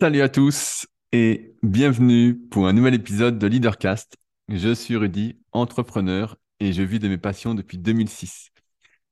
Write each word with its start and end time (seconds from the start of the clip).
Salut 0.00 0.22
à 0.22 0.28
tous 0.28 0.86
et 1.10 1.56
bienvenue 1.64 2.38
pour 2.38 2.68
un 2.68 2.72
nouvel 2.72 2.94
épisode 2.94 3.36
de 3.36 3.48
Leadercast. 3.48 4.16
Je 4.48 4.72
suis 4.72 4.94
Rudy, 4.94 5.40
entrepreneur 5.50 6.36
et 6.60 6.72
je 6.72 6.82
vis 6.82 7.00
de 7.00 7.08
mes 7.08 7.18
passions 7.18 7.56
depuis 7.56 7.78
2006. 7.78 8.50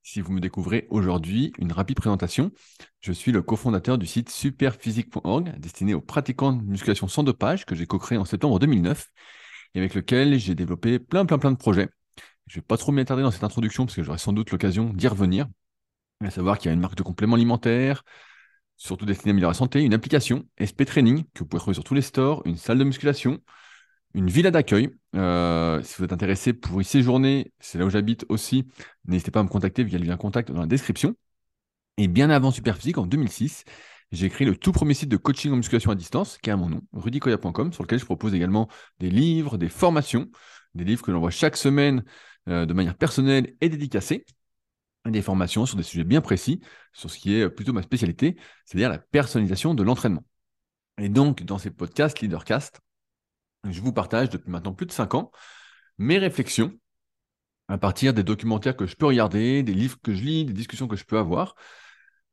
Si 0.04 0.20
vous 0.20 0.30
me 0.32 0.38
découvrez 0.38 0.86
aujourd'hui, 0.90 1.52
une 1.58 1.72
rapide 1.72 1.96
présentation. 1.96 2.52
Je 3.00 3.10
suis 3.10 3.32
le 3.32 3.42
cofondateur 3.42 3.98
du 3.98 4.06
site 4.06 4.30
superphysique.org 4.30 5.58
destiné 5.58 5.92
aux 5.92 6.00
pratiquants 6.00 6.52
de 6.52 6.62
musculation 6.62 7.08
sans 7.08 7.24
dopage 7.24 7.66
que 7.66 7.74
j'ai 7.74 7.86
co-créé 7.86 8.16
en 8.16 8.24
septembre 8.24 8.60
2009 8.60 9.08
et 9.74 9.80
avec 9.80 9.92
lequel 9.92 10.38
j'ai 10.38 10.54
développé 10.54 11.00
plein 11.00 11.26
plein 11.26 11.38
plein 11.38 11.50
de 11.50 11.56
projets. 11.56 11.88
Je 12.46 12.58
ne 12.58 12.60
vais 12.60 12.64
pas 12.64 12.76
trop 12.76 12.92
m'y 12.92 13.00
attarder 13.00 13.24
dans 13.24 13.32
cette 13.32 13.42
introduction 13.42 13.86
parce 13.86 13.96
que 13.96 14.04
j'aurai 14.04 14.18
sans 14.18 14.32
doute 14.32 14.52
l'occasion 14.52 14.92
d'y 14.94 15.08
revenir. 15.08 15.48
À 16.24 16.30
savoir 16.30 16.58
qu'il 16.58 16.68
y 16.68 16.70
a 16.70 16.74
une 16.74 16.80
marque 16.80 16.94
de 16.94 17.02
compléments 17.02 17.34
alimentaires, 17.34 18.04
surtout 18.76 19.06
destiné 19.06 19.30
à 19.30 19.32
améliorer 19.32 19.52
la 19.52 19.58
santé, 19.58 19.82
une 19.82 19.94
application 19.94 20.44
SP 20.60 20.84
Training 20.84 21.24
que 21.34 21.40
vous 21.40 21.46
pouvez 21.46 21.60
trouver 21.60 21.74
sur 21.74 21.84
tous 21.84 21.94
les 21.94 22.02
stores, 22.02 22.42
une 22.44 22.56
salle 22.56 22.78
de 22.78 22.84
musculation, 22.84 23.40
une 24.14 24.28
villa 24.28 24.50
d'accueil. 24.50 24.90
Euh, 25.14 25.82
si 25.82 25.96
vous 25.98 26.04
êtes 26.04 26.12
intéressé 26.12 26.52
pour 26.52 26.80
y 26.80 26.84
séjourner, 26.84 27.52
c'est 27.60 27.78
là 27.78 27.86
où 27.86 27.90
j'habite 27.90 28.24
aussi. 28.28 28.66
N'hésitez 29.06 29.30
pas 29.30 29.40
à 29.40 29.42
me 29.42 29.48
contacter 29.48 29.84
via 29.84 29.98
le 29.98 30.04
lien 30.06 30.16
contact 30.16 30.50
dans 30.50 30.60
la 30.60 30.66
description. 30.66 31.14
Et 31.98 32.08
bien 32.08 32.30
avant 32.30 32.50
Superphysique, 32.50 32.98
en 32.98 33.06
2006, 33.06 33.64
j'ai 34.12 34.28
créé 34.28 34.46
le 34.46 34.56
tout 34.56 34.72
premier 34.72 34.94
site 34.94 35.08
de 35.08 35.16
coaching 35.16 35.52
en 35.52 35.56
musculation 35.56 35.90
à 35.90 35.94
distance, 35.94 36.38
qui 36.38 36.50
est 36.50 36.56
mon 36.56 36.68
nom, 36.68 36.82
rudicoya.com, 36.92 37.72
sur 37.72 37.82
lequel 37.82 37.98
je 37.98 38.04
propose 38.04 38.34
également 38.34 38.68
des 39.00 39.10
livres, 39.10 39.56
des 39.58 39.68
formations, 39.68 40.28
des 40.74 40.84
livres 40.84 41.02
que 41.02 41.12
j'envoie 41.12 41.30
chaque 41.30 41.56
semaine 41.56 42.04
euh, 42.48 42.66
de 42.66 42.74
manière 42.74 42.96
personnelle 42.96 43.54
et 43.60 43.68
dédicacée 43.68 44.24
des 45.12 45.22
formations 45.22 45.66
sur 45.66 45.76
des 45.76 45.82
sujets 45.82 46.04
bien 46.04 46.20
précis, 46.20 46.60
sur 46.92 47.10
ce 47.10 47.18
qui 47.18 47.34
est 47.34 47.48
plutôt 47.48 47.72
ma 47.72 47.82
spécialité, 47.82 48.36
c'est-à-dire 48.64 48.88
la 48.88 48.98
personnalisation 48.98 49.74
de 49.74 49.82
l'entraînement. 49.82 50.24
Et 50.98 51.08
donc, 51.08 51.42
dans 51.42 51.58
ces 51.58 51.70
podcasts 51.70 52.20
Leadercast, 52.20 52.80
je 53.68 53.80
vous 53.80 53.92
partage 53.92 54.30
depuis 54.30 54.50
maintenant 54.50 54.72
plus 54.72 54.86
de 54.86 54.92
5 54.92 55.14
ans 55.14 55.30
mes 55.98 56.18
réflexions 56.18 56.72
à 57.68 57.78
partir 57.78 58.14
des 58.14 58.22
documentaires 58.22 58.76
que 58.76 58.86
je 58.86 58.94
peux 58.94 59.06
regarder, 59.06 59.62
des 59.62 59.74
livres 59.74 59.98
que 60.02 60.14
je 60.14 60.22
lis, 60.22 60.44
des 60.44 60.52
discussions 60.52 60.86
que 60.86 60.96
je 60.96 61.04
peux 61.04 61.18
avoir, 61.18 61.56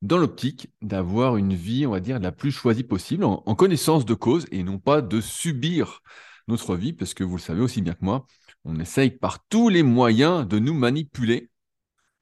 dans 0.02 0.18
l'optique 0.18 0.70
d'avoir 0.82 1.38
une 1.38 1.54
vie, 1.54 1.88
on 1.88 1.92
va 1.92 2.00
dire, 2.00 2.20
la 2.20 2.32
plus 2.32 2.52
choisie 2.52 2.84
possible, 2.84 3.24
en, 3.24 3.42
en, 3.46 3.56
connaissance 3.56 4.06
de 4.06 4.14
cause 4.14 4.46
et 4.52 4.64
non 4.64 4.78
pas 4.78 5.02
de 5.02 5.22
subir 5.22 6.02
notre 6.48 6.76
vie, 6.76 6.94
parce 6.94 7.14
que 7.14 7.24
vous 7.24 7.38
le 7.38 7.42
savez 7.42 7.62
aussi 7.62 7.82
bien 7.82 7.94
que 7.94 8.04
moi, 8.04 8.28
on 8.66 8.80
essaye 8.80 9.12
par 9.12 9.46
tous 9.48 9.70
les 9.70 9.82
moyens 9.82 10.48
de 10.48 10.60
nous 10.60 10.74
manipuler 10.74 11.50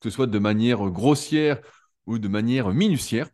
que 0.01 0.09
ce 0.09 0.15
soit 0.15 0.27
de 0.27 0.39
manière 0.39 0.89
grossière 0.89 1.61
ou 2.07 2.19
de 2.19 2.27
manière 2.27 2.69
minutiaire. 2.73 3.29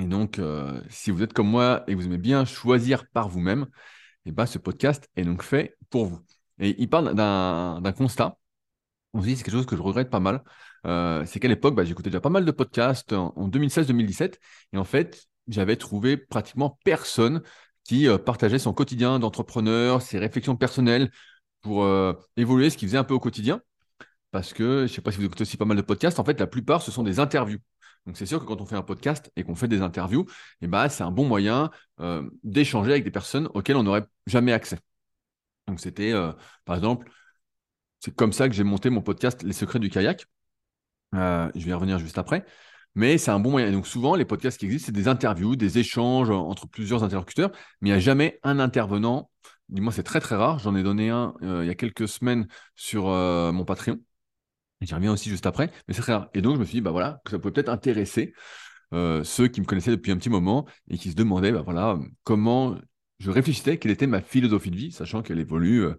Et 0.00 0.06
donc, 0.06 0.38
euh, 0.38 0.80
si 0.90 1.10
vous 1.10 1.22
êtes 1.22 1.32
comme 1.32 1.48
moi 1.48 1.84
et 1.86 1.94
vous 1.94 2.06
aimez 2.06 2.18
bien 2.18 2.44
choisir 2.44 3.06
par 3.10 3.28
vous-même, 3.28 3.66
eh 4.26 4.32
ben, 4.32 4.46
ce 4.46 4.58
podcast 4.58 5.08
est 5.16 5.24
donc 5.24 5.42
fait 5.42 5.76
pour 5.90 6.06
vous. 6.06 6.20
Et 6.58 6.74
il 6.80 6.88
parle 6.88 7.14
d'un 7.14 7.92
constat. 7.96 8.38
On 9.12 9.20
se 9.22 9.26
dit, 9.26 9.36
c'est 9.36 9.44
quelque 9.44 9.54
chose 9.54 9.66
que 9.66 9.76
je 9.76 9.82
regrette 9.82 10.10
pas 10.10 10.20
mal. 10.20 10.42
Euh, 10.86 11.24
c'est 11.26 11.40
qu'à 11.40 11.48
l'époque, 11.48 11.74
bah, 11.74 11.84
j'écoutais 11.84 12.10
déjà 12.10 12.20
pas 12.20 12.30
mal 12.30 12.44
de 12.44 12.50
podcasts 12.50 13.12
en, 13.12 13.48
2016-2017. 13.48 14.40
Et 14.72 14.78
en 14.78 14.84
fait, 14.84 15.26
j'avais 15.48 15.76
trouvé 15.76 16.16
pratiquement 16.16 16.78
personne 16.84 17.42
qui 17.84 18.08
euh, 18.08 18.18
partageait 18.18 18.58
son 18.58 18.72
quotidien 18.72 19.18
d'entrepreneur, 19.18 20.02
ses 20.02 20.18
réflexions 20.18 20.56
personnelles 20.56 21.10
pour 21.62 21.86
évoluer 22.36 22.68
ce 22.68 22.76
qu'il 22.76 22.88
faisait 22.88 22.98
un 22.98 23.04
peu 23.04 23.14
au 23.14 23.20
quotidien 23.20 23.62
parce 24.34 24.52
que 24.52 24.78
je 24.78 24.82
ne 24.82 24.86
sais 24.88 25.00
pas 25.00 25.12
si 25.12 25.18
vous 25.18 25.26
écoutez 25.26 25.42
aussi 25.42 25.56
pas 25.56 25.64
mal 25.64 25.76
de 25.76 25.82
podcasts, 25.82 26.18
en 26.18 26.24
fait, 26.24 26.40
la 26.40 26.48
plupart, 26.48 26.82
ce 26.82 26.90
sont 26.90 27.04
des 27.04 27.20
interviews. 27.20 27.60
Donc, 28.04 28.16
c'est 28.16 28.26
sûr 28.26 28.40
que 28.40 28.44
quand 28.46 28.60
on 28.60 28.66
fait 28.66 28.74
un 28.74 28.82
podcast 28.82 29.30
et 29.36 29.44
qu'on 29.44 29.54
fait 29.54 29.68
des 29.68 29.80
interviews, 29.80 30.26
eh 30.60 30.66
ben, 30.66 30.88
c'est 30.88 31.04
un 31.04 31.12
bon 31.12 31.24
moyen 31.24 31.70
euh, 32.00 32.28
d'échanger 32.42 32.90
avec 32.90 33.04
des 33.04 33.12
personnes 33.12 33.48
auxquelles 33.54 33.76
on 33.76 33.84
n'aurait 33.84 34.04
jamais 34.26 34.52
accès. 34.52 34.80
Donc, 35.68 35.78
c'était, 35.78 36.12
euh, 36.12 36.32
par 36.64 36.74
exemple, 36.74 37.08
c'est 38.00 38.12
comme 38.16 38.32
ça 38.32 38.48
que 38.48 38.56
j'ai 38.56 38.64
monté 38.64 38.90
mon 38.90 39.02
podcast 39.02 39.44
Les 39.44 39.52
secrets 39.52 39.78
du 39.78 39.88
kayak. 39.88 40.26
Euh, 41.14 41.48
je 41.54 41.64
vais 41.64 41.70
y 41.70 41.74
revenir 41.74 42.00
juste 42.00 42.18
après. 42.18 42.44
Mais 42.96 43.18
c'est 43.18 43.30
un 43.30 43.38
bon 43.38 43.52
moyen. 43.52 43.70
donc, 43.70 43.86
souvent, 43.86 44.16
les 44.16 44.24
podcasts 44.24 44.58
qui 44.58 44.66
existent, 44.66 44.86
c'est 44.86 44.92
des 44.92 45.06
interviews, 45.06 45.54
des 45.54 45.78
échanges 45.78 46.30
entre 46.30 46.66
plusieurs 46.66 47.04
interlocuteurs, 47.04 47.52
mais 47.80 47.90
il 47.90 47.92
n'y 47.92 47.98
a 47.98 48.00
jamais 48.00 48.40
un 48.42 48.58
intervenant. 48.58 49.30
Dis-moi, 49.68 49.92
c'est 49.92 50.02
très, 50.02 50.18
très 50.18 50.34
rare. 50.34 50.58
J'en 50.58 50.74
ai 50.74 50.82
donné 50.82 51.10
un 51.10 51.34
il 51.40 51.66
y 51.66 51.70
a 51.70 51.74
quelques 51.76 52.08
semaines 52.08 52.48
sur 52.74 53.04
mon 53.06 53.64
Patreon. 53.64 54.00
J'y 54.80 54.94
reviens 54.94 55.12
aussi 55.12 55.30
juste 55.30 55.46
après, 55.46 55.70
mais 55.88 55.94
c'est 55.94 56.02
très 56.02 56.12
rare. 56.12 56.28
Et 56.34 56.42
donc, 56.42 56.56
je 56.56 56.60
me 56.60 56.64
suis 56.64 56.74
dit, 56.74 56.80
bah 56.80 56.90
voilà, 56.90 57.20
que 57.24 57.30
ça 57.30 57.38
pouvait 57.38 57.52
peut-être 57.52 57.68
intéresser 57.68 58.34
euh, 58.92 59.24
ceux 59.24 59.48
qui 59.48 59.60
me 59.60 59.66
connaissaient 59.66 59.90
depuis 59.90 60.12
un 60.12 60.16
petit 60.16 60.30
moment 60.30 60.66
et 60.88 60.98
qui 60.98 61.10
se 61.10 61.16
demandaient, 61.16 61.52
bah 61.52 61.62
voilà, 61.62 61.98
comment 62.22 62.76
je 63.18 63.30
réfléchissais, 63.30 63.78
quelle 63.78 63.92
était 63.92 64.06
ma 64.06 64.20
philosophie 64.20 64.70
de 64.70 64.76
vie, 64.76 64.92
sachant 64.92 65.22
qu'elle 65.22 65.38
évolue 65.38 65.84
euh, 65.84 65.94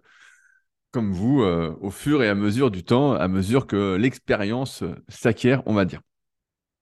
comme 0.92 1.12
vous 1.12 1.42
euh, 1.42 1.76
au 1.80 1.90
fur 1.90 2.22
et 2.22 2.28
à 2.28 2.34
mesure 2.34 2.70
du 2.70 2.84
temps, 2.84 3.12
à 3.14 3.28
mesure 3.28 3.66
que 3.66 3.96
l'expérience 3.96 4.84
s'acquiert, 5.08 5.62
on 5.66 5.74
va 5.74 5.84
dire. 5.84 6.00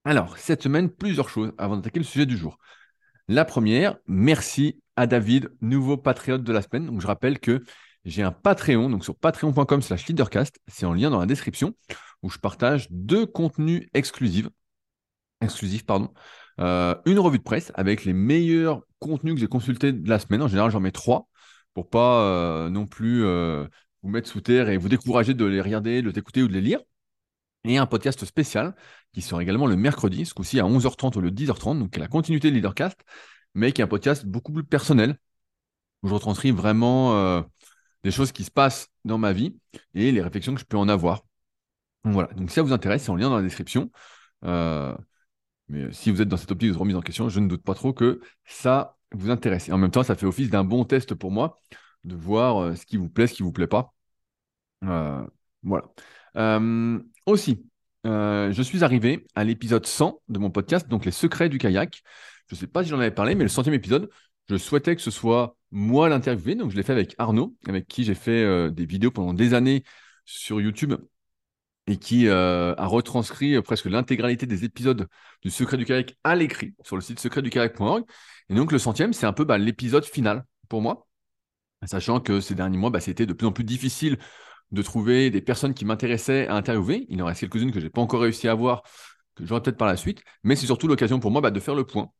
Alors, 0.05 0.37
cette 0.37 0.63
semaine, 0.63 0.91
plusieurs 0.91 1.29
choses 1.29 1.53
avant 1.59 1.77
d'attaquer 1.77 1.99
le 1.99 2.05
sujet 2.05 2.27
du 2.27 2.37
jour. 2.37 2.59
La 3.27 3.45
première, 3.45 3.97
merci 4.07 4.83
à 4.97 5.07
David, 5.07 5.51
nouveau 5.63 5.97
patriote 5.97 6.43
de 6.45 6.53
la 6.53 6.61
semaine. 6.61 6.87
Donc, 6.87 7.01
je 7.01 7.07
rappelle 7.07 7.41
que 7.41 7.65
j'ai 8.05 8.23
un 8.23 8.33
Patreon, 8.33 8.91
donc 8.91 9.05
sur 9.05 9.17
patreon.com 9.17 9.83
slash 9.83 10.07
leadercast, 10.07 10.61
c'est 10.67 10.87
en 10.87 10.93
lien 10.93 11.11
dans 11.11 11.21
la 11.21 11.27
description, 11.27 11.75
où 12.23 12.31
je 12.31 12.39
partage 12.39 12.89
deux 12.91 13.27
contenus 13.27 13.89
exclusifs, 13.95 14.49
exclusifs 15.41 15.87
pardon, 15.87 16.13
euh, 16.61 16.95
une 17.07 17.19
revue 17.19 17.39
de 17.39 17.43
presse 17.43 17.73
avec 17.75 18.05
les 18.05 18.13
meilleurs 18.13 18.83
contenus 18.99 19.35
que 19.35 19.41
j'ai 19.41 19.47
consultés 19.47 19.93
de 19.93 20.09
la 20.09 20.19
semaine. 20.19 20.43
En 20.43 20.49
général, 20.49 20.71
j'en 20.71 20.81
mets 20.81 20.93
trois 20.93 21.29
pour 21.73 21.91
pas 21.91 22.23
euh, 22.23 22.71
non 22.71 22.87
plus 22.87 23.25
euh, 23.25 23.67
vous 24.03 24.11
mettre 24.11 24.29
sous 24.29 24.41
terre 24.41 24.69
et 24.69 24.77
vous 24.77 24.89
décourager 24.89 25.35
de 25.35 25.45
les 25.45 25.61
regarder, 25.61 26.03
de 26.03 26.11
les 26.11 26.19
écouter 26.19 26.43
ou 26.43 26.49
de 26.49 26.53
les 26.53 26.61
lire. 26.61 26.81
Et 27.65 27.79
un 27.79 27.87
podcast 27.87 28.25
spécial 28.27 28.75
qui 29.13 29.23
sera 29.23 29.43
également 29.43 29.67
le 29.67 29.77
mercredi, 29.77 30.27
ce 30.27 30.35
coup-ci 30.35 30.61
à 30.61 30.65
11h30 30.65 31.17
ou 31.17 31.21
le 31.21 31.31
10h30, 31.31 31.79
donc 31.79 31.91
qui 31.93 31.99
est 31.99 32.03
la 32.03 32.09
continuité 32.09 32.51
de 32.51 32.57
Leadercast, 32.57 33.01
mais 33.55 33.73
qui 33.73 33.81
est 33.81 33.85
un 33.85 33.89
podcast 33.89 34.27
beaucoup 34.27 34.53
plus 34.53 34.65
personnel, 34.65 35.17
où 36.03 36.09
je 36.09 36.15
retranscris 36.15 36.51
vraiment 36.51 37.43
des 38.05 38.11
choses 38.11 38.33
qui 38.33 38.45
se 38.45 38.51
passent 38.51 38.89
dans 39.05 39.19
ma 39.19 39.33
vie 39.33 39.57
et 39.95 40.13
les 40.13 40.23
réflexions 40.23 40.55
que 40.55 40.61
je 40.61 40.67
peux 40.67 40.77
en 40.77 40.89
avoir. 40.89 41.25
Voilà, 42.05 42.29
donc 42.35 42.51
ça 42.51 42.63
vous 42.63 42.73
intéresse, 42.73 43.05
c'est 43.05 43.11
en 43.11 43.17
lien 43.17 43.31
dans 43.31 43.37
la 43.37 43.43
description. 43.43 43.91
Euh, 44.45 44.95
mais 45.69 45.91
si 45.93 46.11
vous 46.11 46.21
êtes 46.21 46.29
dans 46.29 46.37
cette 46.37 46.51
optique 46.51 46.71
de 46.71 46.77
remise 46.77 46.97
en 46.97 47.01
question, 47.01 47.31
je 47.31 47.41
ne 47.41 47.49
doute 47.49 47.63
pas 47.63 47.75
trop 47.75 47.95
que 47.95 48.21
ça 48.45 48.99
vous 49.13 49.31
intéresse. 49.31 49.71
Et 49.71 49.73
en 49.73 49.79
même 49.79 49.91
temps, 49.91 50.03
ça 50.03 50.15
fait 50.15 50.27
office 50.27 50.51
d'un 50.51 50.65
bon 50.65 50.85
test 50.85 51.15
pour 51.15 51.31
moi 51.31 51.59
de 52.05 52.15
voir 52.15 52.59
euh, 52.59 52.75
ce 52.75 52.85
qui 52.85 52.99
vous 52.99 53.09
plaît, 53.09 53.27
ce 53.27 53.35
qui 53.35 53.43
ne 53.43 53.47
vous 53.47 53.53
plaît 53.53 53.67
pas. 53.67 53.95
Euh, 54.85 55.27
voilà. 55.63 55.85
aussi, 57.25 57.65
je 58.05 58.63
suis 58.63 58.85
arrivé 58.85 59.27
à 59.35 59.45
l'épisode 59.45 59.87
100 59.87 60.21
de 60.29 60.39
mon 60.39 60.51
podcast, 60.51 60.89
donc 60.89 61.07
les 61.07 61.11
secrets 61.11 61.49
du 61.49 61.57
kayak. 61.57 62.03
Je 62.49 62.55
ne 62.55 62.59
sais 62.59 62.67
pas 62.67 62.83
si 62.83 62.91
j'en 62.91 63.01
avais 63.01 63.11
parlé, 63.11 63.35
mais 63.35 63.45
le 63.45 63.49
centième 63.49 63.75
épisode, 63.75 64.11
je 64.49 64.57
souhaitais 64.57 64.97
que 64.97 65.03
ce 65.03 65.11
soit 65.11 65.57
moi 65.71 66.09
l'interviewer. 66.09 66.55
Donc, 66.55 66.71
je 66.71 66.77
l'ai 66.77 66.83
fait 66.83 66.93
avec 66.93 67.15
Arnaud, 67.19 67.57
avec 67.67 67.87
qui 67.87 68.05
j'ai 68.05 68.15
fait 68.15 68.43
euh, 68.45 68.71
des 68.71 68.87
vidéos 68.87 69.11
pendant 69.11 69.35
des 69.35 69.55
années 69.55 69.85
sur 70.25 70.61
YouTube 70.61 70.95
et 71.87 71.99
qui 71.99 72.29
euh, 72.29 72.75
a 72.77 72.87
retranscrit 72.87 73.57
euh, 73.57 73.63
presque 73.63 73.87
l'intégralité 73.87 74.47
des 74.47 74.65
épisodes 74.65 75.07
du 75.43 75.51
Secret 75.51 75.77
du 75.77 75.85
Kayak 75.85 76.17
à 76.25 76.35
l'écrit 76.35 76.75
sur 76.83 76.97
le 76.97 77.03
site 77.03 77.21
secretdukayak.org. 77.21 78.05
Et 78.49 78.55
donc, 78.55 78.73
le 78.73 78.79
centième, 78.79 79.13
c'est 79.13 79.27
un 79.27 79.33
peu 79.33 79.45
bah, 79.45 79.59
l'épisode 79.59 80.05
final 80.05 80.45
pour 80.69 80.81
moi, 80.81 81.07
sachant 81.85 82.21
que 82.21 82.41
ces 82.41 82.55
derniers 82.55 82.79
mois, 82.79 82.91
bah, 82.91 83.01
c'était 83.01 83.27
de 83.27 83.33
plus 83.33 83.47
en 83.47 83.53
plus 83.53 83.65
difficile 83.65 84.19
de 84.71 84.83
trouver 84.83 85.31
des 85.31 85.43
personnes 85.43 85.75
qui 85.75 85.85
m'intéressaient 85.85 86.49
à 86.49 86.55
interviewer. 86.55 87.07
Il 87.09 87.23
en 87.23 87.27
reste 87.27 87.41
quelques-unes 87.41 87.73
que 87.73 87.81
je 87.81 87.85
n'ai 87.87 87.91
pas 87.91 88.01
encore 88.01 88.23
réussi 88.23 88.49
à 88.49 88.53
avoir, 88.53 88.83
que 89.35 89.45
j'aurai 89.45 89.63
peut-être 89.63 89.77
par 89.77 89.89
la 89.89 89.97
suite. 89.97 90.23
Mais 90.43 90.57
c'est 90.57 90.67
surtout 90.67 90.89
l'occasion 90.89 91.21
pour 91.21 91.31
moi 91.31 91.41
bah, 91.41 91.51
de 91.51 91.61
faire 91.61 91.75
le 91.75 91.85
point 91.85 92.11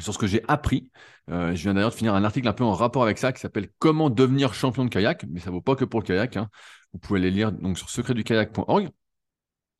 sur 0.00 0.12
ce 0.14 0.18
que 0.18 0.26
j'ai 0.26 0.42
appris. 0.48 0.90
Euh, 1.30 1.54
je 1.54 1.62
viens 1.62 1.74
d'ailleurs 1.74 1.90
de 1.90 1.94
finir 1.94 2.14
un 2.14 2.24
article 2.24 2.48
un 2.48 2.52
peu 2.52 2.64
en 2.64 2.72
rapport 2.72 3.02
avec 3.02 3.18
ça 3.18 3.32
qui 3.32 3.40
s'appelle 3.40 3.68
Comment 3.78 4.10
devenir 4.10 4.54
champion 4.54 4.84
de 4.84 4.90
kayak, 4.90 5.24
mais 5.30 5.40
ça 5.40 5.50
vaut 5.50 5.60
pas 5.60 5.76
que 5.76 5.84
pour 5.84 6.00
le 6.00 6.06
kayak. 6.06 6.36
Hein. 6.36 6.48
Vous 6.92 6.98
pouvez 6.98 7.20
les 7.20 7.30
lire 7.30 7.52
donc 7.52 7.78
sur 7.78 7.90
secretdukayak.org 7.90 8.90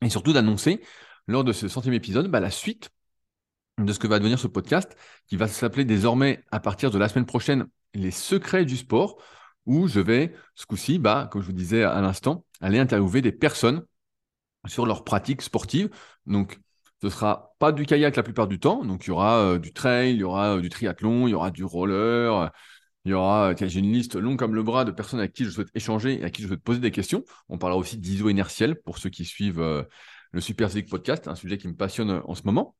et 0.01 0.09
surtout 0.09 0.33
d'annoncer 0.33 0.81
lors 1.27 1.43
de 1.43 1.53
ce 1.53 1.67
centième 1.67 1.93
épisode 1.93 2.29
bah, 2.29 2.39
la 2.39 2.51
suite 2.51 2.89
de 3.79 3.91
ce 3.91 3.99
que 3.99 4.07
va 4.07 4.19
devenir 4.19 4.37
ce 4.39 4.47
podcast 4.47 4.95
qui 5.27 5.35
va 5.35 5.47
s'appeler 5.47 5.85
désormais 5.85 6.43
à 6.51 6.59
partir 6.59 6.91
de 6.91 6.97
la 6.97 7.09
semaine 7.09 7.25
prochaine 7.25 7.65
les 7.93 8.11
secrets 8.11 8.65
du 8.65 8.77
sport 8.77 9.17
où 9.65 9.87
je 9.87 9.99
vais 9.99 10.33
ce 10.55 10.65
coup-ci, 10.65 10.99
bah, 10.99 11.29
comme 11.31 11.41
je 11.41 11.47
vous 11.47 11.53
disais 11.53 11.83
à 11.83 12.01
l'instant, 12.01 12.45
aller 12.61 12.79
interviewer 12.79 13.21
des 13.21 13.31
personnes 13.31 13.85
sur 14.67 14.85
leurs 14.85 15.03
pratiques 15.03 15.41
sportives. 15.41 15.89
Donc, 16.25 16.59
ce 17.03 17.09
sera 17.09 17.53
pas 17.59 17.73
du 17.73 17.85
kayak 17.85 18.15
la 18.15 18.23
plupart 18.23 18.47
du 18.47 18.59
temps. 18.59 18.85
Donc, 18.85 19.05
il 19.05 19.09
y 19.09 19.11
aura 19.11 19.37
euh, 19.39 19.59
du 19.59 19.73
trail, 19.73 20.13
il 20.13 20.19
y 20.19 20.23
aura 20.23 20.55
euh, 20.55 20.61
du 20.61 20.69
triathlon, 20.69 21.27
il 21.27 21.31
y 21.31 21.33
aura 21.33 21.51
du 21.51 21.65
roller. 21.65 22.49
il 23.03 23.11
y 23.11 23.13
aura, 23.13 23.53
j'ai 23.55 23.79
une 23.79 23.91
liste 23.91 24.15
longue 24.15 24.39
comme 24.39 24.55
le 24.55 24.63
bras 24.63 24.85
de 24.85 24.91
personnes 24.91 25.19
avec 25.19 25.33
qui 25.33 25.43
je 25.43 25.49
souhaite 25.49 25.67
échanger 25.75 26.21
et 26.21 26.23
à 26.23 26.29
qui 26.29 26.41
je 26.41 26.47
souhaite 26.47 26.63
poser 26.63 26.79
des 26.79 26.91
questions. 26.91 27.25
On 27.49 27.57
parlera 27.57 27.77
aussi 27.77 27.97
d'iso 27.97 28.29
inertiel 28.29 28.81
pour 28.81 28.99
ceux 28.99 29.09
qui 29.09 29.25
suivent 29.25 29.59
euh, 29.59 29.83
le 30.31 30.39
Super 30.39 30.69
Physique 30.69 30.89
Podcast, 30.89 31.27
un 31.27 31.35
sujet 31.35 31.57
qui 31.57 31.67
me 31.67 31.75
passionne 31.75 32.21
en 32.23 32.35
ce 32.35 32.43
moment. 32.43 32.77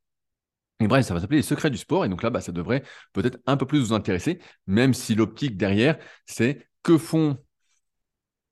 Et 0.79 0.87
bref, 0.87 1.05
ça 1.05 1.13
va 1.13 1.19
s'appeler 1.19 1.39
les 1.39 1.43
secrets 1.43 1.69
du 1.69 1.77
sport. 1.77 2.05
Et 2.05 2.09
donc 2.09 2.23
là, 2.23 2.29
bah, 2.29 2.39
ça 2.39 2.53
devrait 2.53 2.83
peut-être 3.11 3.39
un 3.45 3.57
peu 3.57 3.65
plus 3.65 3.79
vous 3.79 3.93
intéresser, 3.93 4.39
même 4.67 4.93
si 4.93 5.15
l'optique 5.15 5.57
derrière, 5.57 5.97
c'est 6.25 6.65
que 6.81 6.97
font 6.97 7.37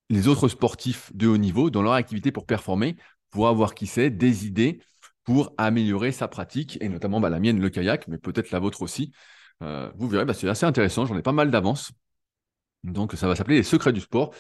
les 0.10 0.28
autres 0.28 0.50
sportifs 0.50 1.16
de 1.16 1.28
haut 1.28 1.38
niveau 1.38 1.70
dans 1.70 1.82
leur 1.82 1.94
activité 1.94 2.34
pour 2.34 2.46
performer, 2.46 2.98
pour 3.30 3.48
avoir 3.48 3.74
qui 3.74 3.88
sait 3.88 4.10
des 4.10 4.46
idées 4.46 4.82
pour 5.24 5.54
améliorer 5.58 6.12
sa 6.12 6.28
pratique, 6.28 6.78
et 6.82 6.90
notamment 6.90 7.20
bah, 7.20 7.30
la 7.30 7.40
mienne, 7.40 7.60
le 7.60 7.70
kayak, 7.70 8.08
mais 8.08 8.18
peut-être 8.18 8.52
la 8.52 8.60
vôtre 8.60 8.82
aussi. 8.82 9.12
Euh, 9.62 9.92
vous 9.96 10.08
verrez, 10.08 10.26
bah, 10.26 10.34
c'est 10.34 10.50
assez 10.50 10.66
intéressant, 10.66 11.06
j'en 11.06 11.18
ai 11.18 11.22
pas 11.22 11.32
mal 11.32 11.52
d'avance. 11.52 11.92
Donc 12.84 13.14
ça 13.14 13.28
va 13.28 13.36
s'appeler 13.36 13.58
les 13.58 13.64
secrets 13.64 13.94
du 13.94 14.02
sport. 14.02 14.34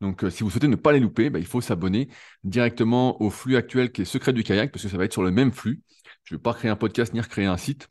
Donc, 0.00 0.24
euh, 0.24 0.30
si 0.30 0.42
vous 0.42 0.50
souhaitez 0.50 0.68
ne 0.68 0.76
pas 0.76 0.92
les 0.92 1.00
louper, 1.00 1.30
bah, 1.30 1.38
il 1.38 1.46
faut 1.46 1.60
s'abonner 1.60 2.08
directement 2.42 3.20
au 3.22 3.30
flux 3.30 3.56
actuel 3.56 3.92
qui 3.92 4.02
est 4.02 4.04
Secret 4.04 4.32
du 4.32 4.42
kayak, 4.42 4.72
parce 4.72 4.82
que 4.82 4.88
ça 4.88 4.96
va 4.96 5.04
être 5.04 5.12
sur 5.12 5.22
le 5.22 5.30
même 5.30 5.52
flux. 5.52 5.82
Je 6.24 6.34
ne 6.34 6.38
vais 6.38 6.42
pas 6.42 6.54
créer 6.54 6.70
un 6.70 6.76
podcast 6.76 7.12
ni 7.14 7.20
recréer 7.20 7.46
un 7.46 7.56
site. 7.56 7.88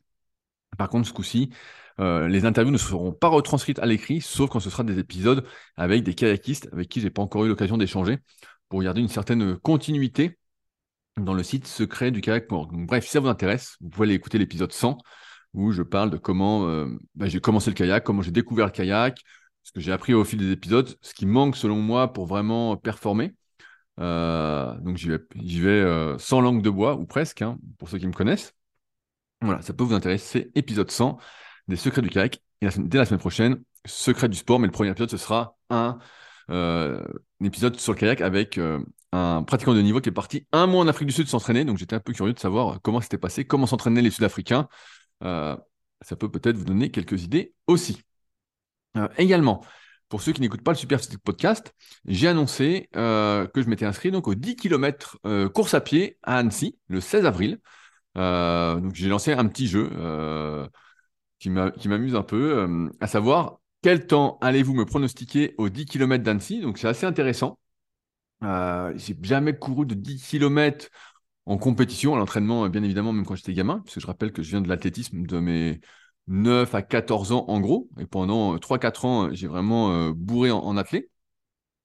Par 0.78 0.88
contre, 0.88 1.08
ce 1.08 1.12
coup-ci, 1.12 1.50
euh, 2.00 2.28
les 2.28 2.44
interviews 2.44 2.72
ne 2.72 2.78
seront 2.78 3.12
pas 3.12 3.28
retranscrites 3.28 3.78
à 3.78 3.86
l'écrit, 3.86 4.20
sauf 4.20 4.50
quand 4.50 4.60
ce 4.60 4.70
sera 4.70 4.82
des 4.84 4.98
épisodes 4.98 5.46
avec 5.76 6.02
des 6.02 6.14
kayakistes 6.14 6.68
avec 6.72 6.88
qui 6.88 7.00
je 7.00 7.06
n'ai 7.06 7.10
pas 7.10 7.22
encore 7.22 7.44
eu 7.44 7.48
l'occasion 7.48 7.78
d'échanger, 7.78 8.18
pour 8.68 8.82
garder 8.82 9.00
une 9.00 9.08
certaine 9.08 9.56
continuité 9.58 10.38
dans 11.16 11.34
le 11.34 11.42
site 11.42 11.66
secret 11.66 12.10
du 12.10 12.20
kayak.org. 12.20 12.70
Bref, 12.86 13.04
si 13.04 13.10
ça 13.10 13.20
vous 13.20 13.28
intéresse, 13.28 13.76
vous 13.80 13.88
pouvez 13.88 14.06
aller 14.06 14.14
écouter 14.14 14.38
l'épisode 14.38 14.72
100, 14.72 14.98
où 15.54 15.72
je 15.72 15.82
parle 15.82 16.10
de 16.10 16.16
comment 16.16 16.66
euh, 16.66 16.88
bah, 17.14 17.28
j'ai 17.28 17.40
commencé 17.40 17.70
le 17.70 17.74
kayak, 17.74 18.04
comment 18.04 18.22
j'ai 18.22 18.32
découvert 18.32 18.66
le 18.66 18.72
kayak, 18.72 19.20
ce 19.62 19.72
que 19.72 19.80
j'ai 19.80 19.92
appris 19.92 20.14
au 20.14 20.24
fil 20.24 20.38
des 20.38 20.50
épisodes, 20.50 20.96
ce 21.00 21.14
qui 21.14 21.26
manque 21.26 21.56
selon 21.56 21.76
moi 21.76 22.12
pour 22.12 22.26
vraiment 22.26 22.76
performer. 22.76 23.34
Euh, 24.00 24.74
donc 24.80 24.96
j'y 24.96 25.08
vais, 25.60 25.68
euh, 25.68 26.18
sans 26.18 26.40
langue 26.40 26.62
de 26.62 26.70
bois, 26.70 26.96
ou 26.96 27.06
presque, 27.06 27.42
hein, 27.42 27.58
pour 27.78 27.88
ceux 27.88 27.98
qui 27.98 28.06
me 28.06 28.12
connaissent. 28.12 28.52
Voilà, 29.40 29.62
ça 29.62 29.72
peut 29.72 29.84
vous 29.84 29.94
intéresser. 29.94 30.50
Épisode 30.54 30.90
100 30.90 31.18
des 31.68 31.76
secrets 31.76 32.02
du 32.02 32.10
kayak. 32.10 32.40
Et 32.60 32.68
dès 32.78 32.98
la 32.98 33.04
semaine 33.04 33.20
prochaine, 33.20 33.62
secret 33.84 34.28
du 34.28 34.36
sport, 34.36 34.58
mais 34.58 34.66
le 34.66 34.72
premier 34.72 34.90
épisode, 34.90 35.10
ce 35.10 35.16
sera 35.16 35.56
un 35.70 35.98
épisode 37.40 37.78
sur 37.78 37.92
le 37.92 37.98
kayak 37.98 38.20
avec 38.20 38.58
un 39.14 39.42
pratiquant 39.42 39.74
de 39.74 39.80
niveau 39.80 40.00
qui 40.00 40.08
est 40.08 40.12
parti 40.12 40.46
un 40.52 40.66
mois 40.66 40.82
en 40.82 40.88
Afrique 40.88 41.08
du 41.08 41.14
Sud 41.14 41.28
s'entraîner. 41.28 41.64
Donc 41.64 41.78
j'étais 41.78 41.96
un 41.96 42.00
peu 42.00 42.12
curieux 42.12 42.32
de 42.32 42.38
savoir 42.38 42.80
comment 42.82 43.00
c'était 43.00 43.18
passé, 43.18 43.44
comment 43.44 43.66
s'entraînaient 43.66 44.02
les 44.02 44.10
Sud-Africains. 44.10 44.68
ça 45.22 46.16
peut 46.18 46.30
peut-être 46.30 46.56
vous 46.56 46.64
donner 46.64 46.90
quelques 46.90 47.22
idées 47.24 47.54
aussi. 47.66 48.02
Euh, 48.96 49.08
également, 49.18 49.64
pour 50.08 50.22
ceux 50.22 50.32
qui 50.32 50.40
n'écoutent 50.40 50.62
pas 50.62 50.72
le 50.72 50.76
Super 50.76 51.00
Podcast, 51.24 51.74
j'ai 52.06 52.28
annoncé 52.28 52.88
euh, 52.96 53.46
que 53.48 53.62
je 53.62 53.68
m'étais 53.68 53.86
inscrit 53.86 54.10
donc 54.10 54.28
aux 54.28 54.34
10 54.34 54.56
km 54.56 55.18
euh, 55.26 55.48
course 55.48 55.74
à 55.74 55.80
pied 55.80 56.18
à 56.22 56.38
Annecy 56.38 56.78
le 56.88 57.00
16 57.00 57.26
avril. 57.26 57.58
donc 58.14 58.94
j'ai 58.94 59.08
lancé 59.08 59.32
un 59.32 59.46
petit 59.46 59.66
jeu 59.66 59.90
qui 61.40 61.50
m'amuse 61.50 62.14
un 62.14 62.22
peu, 62.22 62.68
à 63.00 63.06
savoir 63.06 63.58
quel 63.82 64.06
temps 64.06 64.38
allez-vous 64.40 64.74
me 64.74 64.84
pronostiquer 64.86 65.54
aux 65.58 65.68
10 65.68 65.86
km 65.86 66.22
d'Annecy. 66.24 66.60
Donc 66.60 66.78
c'est 66.78 66.88
assez 66.88 67.06
intéressant. 67.06 67.58
J'ai 68.96 69.16
jamais 69.22 69.56
couru 69.56 69.86
de 69.86 69.94
10 69.94 70.22
km 70.22 70.88
en 71.46 71.58
compétition, 71.58 72.14
à 72.14 72.18
l'entraînement, 72.18 72.68
bien 72.68 72.82
évidemment, 72.82 73.12
même 73.12 73.26
quand 73.26 73.34
j'étais 73.34 73.52
gamin, 73.52 73.80
parce 73.80 73.94
que 73.94 74.00
je 74.00 74.06
rappelle 74.06 74.32
que 74.32 74.42
je 74.42 74.50
viens 74.50 74.60
de 74.62 74.68
l'athlétisme 74.68 75.26
de 75.26 75.38
mes 75.38 75.80
9 76.26 76.74
à 76.74 76.82
14 76.82 77.32
ans 77.32 77.44
en 77.48 77.60
gros. 77.60 77.88
Et 77.98 78.06
pendant 78.06 78.56
3-4 78.58 79.04
ans, 79.04 79.32
j'ai 79.32 79.46
vraiment 79.46 79.92
euh, 79.92 80.12
bourré 80.14 80.50
en, 80.50 80.58
en 80.60 80.76
athlète, 80.76 81.10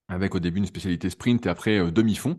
avec 0.08 0.34
au 0.34 0.40
début 0.40 0.58
une 0.58 0.66
spécialité 0.66 1.10
sprint 1.10 1.46
et 1.46 1.48
après 1.48 1.78
euh, 1.78 1.90
demi-fond. 1.90 2.38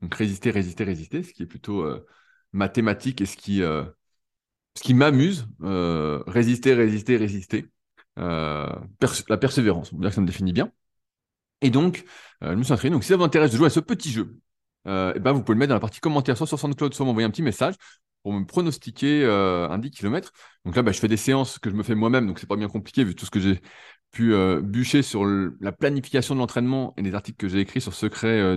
Donc 0.00 0.14
résister, 0.14 0.50
résister, 0.50 0.84
résister, 0.84 1.22
ce 1.22 1.32
qui 1.32 1.42
est 1.42 1.46
plutôt 1.46 1.82
euh, 1.82 2.06
mathématique 2.52 3.20
et 3.20 3.26
ce 3.26 3.36
qui, 3.36 3.58
ce 3.58 4.82
qui 4.82 4.94
m'amuse. 4.94 5.46
résister, 5.60 6.74
résister, 6.74 7.16
résister. 7.16 7.66
la 8.16 9.36
persévérance, 9.40 9.92
on 9.92 9.96
va 9.96 10.02
dire 10.02 10.10
que 10.10 10.14
ça 10.16 10.20
me 10.20 10.26
définit 10.26 10.52
bien. 10.52 10.72
Et 11.62 11.70
donc, 11.70 12.04
je 12.42 12.54
me 12.54 12.62
suis 12.62 12.72
entraîné. 12.72 12.92
Donc, 12.92 13.04
si 13.04 13.08
ça 13.08 13.16
vous 13.16 13.24
intéresse 13.24 13.52
de 13.52 13.56
jouer 13.56 13.66
à 13.66 13.70
ce 13.70 13.80
petit 13.80 14.10
jeu, 14.10 14.36
et 14.86 15.18
ben, 15.20 15.32
vous 15.32 15.42
pouvez 15.42 15.54
le 15.54 15.60
mettre 15.60 15.70
dans 15.70 15.76
la 15.76 15.80
partie 15.80 16.00
commentaire, 16.00 16.36
soit 16.36 16.46
sur 16.46 16.58
SoundCloud, 16.58 16.92
soit 16.92 17.06
m'envoyer 17.06 17.26
un 17.26 17.30
petit 17.30 17.42
message 17.42 17.74
pour 18.22 18.32
me 18.32 18.44
pronostiquer 18.44 19.24
euh, 19.24 19.68
un 19.68 19.78
10 19.78 19.90
km. 19.90 20.32
Donc 20.64 20.76
là, 20.76 20.82
bah, 20.82 20.92
je 20.92 21.00
fais 21.00 21.08
des 21.08 21.16
séances 21.16 21.58
que 21.58 21.70
je 21.70 21.74
me 21.74 21.82
fais 21.82 21.94
moi-même, 21.94 22.26
donc 22.26 22.38
c'est 22.38 22.48
pas 22.48 22.56
bien 22.56 22.68
compliqué 22.68 23.04
vu 23.04 23.14
tout 23.14 23.26
ce 23.26 23.30
que 23.30 23.40
j'ai 23.40 23.60
pu 24.12 24.34
euh, 24.34 24.60
bûcher 24.60 25.02
sur 25.02 25.24
la 25.24 25.72
planification 25.72 26.34
de 26.34 26.40
l'entraînement 26.40 26.94
et 26.96 27.02
les 27.02 27.14
articles 27.14 27.38
que 27.38 27.48
j'ai 27.48 27.60
écrits 27.60 27.80
sur 27.80 27.94
secret 27.94 28.40
euh. 28.40 28.56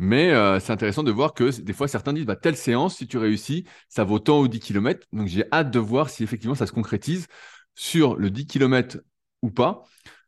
Mais 0.00 0.30
c'est 0.60 0.72
intéressant 0.72 1.02
de 1.02 1.10
voir 1.10 1.34
que 1.34 1.60
des 1.60 1.72
fois, 1.72 1.88
certains 1.88 2.12
disent 2.12 2.26
bah, 2.26 2.36
telle 2.36 2.56
séance, 2.56 2.96
si 2.96 3.08
tu 3.08 3.18
réussis, 3.18 3.64
ça 3.88 4.04
vaut 4.04 4.20
tant 4.20 4.38
aux 4.38 4.48
10 4.48 4.60
km. 4.60 5.06
Donc 5.12 5.26
j'ai 5.26 5.44
hâte 5.52 5.70
de 5.70 5.78
voir 5.78 6.08
si 6.10 6.22
effectivement 6.22 6.54
ça 6.54 6.66
se 6.66 6.72
concrétise 6.72 7.26
sur 7.74 8.16
le 8.16 8.30
10 8.30 8.46
km 8.46 8.98
ou 9.42 9.50
pas. 9.50 9.84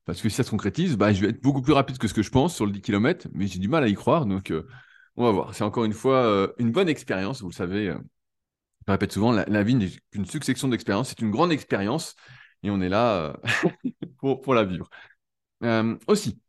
Parce 0.06 0.20
que 0.22 0.28
si 0.28 0.36
ça 0.36 0.44
se 0.44 0.50
concrétise, 0.50 0.96
bah, 0.96 1.12
je 1.12 1.20
vais 1.20 1.28
être 1.28 1.42
beaucoup 1.42 1.62
plus 1.62 1.72
rapide 1.72 1.98
que 1.98 2.08
ce 2.08 2.14
que 2.14 2.22
je 2.22 2.30
pense 2.30 2.54
sur 2.54 2.66
le 2.66 2.72
10 2.72 2.80
km, 2.80 3.28
mais 3.32 3.46
j'ai 3.46 3.58
du 3.58 3.68
mal 3.68 3.84
à 3.84 3.88
y 3.88 3.94
croire. 3.94 4.26
Donc 4.26 4.52
on 5.16 5.24
va 5.24 5.32
voir. 5.32 5.54
C'est 5.54 5.64
encore 5.64 5.84
une 5.84 5.92
fois 5.92 6.24
euh, 6.24 6.48
une 6.58 6.72
bonne 6.72 6.88
expérience. 6.88 7.42
Vous 7.42 7.50
le 7.50 7.54
savez, 7.54 7.88
euh, 7.88 7.98
je 8.86 8.92
répète 8.92 9.12
souvent, 9.12 9.32
la, 9.32 9.62
vie 9.62 9.74
n'est 9.74 9.90
qu'une 10.10 10.26
succession 10.26 10.68
d'expériences. 10.68 11.10
C'est 11.10 11.20
une 11.20 11.30
grande 11.30 11.52
expérience 11.52 12.16
et 12.62 12.70
on 12.70 12.80
est 12.80 12.88
là 12.88 13.34
euh, 13.44 13.70
pour, 14.18 14.54
la 14.54 14.64
vivre. 14.64 14.88
aussi, 16.06 16.40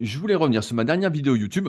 je 0.00 0.18
voulais 0.18 0.34
revenir 0.36 0.64
sur 0.64 0.76
ma 0.76 0.84
dernière 0.84 1.10
vidéo 1.10 1.34
YouTube 1.36 1.68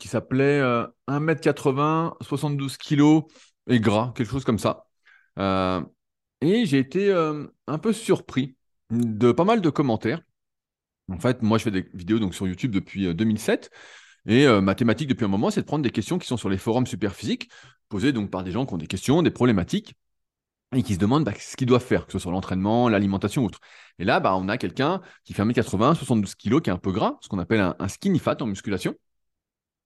qui 0.00 0.08
s'appelait 0.08 0.60
1m80, 1.06 2.16
72 2.22 2.76
kg 2.76 3.22
et 3.68 3.78
gras, 3.78 4.12
quelque 4.16 4.30
chose 4.30 4.44
comme 4.44 4.58
ça. 4.58 4.86
et 6.40 6.66
j'ai 6.66 6.78
été 6.78 7.12
un 7.12 7.78
peu 7.78 7.92
surpris 7.92 8.56
de 8.90 9.32
pas 9.32 9.44
mal 9.44 9.60
de 9.60 9.70
commentaires. 9.70 10.22
En 11.10 11.18
fait, 11.18 11.42
moi, 11.42 11.58
je 11.58 11.64
fais 11.64 11.70
des 11.70 11.88
vidéos 11.94 12.18
donc, 12.18 12.34
sur 12.34 12.46
YouTube 12.46 12.70
depuis 12.70 13.14
2007. 13.14 13.70
Et 14.26 14.46
euh, 14.46 14.60
ma 14.60 14.74
thématique 14.74 15.08
depuis 15.08 15.24
un 15.24 15.28
moment, 15.28 15.50
c'est 15.50 15.62
de 15.62 15.66
prendre 15.66 15.82
des 15.82 15.90
questions 15.90 16.18
qui 16.18 16.26
sont 16.26 16.36
sur 16.36 16.50
les 16.50 16.58
forums 16.58 16.86
superphysiques, 16.86 17.50
posées 17.88 18.12
donc 18.12 18.30
par 18.30 18.44
des 18.44 18.52
gens 18.52 18.66
qui 18.66 18.74
ont 18.74 18.78
des 18.78 18.86
questions, 18.86 19.22
des 19.22 19.30
problématiques, 19.30 19.94
et 20.74 20.82
qui 20.82 20.94
se 20.94 20.98
demandent 20.98 21.24
bah, 21.24 21.32
ce 21.38 21.56
qu'ils 21.56 21.66
doivent 21.66 21.84
faire, 21.84 22.06
que 22.06 22.12
ce 22.12 22.18
soit 22.18 22.32
l'entraînement, 22.32 22.90
l'alimentation 22.90 23.42
ou 23.42 23.46
autre. 23.46 23.60
Et 23.98 24.04
là, 24.04 24.20
bah, 24.20 24.36
on 24.36 24.48
a 24.48 24.58
quelqu'un 24.58 25.00
qui 25.24 25.32
fait 25.32 25.42
1m80, 25.42 25.94
72 25.94 26.34
kg, 26.34 26.60
qui 26.60 26.70
est 26.70 26.72
un 26.72 26.78
peu 26.78 26.92
gras, 26.92 27.16
ce 27.22 27.28
qu'on 27.28 27.38
appelle 27.38 27.74
un, 27.78 27.88
skinny 27.88 28.18
fat 28.18 28.36
en 28.40 28.46
musculation. 28.46 28.94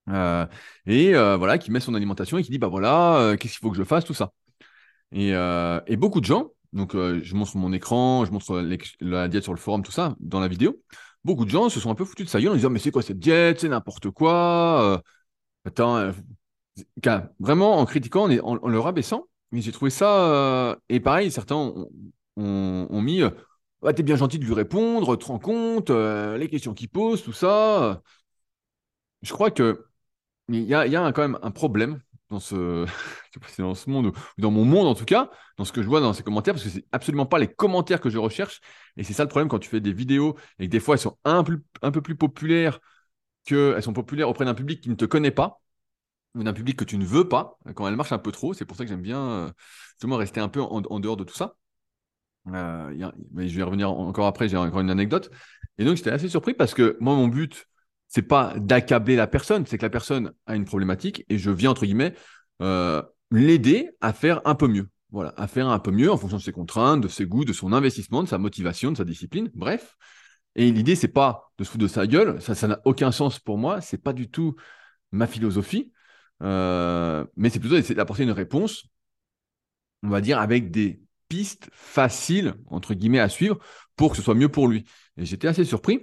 Euh, 0.08 0.46
et 0.87 1.14
euh, 1.14 1.37
voilà, 1.37 1.58
qui 1.58 1.70
met 1.70 1.78
son 1.78 1.94
alimentation 1.94 2.37
et 2.37 2.43
qui 2.43 2.50
dit 2.50 2.58
bah 2.58 2.66
voilà, 2.66 3.37
qu'est-ce 3.38 3.52
qu'il 3.55 3.60
faut 3.60 3.70
que 3.70 3.76
je 3.76 3.84
fasse, 3.84 4.05
tout 4.05 4.14
ça. 4.14 4.32
Et 5.12 5.96
beaucoup 5.96 6.20
de 6.20 6.26
gens, 6.26 6.50
donc 6.72 6.94
je 6.94 7.34
montre 7.34 7.56
mon 7.56 7.72
écran, 7.72 8.24
je 8.24 8.32
montre 8.32 8.64
la 9.00 9.29
diète 9.29 9.44
sur 9.44 9.52
le 9.52 9.58
forum, 9.58 9.82
tout 9.82 9.93
ça, 9.93 10.17
dans 10.20 10.41
la 10.41 10.48
vidéo, 10.48 10.81
beaucoup 11.24 11.44
de 11.44 11.50
gens 11.50 11.69
se 11.69 11.81
sont 11.81 11.91
un 11.91 11.94
peu 11.94 12.05
foutus 12.05 12.26
de 12.26 12.31
sa 12.31 12.41
gueule 12.41 12.52
en 12.52 12.56
disant 12.56 12.70
mais 12.70 12.79
c'est 12.79 12.91
quoi 12.91 13.02
cette 13.02 13.19
diète, 13.19 13.60
c'est 13.60 13.69
n'importe 13.69 14.10
quoi. 14.10 14.94
Euh, 14.94 14.98
attends, 15.67 15.96
euh, 15.96 16.12
vraiment 17.38 17.79
en 17.79 17.86
critiquant, 17.86 18.31
en, 18.31 18.69
le 18.69 18.81
rabaissant. 18.81 19.26
Mais 19.52 19.60
j'ai 19.60 19.72
trouvé 19.72 19.91
ça. 19.91 20.32
Euh, 20.32 20.76
et 20.88 21.00
pareil, 21.00 21.31
certains 21.31 21.56
ont, 22.36 23.02
mis 23.02 23.22
T'es 23.96 24.02
bien 24.05 24.17
gentil 24.17 24.38
de 24.38 24.44
lui 24.44 24.55
répondre, 24.55 25.17
te 25.17 25.24
rends 25.26 25.41
compte, 25.41 25.91
les 25.91 26.48
questions 26.48 26.72
qu'il 26.74 26.88
pose, 26.88 27.22
tout 27.22 27.32
ça. 27.32 28.02
Je 29.22 29.32
crois 29.32 29.50
que 29.50 29.86
il 30.48 30.62
y 30.62 30.74
a 30.74 31.12
quand 31.12 31.22
même 31.22 31.38
un 31.43 31.50
problème 31.50 32.00
dans 32.32 32.41
ce, 32.41 32.86
dans 33.58 33.74
ce 33.74 33.91
monde, 33.91 34.12
dans 34.39 34.51
mon 34.51 34.65
monde 34.65 34.86
en 34.89 34.94
tout 34.94 35.05
cas, 35.05 35.31
dans 35.58 35.65
ce 35.65 35.72
que 35.72 35.82
je 35.82 35.86
vois 35.89 36.01
dans 36.01 36.12
ces 36.12 36.22
commentaires, 36.22 36.55
parce 36.55 36.65
que 36.65 36.70
c'est 36.70 36.86
absolument 36.93 37.27
pas 37.27 37.39
les 37.39 37.48
commentaires 37.48 38.01
que 38.01 38.10
je 38.10 38.19
recherche. 38.19 38.60
Et 38.96 39.05
c'est 39.05 39.12
ça 39.12 39.22
le 39.22 39.29
problème 39.29 39.48
quand 39.48 39.58
tu 39.58 39.69
fais 39.69 39.81
des 39.81 39.93
vidéos 39.93 40.36
et 40.58 40.67
que 40.67 40.70
des 40.70 40.81
fois 40.81 40.96
elles 40.96 41.01
sont 41.01 41.19
un, 41.24 41.44
un 41.82 41.91
peu 41.91 42.03
plus 42.03 42.17
populaires 42.17 42.81
qu'elles 43.44 43.82
sont 43.82 43.93
populaires 43.93 44.29
auprès 44.29 44.44
d'un 44.44 44.55
public 44.55 44.81
qui 44.81 44.89
ne 44.89 44.94
te 44.94 45.05
connaît 45.05 45.31
pas 45.31 45.60
ou 46.34 46.43
d'un 46.43 46.53
public 46.53 46.77
que 46.77 46.84
tu 46.84 46.96
ne 46.96 47.05
veux 47.05 47.29
pas, 47.29 47.58
quand 47.74 47.86
elles 47.86 47.96
marchent 47.96 48.12
un 48.12 48.19
peu 48.19 48.32
trop. 48.32 48.55
C'est 48.55 48.65
pour 48.65 48.77
ça 48.77 48.84
que 48.84 48.91
j'aime 48.91 49.03
bien 49.03 49.20
euh, 49.20 49.51
justement 49.94 50.17
rester 50.17 50.41
un 50.41 50.48
peu 50.48 50.60
en, 50.62 50.81
dehors 51.01 51.17
de 51.17 51.24
tout 51.24 51.34
ça. 51.34 51.56
Euh, 52.48 53.10
mais 53.32 53.48
je 53.48 53.56
vais 53.56 53.62
revenir 53.62 53.91
encore 53.91 54.27
après, 54.27 54.48
j'ai 54.48 54.56
encore 54.56 54.81
une 54.81 54.91
anecdote. 54.91 55.31
Et 55.79 55.84
donc 55.84 55.96
j'étais 55.96 56.10
assez 56.10 56.29
surpris 56.29 56.55
parce 56.55 56.74
que 56.74 56.96
moi, 57.01 57.15
mon 57.15 57.29
but, 57.29 57.69
c'est 58.12 58.22
pas 58.22 58.52
d'accabler 58.58 59.16
la 59.16 59.26
personne, 59.26 59.64
c'est 59.66 59.78
que 59.78 59.86
la 59.86 59.90
personne 59.90 60.34
a 60.46 60.54
une 60.54 60.66
problématique 60.66 61.24
et 61.31 61.38
je 61.38 61.50
viens 61.50 61.70
entre 61.70 61.86
guillemets 61.86 62.14
euh, 62.60 63.02
l'aider 63.31 63.88
à 64.02 64.12
faire 64.12 64.42
un 64.44 64.54
peu 64.54 64.69
mieux. 64.69 64.90
Voilà, 65.10 65.32
à 65.38 65.46
faire 65.46 65.69
un 65.69 65.78
peu 65.78 65.90
mieux 65.90 66.12
en 66.12 66.19
fonction 66.19 66.36
de 66.36 66.42
ses 66.42 66.52
contraintes, 66.52 67.00
de 67.00 67.08
ses 67.08 67.24
goûts, 67.24 67.46
de 67.46 67.54
son 67.54 67.72
investissement, 67.72 68.22
de 68.22 68.28
sa 68.28 68.36
motivation, 68.36 68.92
de 68.92 68.98
sa 68.98 69.04
discipline, 69.04 69.50
bref. 69.54 69.96
Et 70.56 70.70
l'idée, 70.70 70.94
c'est 70.94 71.08
pas 71.08 71.52
de 71.56 71.64
se 71.64 71.70
foutre 71.70 71.84
de 71.84 71.88
sa 71.88 72.06
gueule, 72.06 72.40
ça, 72.42 72.54
ça 72.54 72.69
n'a 72.69 72.81
aucun 72.84 73.12
sens 73.12 73.38
pour 73.38 73.56
moi, 73.56 73.81
c'est 73.81 74.02
pas 74.02 74.12
du 74.12 74.31
tout 74.31 74.56
ma 75.10 75.26
philosophie, 75.26 75.92
euh, 76.42 77.24
mais 77.36 77.48
c'est 77.48 77.60
plutôt 77.60 77.76
d'essayer 77.76 77.94
d'apporter 77.94 78.24
une 78.24 78.31
réponse, 78.31 78.84
on 80.02 80.10
va 80.10 80.20
dire, 80.20 80.38
avec 80.38 80.70
des 80.70 81.00
pistes 81.28 81.70
faciles, 81.72 82.54
entre 82.66 82.92
guillemets, 82.92 83.20
à 83.20 83.31
suivre 83.31 83.58
pour 83.96 84.10
que 84.10 84.19
ce 84.19 84.22
soit 84.22 84.34
mieux 84.34 84.50
pour 84.50 84.69
lui. 84.69 84.84
Et 85.16 85.24
j'étais 85.24 85.48
assez 85.48 85.64
surpris. 85.64 86.00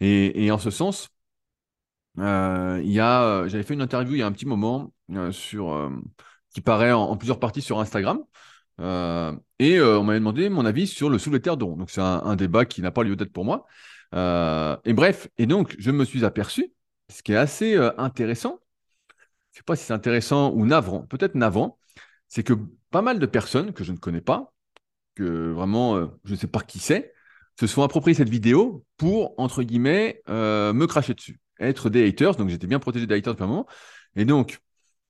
et 0.00 0.50
en 0.50 0.58
ce 0.58 0.70
sens, 0.70 1.10
euh, 2.18 2.80
il 2.82 2.90
y 2.90 3.00
a, 3.00 3.22
euh, 3.22 3.48
j'avais 3.48 3.62
fait 3.62 3.74
une 3.74 3.82
interview 3.82 4.14
il 4.14 4.18
y 4.18 4.22
a 4.22 4.26
un 4.26 4.32
petit 4.32 4.46
moment 4.46 4.92
euh, 5.12 5.32
sur 5.32 5.90
qui 6.50 6.60
paraît 6.60 6.92
en, 6.92 7.16
plusieurs 7.16 7.38
parties 7.40 7.62
sur 7.62 7.80
Instagram. 7.80 8.24
Et 9.58 9.80
on 9.80 10.04
m'avait 10.04 10.18
demandé 10.18 10.48
mon 10.48 10.64
avis 10.64 10.86
sur 10.86 11.10
le 11.10 11.18
soulevé 11.18 11.40
terre 11.40 11.56
Donc 11.56 11.90
c'est 11.90 12.00
un, 12.00 12.36
débat 12.36 12.64
qui 12.64 12.82
n'a 12.82 12.90
pas 12.90 13.02
lieu 13.04 13.16
d'être 13.16 13.32
pour 13.32 13.44
moi. 13.44 13.66
et 14.84 14.92
bref, 14.92 15.28
et 15.38 15.46
donc 15.46 15.76
je 15.78 15.90
me 15.90 16.04
suis 16.04 16.24
aperçu, 16.24 16.72
ce 17.08 17.22
qui 17.22 17.32
est 17.32 17.36
assez 17.36 17.76
intéressant, 17.98 18.60
je 19.52 19.58
ne 19.58 19.58
sais 19.58 19.64
pas 19.64 19.76
si 19.76 19.84
c'est 19.84 19.92
intéressant 19.92 20.52
ou 20.52 20.64
navrant, 20.66 21.02
peut-être 21.02 21.34
navrant, 21.34 21.78
c'est 22.28 22.42
que 22.42 22.54
pas 22.90 23.02
mal 23.02 23.18
de 23.18 23.26
personnes 23.26 23.72
que 23.72 23.84
je 23.84 23.92
ne 23.92 23.98
connais 23.98 24.20
pas, 24.20 24.52
que 25.14 25.50
vraiment 25.52 26.10
je 26.24 26.32
ne 26.32 26.36
sais 26.36 26.46
pas 26.46 26.60
qui 26.60 26.78
c'est, 26.78 27.12
se 27.58 27.66
sont 27.66 27.82
appropriés 27.82 28.14
cette 28.14 28.30
vidéo 28.30 28.84
pour, 28.96 29.34
entre 29.38 29.62
guillemets, 29.62 30.22
me 30.28 30.86
cracher 30.86 31.14
dessus, 31.14 31.38
être 31.60 31.90
des 31.90 32.08
haters. 32.08 32.36
Donc 32.36 32.48
j'étais 32.48 32.66
bien 32.66 32.78
protégé 32.78 33.06
des 33.06 33.14
haters 33.14 33.34
depuis 33.34 33.44
un 33.44 33.48
moment. 33.48 33.66
Et 34.16 34.24
donc, 34.24 34.60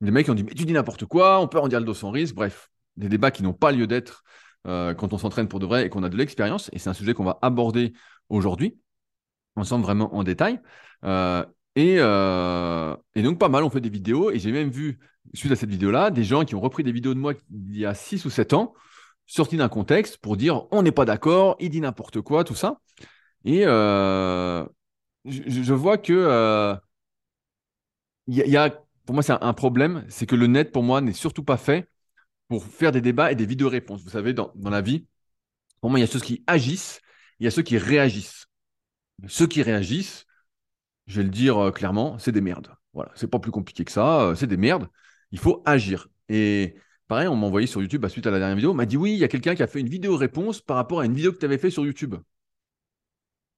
les 0.00 0.11
mecs 0.11 0.28
ont 0.28 0.35
dit, 0.35 0.45
mais 0.45 0.54
tu 0.54 0.64
dis 0.64 0.73
n'importe 0.73 1.04
quoi, 1.07 1.40
on 1.40 1.49
peut 1.49 1.59
en 1.59 1.69
dire 1.69 1.80
le 1.80 1.87
dos 1.87 1.95
sans 1.95 2.11
risque. 2.11 2.35
Bref, 2.35 2.71
des 2.97 3.09
débats 3.09 3.30
qui 3.30 3.42
n'ont 3.42 3.52
pas 3.52 3.73
lieu 3.73 3.87
d'être 3.87 4.25
euh, 4.66 4.95
quand 4.95 5.12
on 5.12 5.19
s'entraîne 5.19 5.49
pour 5.49 5.61
de 5.61 5.66
vrai 5.66 5.87
et 5.87 5.88
qu'on 5.88 6.02
a 6.02 6.09
de 6.09 6.16
l'expérience. 6.16 6.71
Et 6.73 6.78
c'est 6.78 6.90
un 6.90 6.95
sujet 6.95 7.14
qu'on 7.14 7.25
va 7.25 7.38
aborder 7.42 7.92
aujourd'hui, 8.28 8.78
ensemble 9.57 9.85
vraiment 9.85 10.14
en 10.14 10.23
détail. 10.23 10.61
Euh, 11.04 11.45
euh, 11.78 12.97
et, 13.14 13.23
donc, 13.23 13.38
pas 13.38 13.49
mal, 13.49 13.64
on 13.64 13.71
fait 13.71 13.80
des 13.80 13.88
vidéos. 13.90 14.30
Et 14.30 14.38
j'ai 14.38 14.52
même 14.52 14.71
vu, 14.71 14.99
suite 15.35 15.52
à 15.52 15.57
cette 15.57 15.71
vidéo-là, 15.71 16.11
des 16.11 16.25
gens 16.25 16.45
qui 16.45 16.54
ont 16.54 16.61
repris 16.61 16.83
des 16.83 16.92
vidéos 16.92 17.14
de 17.14 17.19
moi 17.19 17.35
il 17.50 17.78
y 17.78 17.87
a 17.87 17.95
6 17.95 18.25
ou 18.25 18.30
7 18.30 18.52
ans, 18.54 18.75
sortis 19.26 19.57
d'un 19.57 19.69
contexte 19.69 20.19
pour 20.19 20.37
dire 20.37 20.64
on 20.73 20.83
n'est 20.83 20.92
pas 20.92 21.04
d'accord, 21.04 21.57
il 21.61 21.71
dit 21.71 21.80
n'importe 21.80 22.21
quoi, 22.21 22.45
tout 22.45 22.54
ça. 22.54 22.80
Et 23.45 23.64
je, 25.25 25.73
vois 25.75 25.99
que 25.99 26.77
il 28.27 28.37
y, 28.37 28.57
a 28.57 28.71
pour 29.11 29.15
moi, 29.15 29.25
c'est 29.25 29.33
un, 29.33 29.53
problème, 29.55 30.05
c'est 30.09 30.25
que 30.25 30.37
le 30.37 30.47
net, 30.47 30.71
pour 30.71 30.85
moi, 30.85 31.00
n'est 31.00 31.12
surtout 31.12 31.43
pas 31.43 31.57
fait 31.57 31.89
pour 32.47 32.65
faire 32.65 32.93
des 32.93 33.00
débats 33.00 33.33
et 33.33 33.35
des 33.35 33.45
vidéos-réponses. 33.45 34.05
Vous 34.05 34.11
savez, 34.11 34.33
dans, 34.35 34.53
la 34.57 34.81
vie, 34.81 35.07
pour 35.81 35.91
moi, 35.91 35.99
il 35.99 36.03
y 36.03 36.05
a 36.05 36.07
ceux 36.07 36.21
qui 36.21 36.45
agissent, 36.47 37.00
il 37.41 37.45
y 37.45 37.47
a 37.49 37.50
ceux 37.50 37.62
qui 37.62 37.77
réagissent. 37.77 38.47
Ceux 39.27 39.49
qui 39.49 39.62
réagissent, 39.65 40.27
je 41.09 41.17
vais 41.17 41.25
le 41.25 41.31
dire 41.31 41.59
euh, 41.59 41.71
clairement, 41.73 42.19
c'est 42.21 42.31
des 42.31 42.41
merdes. 42.41 42.73
Voilà, 42.93 43.11
c'est 43.17 43.27
pas 43.29 43.41
plus 43.41 43.50
compliqué 43.50 43.85
que 43.85 43.91
ça, 43.91 44.23
euh, 44.23 44.35
c'est 44.37 44.47
des 44.47 44.57
merdes. 44.57 44.89
Il 45.33 45.41
faut 45.41 45.61
agir. 45.67 46.09
Et 46.29 46.77
pareil, 47.09 47.27
on 47.27 47.35
m'a 47.35 47.49
envoyé 47.49 47.67
sur 47.67 47.83
YouTube, 47.83 48.03
bah, 48.03 48.09
suite 48.09 48.29
à 48.29 48.31
la 48.31 48.39
dernière 48.39 48.55
vidéo, 48.55 48.71
on 48.71 48.75
m'a 48.75 48.87
dit 48.87 48.97
oui, 48.97 49.12
il 49.15 49.19
y 49.19 49.25
a 49.25 49.29
quelqu'un 49.29 49.57
qui 49.57 49.65
a 49.65 49.67
fait 49.67 49.81
une 49.81 49.89
vidéo-réponse 49.89 50.61
par 50.61 50.77
rapport 50.77 51.00
à 51.00 51.05
une 51.05 51.15
vidéo 51.15 51.33
que 51.33 51.39
tu 51.39 51.45
avais 51.47 51.59
fait 51.59 51.71
sur 51.71 51.85
YouTube. 51.85 52.15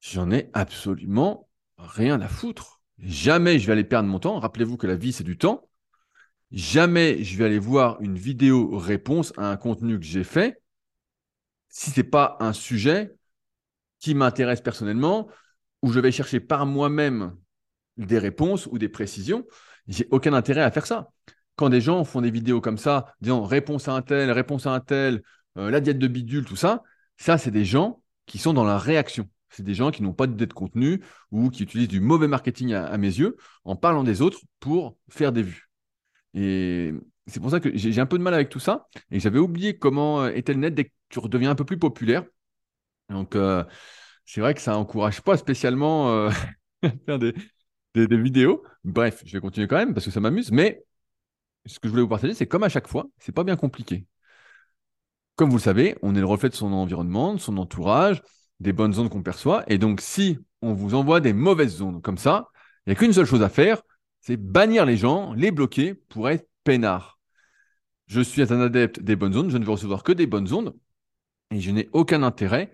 J'en 0.00 0.30
ai 0.30 0.48
absolument 0.54 1.48
rien 1.82 2.20
à 2.20 2.28
foutre. 2.28 2.80
Jamais 2.98 3.58
je 3.58 3.66
vais 3.66 3.72
aller 3.72 3.84
perdre 3.84 4.08
mon 4.08 4.18
temps. 4.18 4.38
Rappelez-vous 4.38 4.76
que 4.76 4.86
la 4.86 4.96
vie, 4.96 5.12
c'est 5.12 5.24
du 5.24 5.36
temps. 5.36 5.68
Jamais 6.50 7.22
je 7.24 7.36
vais 7.36 7.46
aller 7.46 7.58
voir 7.58 8.00
une 8.00 8.16
vidéo 8.16 8.76
réponse 8.76 9.32
à 9.36 9.50
un 9.50 9.56
contenu 9.56 9.98
que 9.98 10.04
j'ai 10.04 10.24
fait 10.24 10.62
si 11.68 11.90
ce 11.90 12.00
n'est 12.00 12.04
pas 12.04 12.36
un 12.38 12.52
sujet 12.52 13.14
qui 13.98 14.14
m'intéresse 14.14 14.60
personnellement, 14.60 15.28
où 15.80 15.90
je 15.90 16.00
vais 16.00 16.12
chercher 16.12 16.38
par 16.38 16.66
moi-même 16.66 17.34
des 17.96 18.18
réponses 18.18 18.66
ou 18.66 18.78
des 18.78 18.88
précisions. 18.88 19.46
J'ai 19.88 20.06
aucun 20.10 20.34
intérêt 20.34 20.62
à 20.62 20.70
faire 20.70 20.86
ça. 20.86 21.08
Quand 21.56 21.70
des 21.70 21.80
gens 21.80 22.04
font 22.04 22.20
des 22.20 22.30
vidéos 22.30 22.60
comme 22.60 22.78
ça, 22.78 23.14
disant 23.20 23.42
réponse 23.44 23.88
à 23.88 23.94
un 23.94 24.02
tel, 24.02 24.30
réponse 24.30 24.66
à 24.66 24.72
un 24.72 24.80
tel, 24.80 25.22
euh, 25.56 25.70
la 25.70 25.80
diète 25.80 25.98
de 25.98 26.08
bidule, 26.08 26.44
tout 26.44 26.56
ça, 26.56 26.82
ça, 27.16 27.38
c'est 27.38 27.50
des 27.50 27.64
gens 27.64 28.02
qui 28.26 28.38
sont 28.38 28.52
dans 28.52 28.64
la 28.64 28.78
réaction. 28.78 29.28
C'est 29.52 29.62
des 29.62 29.74
gens 29.74 29.90
qui 29.90 30.02
n'ont 30.02 30.14
pas 30.14 30.26
d'idée 30.26 30.46
de 30.46 30.52
contenu 30.52 31.02
ou 31.30 31.50
qui 31.50 31.62
utilisent 31.62 31.88
du 31.88 32.00
mauvais 32.00 32.28
marketing 32.28 32.72
à, 32.72 32.96
mes 32.98 33.08
yeux 33.08 33.36
en 33.64 33.76
parlant 33.76 34.02
des 34.02 34.22
autres 34.22 34.40
pour 34.60 34.96
faire 35.10 35.32
des 35.32 35.42
vues. 35.42 35.68
Et 36.34 36.92
c'est 37.26 37.40
pour 37.40 37.50
ça 37.50 37.60
que 37.60 37.76
j'ai 37.76 38.00
un 38.00 38.06
peu 38.06 38.18
de 38.18 38.22
mal 38.22 38.34
avec 38.34 38.48
tout 38.48 38.60
ça. 38.60 38.88
Et 39.10 39.20
j'avais 39.20 39.38
oublié 39.38 39.78
comment 39.78 40.22
euh, 40.22 40.30
était 40.30 40.54
le 40.54 40.60
net 40.60 40.74
dès 40.74 40.84
que 40.86 40.90
tu 41.10 41.18
redeviens 41.18 41.50
un 41.50 41.54
peu 41.54 41.64
plus 41.64 41.78
populaire. 41.78 42.24
Donc, 43.10 43.36
euh, 43.36 43.64
c'est 44.24 44.40
vrai 44.40 44.54
que 44.54 44.60
ça 44.60 44.72
n'encourage 44.72 45.20
pas 45.22 45.36
spécialement 45.36 46.10
euh, 46.10 46.30
à 46.82 46.90
faire 47.06 47.18
des, 47.18 47.34
vidéos. 47.94 48.64
Bref, 48.84 49.22
je 49.26 49.32
vais 49.32 49.40
continuer 49.40 49.68
quand 49.68 49.76
même 49.76 49.94
parce 49.94 50.06
que 50.06 50.12
ça 50.12 50.20
m'amuse. 50.20 50.50
Mais 50.50 50.84
ce 51.66 51.78
que 51.78 51.88
je 51.88 51.90
voulais 51.90 52.02
vous 52.02 52.08
partager, 52.08 52.34
c'est 52.34 52.46
comme 52.46 52.62
à 52.64 52.68
chaque 52.68 52.88
fois, 52.88 53.06
c'est 53.18 53.32
pas 53.32 53.44
bien 53.44 53.56
compliqué. 53.56 54.06
Comme 55.36 55.50
vous 55.50 55.56
le 55.56 55.62
savez, 55.62 55.96
on 56.02 56.14
est 56.14 56.20
le 56.20 56.26
reflet 56.26 56.48
de 56.48 56.54
son 56.54 56.72
environnement, 56.72 57.34
de 57.34 57.40
son 57.40 57.56
entourage 57.58 58.22
des 58.62 58.72
bonnes 58.72 58.98
ondes 58.98 59.10
qu'on 59.10 59.22
perçoit. 59.22 59.64
Et 59.66 59.78
donc, 59.78 60.00
si 60.00 60.38
on 60.62 60.72
vous 60.72 60.94
envoie 60.94 61.20
des 61.20 61.32
mauvaises 61.32 61.82
ondes 61.82 62.00
comme 62.00 62.18
ça, 62.18 62.48
il 62.86 62.90
n'y 62.90 62.92
a 62.92 62.96
qu'une 62.96 63.12
seule 63.12 63.26
chose 63.26 63.42
à 63.42 63.48
faire, 63.48 63.82
c'est 64.20 64.36
bannir 64.36 64.86
les 64.86 64.96
gens, 64.96 65.34
les 65.34 65.50
bloquer 65.50 65.94
pour 65.94 66.30
être 66.30 66.48
peinard. 66.64 67.18
Je 68.06 68.20
suis 68.20 68.42
un 68.52 68.60
adepte 68.60 69.00
des 69.00 69.16
bonnes 69.16 69.36
ondes, 69.36 69.50
je 69.50 69.58
ne 69.58 69.64
veux 69.64 69.72
recevoir 69.72 70.02
que 70.02 70.12
des 70.12 70.26
bonnes 70.26 70.52
ondes, 70.52 70.74
et 71.50 71.60
je 71.60 71.70
n'ai 71.70 71.88
aucun 71.92 72.22
intérêt 72.22 72.72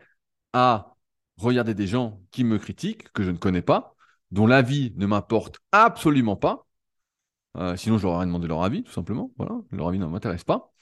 à 0.53 0.95
regarder 1.37 1.75
des 1.75 1.87
gens 1.87 2.21
qui 2.31 2.45
me 2.45 2.59
critiquent, 2.59 3.11
que 3.13 3.23
je 3.23 3.31
ne 3.31 3.37
connais 3.37 3.63
pas, 3.63 3.95
dont 4.31 4.47
l'avis 4.47 4.93
ne 4.97 5.07
m'importe 5.07 5.59
absolument 5.73 6.37
pas. 6.37 6.67
Euh, 7.57 7.77
sinon, 7.77 7.99
je 7.99 8.05
leur 8.05 8.17
aurais 8.17 8.27
demandé 8.27 8.47
leur 8.47 8.63
avis, 8.63 8.83
tout 8.83 8.93
simplement. 8.93 9.33
Voilà, 9.39 9.57
leur 9.73 9.89
avis 9.89 9.99
ne 9.99 10.07
m'intéresse 10.07 10.45
pas. 10.45 10.73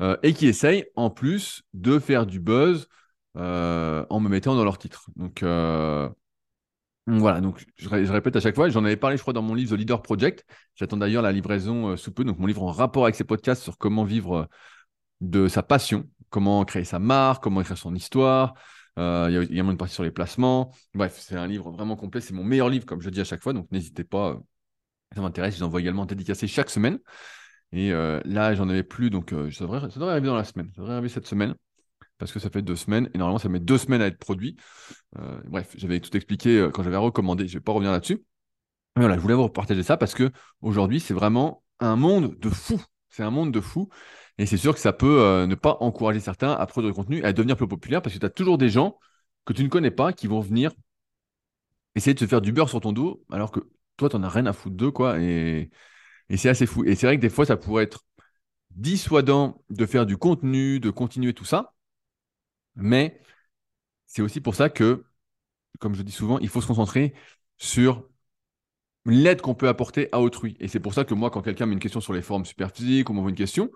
Euh, 0.00 0.16
et 0.22 0.32
qui 0.34 0.46
essayent 0.46 0.86
en 0.96 1.10
plus 1.10 1.62
de 1.74 1.98
faire 1.98 2.26
du 2.26 2.40
buzz, 2.40 2.88
en 3.34 4.20
me 4.20 4.28
mettant 4.28 4.54
dans 4.54 4.64
leur 4.64 4.78
titre. 4.78 5.08
Donc, 5.16 5.42
euh, 5.42 6.08
voilà, 7.06 7.40
donc 7.40 7.64
je, 7.76 7.88
répète 7.88 8.36
à 8.36 8.40
chaque 8.40 8.54
fois, 8.54 8.68
j'en 8.68 8.84
avais 8.84 8.96
parlé, 8.96 9.16
je 9.16 9.22
crois, 9.22 9.32
dans 9.32 9.42
mon 9.42 9.54
livre 9.54 9.74
The 9.74 9.78
Leader 9.78 10.02
Project. 10.02 10.44
J'attends 10.76 10.96
d'ailleurs 10.96 11.22
la 11.22 11.32
livraison 11.32 11.88
euh, 11.88 11.96
sous 11.96 12.12
peu, 12.12 12.24
donc 12.24 12.38
mon 12.38 12.46
livre 12.46 12.62
en 12.62 12.70
rapport 12.70 13.04
avec 13.04 13.16
ces 13.16 13.24
podcasts 13.24 13.62
sur 13.62 13.76
comment 13.76 14.04
vivre 14.04 14.48
de 15.20 15.48
sa 15.48 15.62
passion, 15.62 16.08
comment 16.30 16.64
créer 16.64 16.84
sa 16.84 16.98
marque, 16.98 17.42
comment 17.42 17.60
écrire 17.60 17.78
son 17.78 17.94
histoire. 17.94 18.54
Il 18.98 19.02
y 19.02 19.36
a 19.36 19.42
également 19.42 19.72
une 19.72 19.78
partie 19.78 19.94
sur 19.94 20.02
les 20.04 20.10
placements. 20.10 20.72
Bref, 20.94 21.18
c'est 21.18 21.36
un 21.36 21.46
livre 21.46 21.70
vraiment 21.70 21.96
complet. 21.96 22.20
C'est 22.20 22.34
mon 22.34 22.44
meilleur 22.44 22.68
livre, 22.68 22.84
comme 22.84 23.00
je 23.00 23.08
dis 23.08 23.20
à 23.20 23.24
chaque 23.24 23.42
fois. 23.42 23.54
Donc 23.54 23.70
n'hésitez 23.72 24.04
pas, 24.04 24.38
ça 25.14 25.22
m'intéresse. 25.22 25.54
Je 25.54 25.60
les 25.60 25.62
envoie 25.64 25.80
également 25.80 26.04
dédicacés 26.04 26.46
chaque 26.46 26.68
semaine. 26.68 26.98
Et 27.72 27.90
là, 27.90 28.54
j'en 28.54 28.68
avais 28.68 28.82
plus, 28.82 29.08
donc 29.08 29.34
ça, 29.50 29.64
devrait, 29.64 29.78
arriver 30.10 30.26
dans 30.26 30.36
la 30.36 30.44
semaine. 30.44 30.70
Ça 30.76 30.82
devrait 30.82 30.92
arriver 30.92 31.08
cette 31.08 31.26
semaine 31.26 31.54
parce 32.22 32.30
que 32.30 32.38
ça 32.38 32.50
fait 32.50 32.62
deux 32.62 32.76
semaines, 32.76 33.10
et 33.14 33.18
normalement 33.18 33.40
ça 33.40 33.48
met 33.48 33.58
deux 33.58 33.78
semaines 33.78 34.00
à 34.00 34.06
être 34.06 34.16
produit. 34.16 34.56
Euh, 35.18 35.40
bref, 35.46 35.74
j'avais 35.76 35.98
tout 35.98 36.16
expliqué 36.16 36.56
euh, 36.56 36.70
quand 36.70 36.84
j'avais 36.84 36.96
recommandé, 36.96 37.48
je 37.48 37.54
ne 37.54 37.58
vais 37.58 37.64
pas 37.64 37.72
revenir 37.72 37.90
là-dessus. 37.90 38.22
Voilà, 38.94 39.16
je 39.16 39.20
voulais 39.20 39.34
vous 39.34 39.48
partager 39.48 39.82
ça 39.82 39.96
parce 39.96 40.14
que 40.14 40.30
aujourd'hui, 40.60 41.00
c'est 41.00 41.14
vraiment 41.14 41.64
un 41.80 41.96
monde 41.96 42.38
de 42.38 42.48
fou. 42.48 42.80
C'est 43.08 43.24
un 43.24 43.30
monde 43.30 43.50
de 43.50 43.60
fou. 43.60 43.88
Et 44.38 44.46
c'est 44.46 44.56
sûr 44.56 44.72
que 44.72 44.78
ça 44.78 44.92
peut 44.92 45.20
euh, 45.20 45.48
ne 45.48 45.56
pas 45.56 45.78
encourager 45.80 46.20
certains 46.20 46.52
à 46.52 46.64
produire 46.66 46.92
du 46.92 46.94
contenu 46.94 47.18
et 47.18 47.24
à 47.24 47.32
devenir 47.32 47.56
plus 47.56 47.66
populaire 47.66 48.02
parce 48.02 48.14
que 48.14 48.20
tu 48.20 48.26
as 48.26 48.30
toujours 48.30 48.56
des 48.56 48.68
gens 48.68 49.00
que 49.44 49.52
tu 49.52 49.64
ne 49.64 49.68
connais 49.68 49.90
pas 49.90 50.12
qui 50.12 50.28
vont 50.28 50.38
venir 50.38 50.70
essayer 51.96 52.14
de 52.14 52.20
se 52.20 52.26
faire 52.26 52.40
du 52.40 52.52
beurre 52.52 52.68
sur 52.68 52.80
ton 52.80 52.92
dos 52.92 53.24
alors 53.32 53.50
que 53.50 53.58
toi, 53.96 54.08
tu 54.08 54.16
n'en 54.16 54.22
as 54.22 54.28
rien 54.28 54.46
à 54.46 54.52
foutre 54.52 54.76
d'eux, 54.76 54.92
quoi. 54.92 55.20
Et, 55.20 55.70
et 56.28 56.36
c'est 56.36 56.50
assez 56.50 56.66
fou. 56.66 56.84
Et 56.84 56.94
c'est 56.94 57.06
vrai 57.06 57.16
que 57.16 57.20
des 57.22 57.30
fois, 57.30 57.46
ça 57.46 57.56
pourrait 57.56 57.82
être 57.82 58.04
dissuadant 58.70 59.64
de 59.70 59.86
faire 59.86 60.06
du 60.06 60.16
contenu, 60.16 60.78
de 60.78 60.90
continuer 60.90 61.34
tout 61.34 61.44
ça. 61.44 61.74
Mais 62.76 63.20
c'est 64.06 64.22
aussi 64.22 64.40
pour 64.40 64.54
ça 64.54 64.68
que, 64.68 65.04
comme 65.80 65.94
je 65.94 66.02
dis 66.02 66.12
souvent, 66.12 66.38
il 66.38 66.48
faut 66.48 66.60
se 66.60 66.66
concentrer 66.66 67.14
sur 67.58 68.08
l'aide 69.04 69.40
qu'on 69.40 69.54
peut 69.54 69.68
apporter 69.68 70.08
à 70.12 70.20
autrui. 70.20 70.56
Et 70.60 70.68
c'est 70.68 70.80
pour 70.80 70.94
ça 70.94 71.04
que 71.04 71.14
moi, 71.14 71.30
quand 71.30 71.42
quelqu'un 71.42 71.66
met 71.66 71.74
une 71.74 71.80
question 71.80 72.00
sur 72.00 72.12
les 72.12 72.22
formes 72.22 72.44
superphysiques 72.44 73.10
ou 73.10 73.12
m'envoie 73.12 73.30
une 73.30 73.36
question, 73.36 73.70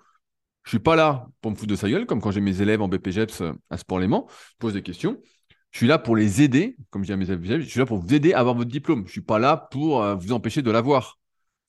je 0.65 0.71
suis 0.71 0.79
pas 0.79 0.97
là 0.97 1.29
pour 1.41 1.53
me 1.53 1.57
foutre 1.57 1.71
de 1.71 1.77
sa 1.77 1.89
gueule, 1.89 2.07
comme 2.07 2.21
quand 2.21 2.33
j'ai 2.33 2.41
mes 2.41 2.61
élèves 2.61 2.83
en 2.83 2.89
BPGEPS 2.89 3.41
euh, 3.41 3.53
à 3.71 3.77
Sport-Léman, 3.77 4.27
je 4.29 4.57
pose 4.59 4.73
des 4.75 4.83
questions. 4.83 5.21
Je 5.71 5.79
suis 5.79 5.87
là 5.87 5.99
pour 5.99 6.17
les 6.17 6.43
aider, 6.43 6.77
comme 6.91 7.03
je 7.03 7.07
dis 7.07 7.13
à 7.13 7.17
mes 7.17 7.27
élèves, 7.27 7.61
je 7.61 7.69
suis 7.69 7.79
là 7.79 7.87
pour 7.87 7.99
vous 7.99 8.15
aider 8.15 8.33
à 8.33 8.41
avoir 8.41 8.55
votre 8.55 8.71
diplôme. 8.71 9.01
Je 9.01 9.05
ne 9.05 9.13
suis 9.13 9.21
pas 9.21 9.39
là 9.39 9.57
pour 9.71 10.03
euh, 10.03 10.15
vous 10.15 10.33
empêcher 10.33 10.63
de 10.63 10.71
l'avoir. 10.71 11.19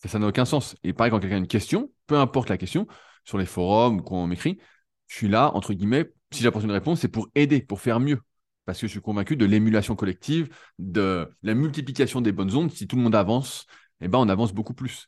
Ça, 0.05 0.19
n'a 0.19 0.27
aucun 0.27 0.45
sens. 0.45 0.75
Et 0.83 0.93
pareil, 0.93 1.11
quand 1.11 1.19
quelqu'un 1.19 1.35
a 1.35 1.39
une 1.39 1.47
question, 1.47 1.91
peu 2.05 2.17
importe 2.17 2.49
la 2.49 2.57
question, 2.57 2.87
sur 3.25 3.37
les 3.37 3.45
forums 3.45 3.99
ou 3.99 4.03
quand 4.03 4.15
on 4.15 4.27
m'écrit, 4.27 4.59
je 5.07 5.15
suis 5.15 5.27
là, 5.27 5.51
entre 5.53 5.73
guillemets, 5.73 6.09
si 6.31 6.43
j'apporte 6.43 6.65
une 6.65 6.71
réponse, 6.71 7.01
c'est 7.01 7.07
pour 7.07 7.29
aider, 7.35 7.61
pour 7.61 7.81
faire 7.81 7.99
mieux. 7.99 8.19
Parce 8.65 8.79
que 8.81 8.87
je 8.87 8.91
suis 8.91 9.01
convaincu 9.01 9.37
de 9.37 9.45
l'émulation 9.45 9.95
collective, 9.95 10.49
de 10.77 11.29
la 11.41 11.53
multiplication 11.53 12.21
des 12.21 12.31
bonnes 12.33 12.53
ondes. 12.55 12.71
Si 12.71 12.87
tout 12.87 12.97
le 12.97 13.01
monde 13.01 13.15
avance, 13.15 13.65
eh 14.01 14.07
ben, 14.07 14.19
on 14.19 14.29
avance 14.29 14.53
beaucoup 14.53 14.73
plus. 14.73 15.07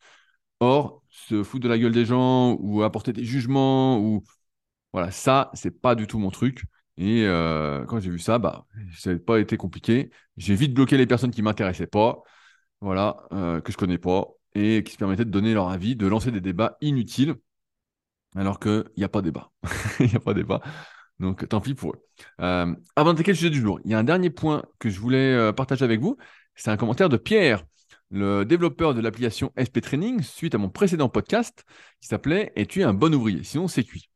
Or, 0.59 1.03
se 1.09 1.43
foutre 1.43 1.63
de 1.65 1.69
la 1.69 1.77
gueule 1.79 1.93
des 1.93 2.05
gens 2.05 2.55
ou 2.59 2.83
apporter 2.83 3.13
des 3.13 3.25
jugements, 3.25 3.99
ou 3.99 4.23
voilà, 4.93 5.11
ça, 5.11 5.51
c'est 5.53 5.71
pas 5.81 5.95
du 5.95 6.07
tout 6.07 6.19
mon 6.19 6.31
truc. 6.31 6.63
Et 6.97 7.25
euh, 7.25 7.85
quand 7.85 7.99
j'ai 7.99 8.11
vu 8.11 8.19
ça, 8.19 8.39
bah, 8.39 8.65
ça 8.97 9.13
n'a 9.13 9.19
pas 9.19 9.39
été 9.39 9.57
compliqué. 9.57 10.11
J'ai 10.37 10.55
vite 10.55 10.73
bloqué 10.73 10.97
les 10.97 11.07
personnes 11.07 11.31
qui 11.31 11.41
m'intéressaient 11.41 11.87
pas, 11.87 12.23
voilà, 12.81 13.17
euh, 13.33 13.61
que 13.61 13.71
je 13.71 13.77
connais 13.77 13.97
pas, 13.99 14.27
et 14.55 14.83
qui 14.83 14.93
se 14.93 14.97
permettaient 14.97 15.25
de 15.25 15.31
donner 15.31 15.53
leur 15.53 15.69
avis, 15.69 15.95
de 15.95 16.07
lancer 16.07 16.31
des 16.31 16.41
débats 16.41 16.77
inutiles, 16.81 17.35
alors 18.35 18.59
qu'il 18.59 18.85
n'y 18.97 19.03
a 19.03 19.09
pas 19.09 19.21
débat. 19.21 19.51
Il 19.99 20.07
n'y 20.07 20.15
a 20.15 20.19
pas 20.19 20.33
débat. 20.33 20.61
Donc, 21.19 21.47
tant 21.47 21.59
pis 21.59 21.73
pour 21.73 21.91
eux. 21.91 22.05
Euh, 22.41 22.73
avant 22.95 23.11
d'attaquer 23.11 23.31
le 23.31 23.37
sujet 23.37 23.49
du 23.49 23.59
jour, 23.59 23.79
il 23.83 23.91
y 23.91 23.93
a 23.93 23.99
un 23.99 24.03
dernier 24.03 24.29
point 24.29 24.63
que 24.79 24.89
je 24.89 24.99
voulais 24.99 25.33
euh, 25.33 25.51
partager 25.51 25.83
avec 25.83 25.99
vous. 25.99 26.17
C'est 26.55 26.71
un 26.71 26.77
commentaire 26.77 27.09
de 27.09 27.17
Pierre 27.17 27.63
le 28.11 28.43
développeur 28.43 28.93
de 28.93 29.01
l'application 29.01 29.51
SP 29.55 29.81
Training, 29.81 30.21
suite 30.21 30.55
à 30.55 30.57
mon 30.57 30.69
précédent 30.69 31.09
podcast 31.09 31.63
qui 32.01 32.07
s'appelait 32.07 32.51
Es-tu 32.55 32.83
un 32.83 32.93
bon 32.93 33.13
ouvrier? 33.13 33.43
Sinon, 33.43 33.67
c'est 33.67 33.83
cuit. 33.83 34.09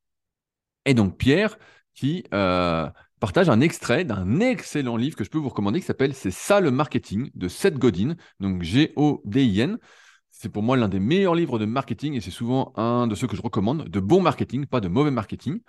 Et 0.86 0.94
donc, 0.94 1.18
Pierre 1.18 1.58
qui 1.94 2.24
euh, 2.34 2.90
partage 3.20 3.50
un 3.50 3.62
extrait 3.62 4.04
d'un 4.04 4.40
excellent 4.40 4.98
livre 4.98 5.16
que 5.16 5.24
je 5.24 5.30
peux 5.30 5.38
vous 5.38 5.50
recommander 5.50 5.80
qui 5.80 5.86
s'appelle 5.86 6.16
C'est 6.16 6.32
ça 6.32 6.60
le 6.60 6.72
marketing 6.72 7.30
de 7.36 7.48
Seth 7.48 7.78
Godin, 7.78 8.16
donc 8.40 8.64
G-O-D-I-N. 8.64 9.78
C'est 10.32 10.50
pour 10.50 10.64
moi 10.64 10.76
l'un 10.76 10.90
des 10.90 11.00
meilleurs 11.00 11.36
livres 11.36 11.60
de 11.60 11.66
marketing 11.66 12.16
et 12.16 12.22
c'est 12.22 12.32
souvent 12.32 12.74
un 12.76 13.06
de 13.06 13.14
ceux 13.14 13.28
que 13.28 13.36
je 13.36 13.44
recommande, 13.44 13.88
de 13.88 14.00
bon 14.00 14.22
marketing, 14.22 14.66
pas 14.66 14.82
de 14.82 14.88
mauvais 14.88 15.12
marketing, 15.12 15.60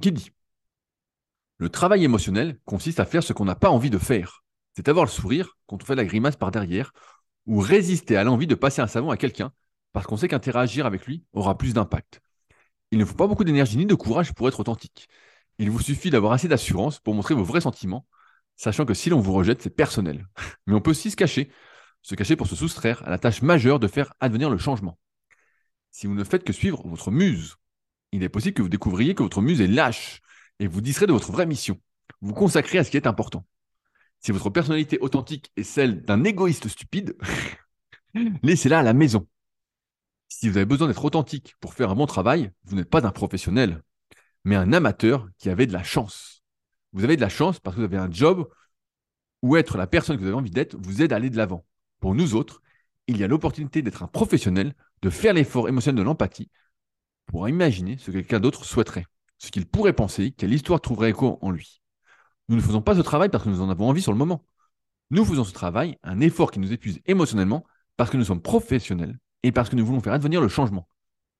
qui 0.00 0.12
dit? 0.12 0.30
Le 1.58 1.68
travail 1.68 2.04
émotionnel 2.04 2.58
consiste 2.64 3.00
à 3.00 3.04
faire 3.04 3.22
ce 3.22 3.32
qu'on 3.32 3.44
n'a 3.44 3.54
pas 3.54 3.70
envie 3.70 3.90
de 3.90 3.98
faire. 3.98 4.42
C'est 4.74 4.88
avoir 4.88 5.04
le 5.04 5.10
sourire 5.10 5.58
quand 5.66 5.82
on 5.82 5.86
fait 5.86 5.94
la 5.94 6.04
grimace 6.04 6.36
par 6.36 6.50
derrière 6.50 6.92
ou 7.46 7.60
résister 7.60 8.16
à 8.16 8.24
l'envie 8.24 8.46
de 8.46 8.54
passer 8.54 8.80
un 8.80 8.86
savon 8.86 9.10
à 9.10 9.16
quelqu'un 9.16 9.52
parce 9.92 10.06
qu'on 10.06 10.16
sait 10.16 10.28
qu'interagir 10.28 10.86
avec 10.86 11.06
lui 11.06 11.24
aura 11.32 11.56
plus 11.58 11.74
d'impact. 11.74 12.20
Il 12.90 12.98
ne 12.98 13.04
faut 13.04 13.14
pas 13.14 13.26
beaucoup 13.26 13.44
d'énergie 13.44 13.76
ni 13.76 13.86
de 13.86 13.94
courage 13.94 14.32
pour 14.32 14.48
être 14.48 14.60
authentique. 14.60 15.08
Il 15.58 15.70
vous 15.70 15.80
suffit 15.80 16.10
d'avoir 16.10 16.32
assez 16.32 16.48
d'assurance 16.48 16.98
pour 16.98 17.14
montrer 17.14 17.34
vos 17.34 17.44
vrais 17.44 17.60
sentiments, 17.60 18.06
sachant 18.56 18.84
que 18.84 18.94
si 18.94 19.10
l'on 19.10 19.20
vous 19.20 19.32
rejette, 19.32 19.62
c'est 19.62 19.70
personnel. 19.70 20.26
Mais 20.66 20.74
on 20.74 20.80
peut 20.80 20.90
aussi 20.90 21.10
se 21.10 21.16
cacher, 21.16 21.50
se 22.02 22.14
cacher 22.14 22.36
pour 22.36 22.46
se 22.46 22.56
soustraire 22.56 23.02
à 23.06 23.10
la 23.10 23.18
tâche 23.18 23.42
majeure 23.42 23.78
de 23.78 23.88
faire 23.88 24.12
advenir 24.20 24.50
le 24.50 24.58
changement. 24.58 24.98
Si 25.90 26.06
vous 26.06 26.14
ne 26.14 26.24
faites 26.24 26.44
que 26.44 26.52
suivre 26.52 26.82
votre 26.86 27.10
muse, 27.10 27.56
il 28.12 28.22
est 28.22 28.28
possible 28.28 28.54
que 28.54 28.62
vous 28.62 28.68
découvriez 28.68 29.14
que 29.14 29.22
votre 29.22 29.40
muse 29.40 29.60
est 29.60 29.66
lâche 29.66 30.20
et 30.58 30.66
vous 30.66 30.80
distrez 30.80 31.06
de 31.06 31.12
votre 31.12 31.32
vraie 31.32 31.46
mission. 31.46 31.80
Vous 32.20 32.34
consacrez 32.34 32.78
à 32.78 32.84
ce 32.84 32.90
qui 32.90 32.96
est 32.96 33.06
important. 33.06 33.44
Si 34.20 34.30
votre 34.30 34.50
personnalité 34.50 34.98
authentique 35.00 35.50
est 35.56 35.64
celle 35.64 36.02
d'un 36.02 36.22
égoïste 36.22 36.68
stupide, 36.68 37.16
laissez-la 38.42 38.80
à 38.80 38.82
la 38.82 38.92
maison. 38.92 39.26
Si 40.28 40.48
vous 40.48 40.56
avez 40.56 40.66
besoin 40.66 40.86
d'être 40.86 41.04
authentique 41.04 41.56
pour 41.60 41.74
faire 41.74 41.90
un 41.90 41.94
bon 41.94 42.06
travail, 42.06 42.52
vous 42.64 42.76
n'êtes 42.76 42.88
pas 42.88 43.04
un 43.04 43.10
professionnel, 43.10 43.82
mais 44.44 44.56
un 44.56 44.72
amateur 44.72 45.28
qui 45.38 45.50
avait 45.50 45.66
de 45.66 45.72
la 45.72 45.82
chance. 45.82 46.44
Vous 46.92 47.04
avez 47.04 47.16
de 47.16 47.20
la 47.20 47.28
chance 47.28 47.58
parce 47.58 47.74
que 47.74 47.80
vous 47.80 47.86
avez 47.86 47.96
un 47.96 48.10
job 48.10 48.48
où 49.40 49.56
être 49.56 49.76
la 49.76 49.86
personne 49.86 50.16
que 50.16 50.22
vous 50.22 50.28
avez 50.28 50.36
envie 50.36 50.50
d'être 50.50 50.76
vous 50.78 51.02
aide 51.02 51.12
à 51.12 51.16
aller 51.16 51.30
de 51.30 51.36
l'avant. 51.36 51.64
Pour 51.98 52.14
nous 52.14 52.34
autres, 52.34 52.62
il 53.08 53.16
y 53.16 53.24
a 53.24 53.28
l'opportunité 53.28 53.82
d'être 53.82 54.02
un 54.02 54.06
professionnel, 54.06 54.74
de 55.00 55.10
faire 55.10 55.34
l'effort 55.34 55.68
émotionnel 55.68 55.98
de 55.98 56.04
l'empathie 56.04 56.50
pour 57.32 57.48
imaginer 57.48 57.96
ce 57.98 58.10
que 58.10 58.18
quelqu'un 58.18 58.40
d'autre 58.40 58.64
souhaiterait, 58.64 59.06
ce 59.38 59.50
qu'il 59.50 59.66
pourrait 59.66 59.94
penser, 59.94 60.32
quelle 60.36 60.52
histoire 60.52 60.80
trouverait 60.80 61.10
écho 61.10 61.38
en 61.40 61.50
lui. 61.50 61.80
Nous 62.48 62.56
ne 62.56 62.60
faisons 62.60 62.82
pas 62.82 62.94
ce 62.94 63.00
travail 63.00 63.30
parce 63.30 63.44
que 63.44 63.48
nous 63.48 63.62
en 63.62 63.70
avons 63.70 63.88
envie 63.88 64.02
sur 64.02 64.12
le 64.12 64.18
moment. 64.18 64.44
Nous 65.10 65.24
faisons 65.24 65.44
ce 65.44 65.52
travail, 65.52 65.98
un 66.02 66.20
effort 66.20 66.50
qui 66.50 66.60
nous 66.60 66.72
épuise 66.72 67.00
émotionnellement, 67.06 67.64
parce 67.96 68.10
que 68.10 68.18
nous 68.18 68.24
sommes 68.24 68.42
professionnels 68.42 69.18
et 69.42 69.50
parce 69.50 69.70
que 69.70 69.76
nous 69.76 69.84
voulons 69.84 70.00
faire 70.00 70.12
advenir 70.12 70.42
le 70.42 70.48
changement. 70.48 70.86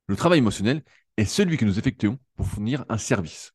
Le 0.06 0.16
travail 0.16 0.38
émotionnel 0.38 0.82
est 1.18 1.26
celui 1.26 1.58
que 1.58 1.66
nous 1.66 1.78
effectuons 1.78 2.18
pour 2.36 2.46
fournir 2.46 2.86
un 2.88 2.98
service. 2.98 3.52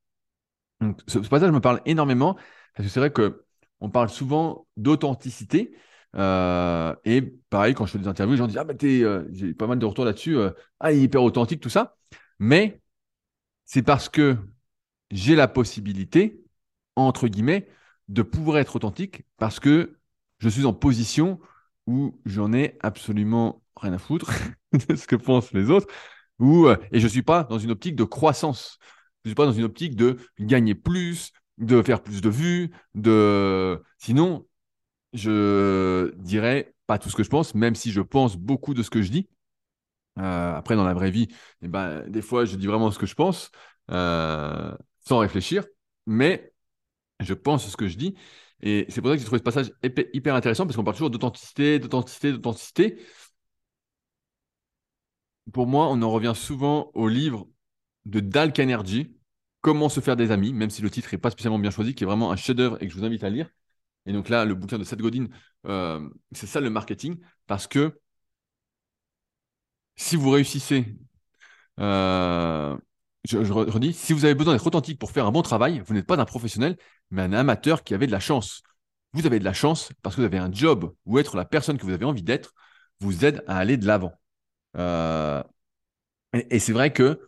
Donc, 0.80 1.02
ce, 1.08 1.18
passage 1.18 1.52
me 1.52 1.60
parle 1.60 1.82
énormément, 1.86 2.36
parce 2.76 2.88
que 2.88 2.94
c'est 2.94 3.00
vrai 3.00 3.12
qu'on 3.12 3.90
parle 3.90 4.10
souvent 4.10 4.68
d'authenticité. 4.78 5.76
Euh, 6.16 6.96
et 7.04 7.22
pareil, 7.50 7.74
quand 7.74 7.88
je 7.88 7.94
fais 7.94 8.00
des 8.00 8.08
interviews, 8.08 8.34
les 8.34 8.38
gens 8.38 8.60
Ah, 8.60 8.64
bah, 8.64 8.74
euh, 8.84 9.26
j'ai 9.32 9.54
pas 9.56 9.66
mal 9.66 9.80
de 9.80 9.86
retours 9.86 10.06
là-dessus, 10.06 10.38
euh, 10.38 10.52
ah, 10.80 10.92
il 10.92 11.00
est 11.00 11.04
hyper 11.04 11.24
authentique, 11.24 11.62
tout 11.62 11.70
ça. 11.70 11.98
Mais 12.40 12.82
c'est 13.66 13.84
parce 13.84 14.10
que 14.10 14.38
j'ai 15.12 15.36
la 15.36 15.48
possibilité, 15.48 16.44
entre 16.96 17.28
guillemets, 17.28 17.68
de 18.08 18.22
pouvoir 18.22 18.58
être 18.60 18.76
authentique, 18.76 19.26
parce 19.38 19.60
que 19.60 19.98
je 20.40 20.50
suis 20.50 20.66
en 20.66 20.74
position 20.74 21.40
où 21.88 22.20
j'en 22.26 22.54
ai 22.54 22.78
absolument 22.82 23.64
rien 23.76 23.94
à 23.94 23.98
foutre 23.98 24.32
de 24.88 24.96
ce 24.96 25.08
que 25.08 25.16
pensent 25.16 25.54
les 25.54 25.70
autres. 25.70 25.88
Ou, 26.40 26.68
euh, 26.68 26.78
et 26.92 27.00
je 27.00 27.06
ne 27.06 27.10
suis 27.10 27.24
pas 27.24 27.44
dans 27.44 27.60
une 27.60 27.72
optique 27.72 27.96
de 27.96 28.04
croissance. 28.04 28.78
Je 29.24 29.30
ne 29.30 29.32
suis 29.32 29.36
pas 29.36 29.46
dans 29.46 29.54
une 29.54 29.64
optique 29.64 29.96
de 29.96 30.18
gagner 30.40 30.76
plus, 30.76 31.32
de 31.58 31.82
faire 31.82 32.02
plus 32.02 32.22
de 32.22 32.30
vues. 32.30 32.72
De... 32.94 33.82
Sinon, 33.98 34.48
je 35.14 36.14
dirais 36.18 36.74
pas 36.86 37.00
tout 37.00 37.10
ce 37.10 37.16
que 37.16 37.24
je 37.24 37.30
pense, 37.30 37.56
même 37.56 37.76
si 37.76 37.92
je 37.92 38.02
pense 38.02 38.38
beaucoup 38.38 38.74
de 38.74 38.84
ce 38.84 38.90
que 38.90 39.02
je 39.02 39.12
dis. 39.12 39.30
Euh, 40.18 40.56
après, 40.56 40.76
dans 40.76 40.84
la 40.86 40.94
vraie 40.94 41.12
vie, 41.12 41.28
eh 41.62 41.68
ben, 41.68 42.08
des 42.10 42.22
fois, 42.22 42.46
je 42.46 42.56
dis 42.56 42.68
vraiment 42.68 42.92
ce 42.92 43.00
que 43.00 43.06
je 43.06 43.16
pense, 43.16 43.52
euh, 43.92 44.76
sans 45.00 45.20
réfléchir, 45.20 45.66
mais 46.06 46.54
je 47.20 47.34
pense 47.34 47.68
ce 47.68 47.78
que 47.78 47.88
je 47.88 47.98
dis. 47.98 48.16
Et 48.62 48.86
c'est 48.90 49.02
pour 49.02 49.12
ça 49.12 49.16
que 49.16 49.20
j'ai 49.20 49.26
trouvé 49.26 49.40
ce 49.40 49.44
passage 49.44 49.72
hyper 50.14 50.36
intéressant, 50.36 50.66
parce 50.66 50.76
qu'on 50.76 50.84
parle 50.84 50.96
toujours 50.96 51.12
d'authenticité, 51.12 51.80
d'authenticité, 51.80 52.32
d'authenticité 52.32 53.00
pour 55.54 55.68
moi, 55.68 55.88
on 55.90 56.02
en 56.02 56.12
revient 56.12 56.34
souvent 56.36 56.92
au 56.94 57.08
livre 57.08 57.48
de 58.06 58.20
Dal 58.20 58.54
Carnegie, 58.54 59.14
Comment 59.62 59.90
se 59.90 60.00
faire 60.00 60.16
des 60.16 60.32
amis, 60.32 60.54
même 60.54 60.70
si 60.70 60.82
le 60.82 60.90
titre 60.90 61.10
n'est 61.12 61.18
pas 61.18 61.32
spécialement 61.32 61.60
bien 61.60 61.72
choisi, 61.72 61.94
qui 61.94 62.04
est 62.04 62.08
vraiment 62.08 62.32
un 62.32 62.38
chef-d'œuvre 62.38 62.78
et 62.82 62.88
que 62.88 62.94
je 62.94 62.98
vous 62.98 63.04
invite 63.04 63.24
à 63.24 63.30
lire. 63.30 63.50
Et 64.06 64.14
donc 64.14 64.30
là, 64.30 64.46
le 64.46 64.56
bouquin 64.56 64.78
de 64.78 64.84
Seth 64.86 65.00
Godin, 65.00 65.28
euh, 65.66 66.08
c'est 66.32 66.48
ça 66.48 66.62
le 66.62 66.70
marketing, 66.70 67.18
parce 67.48 67.68
que 67.68 68.00
si 69.98 70.16
vous 70.16 70.30
réussissez, 70.30 70.96
euh, 71.80 72.78
je, 73.26 73.38
redis, 73.38 73.94
si 73.94 74.14
vous 74.14 74.26
avez 74.26 74.36
besoin 74.36 74.54
d'être 74.54 74.66
authentique 74.66 75.00
pour 75.00 75.12
faire 75.12 75.26
un 75.26 75.32
bon 75.32 75.42
travail, 75.42 75.82
vous 75.86 75.94
n'êtes 75.94 76.06
pas 76.06 76.18
un 76.18 76.26
professionnel, 76.26 76.78
mais 77.12 77.24
un 77.24 77.34
amateur 77.34 77.84
qui 77.84 77.94
avait 77.94 78.08
de 78.08 78.12
la 78.12 78.20
chance. 78.20 78.62
Vous 79.14 79.26
avez 79.26 79.40
de 79.40 79.44
la 79.46 79.54
chance 79.54 79.92
parce 80.04 80.16
que 80.16 80.22
vous 80.22 80.26
avez 80.26 80.38
un 80.38 80.52
job 80.52 80.94
où 81.06 81.20
être 81.20 81.36
la 81.36 81.46
personne 81.46 81.78
que 81.78 81.84
vous 81.84 81.94
avez 81.94 82.06
envie 82.06 82.24
d'être 82.24 82.54
vous 83.00 83.26
aide 83.26 83.44
à 83.48 83.58
aller 83.58 83.78
de 83.78 83.86
l'avant. 83.86 84.14
Euh, 84.78 85.44
et, 86.34 86.60
c'est 86.60 86.74
vrai 86.74 86.94
que, 86.94 87.28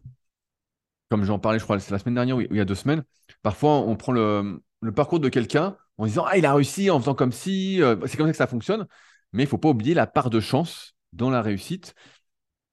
comme 1.09 1.23
j'en 1.25 1.39
parlais, 1.39 1.59
je 1.59 1.63
crois, 1.63 1.79
c'est 1.79 1.91
la 1.91 1.99
semaine 1.99 2.15
dernière 2.15 2.37
ou 2.37 2.41
il 2.41 2.55
y 2.55 2.59
a 2.59 2.65
deux 2.65 2.75
semaines, 2.75 3.03
parfois 3.41 3.77
on 3.79 3.95
prend 3.95 4.11
le, 4.11 4.61
parcours 4.95 5.19
de 5.19 5.29
quelqu'un 5.29 5.77
en 5.97 6.05
disant 6.05 6.25
Ah, 6.27 6.37
il 6.37 6.45
a 6.45 6.53
réussi 6.53 6.89
en 6.89 6.99
faisant 6.99 7.15
comme 7.15 7.31
si, 7.31 7.81
euh, 7.81 7.95
c'est 8.05 8.17
comme 8.17 8.27
ça 8.27 8.31
que 8.31 8.37
ça 8.37 8.47
fonctionne. 8.47 8.87
Mais 9.33 9.43
il 9.43 9.45
ne 9.45 9.49
faut 9.49 9.57
pas 9.57 9.69
oublier 9.69 9.93
la 9.93 10.07
part 10.07 10.29
de 10.29 10.39
chance 10.39 10.95
dans 11.13 11.29
la 11.29 11.41
réussite. 11.41 11.95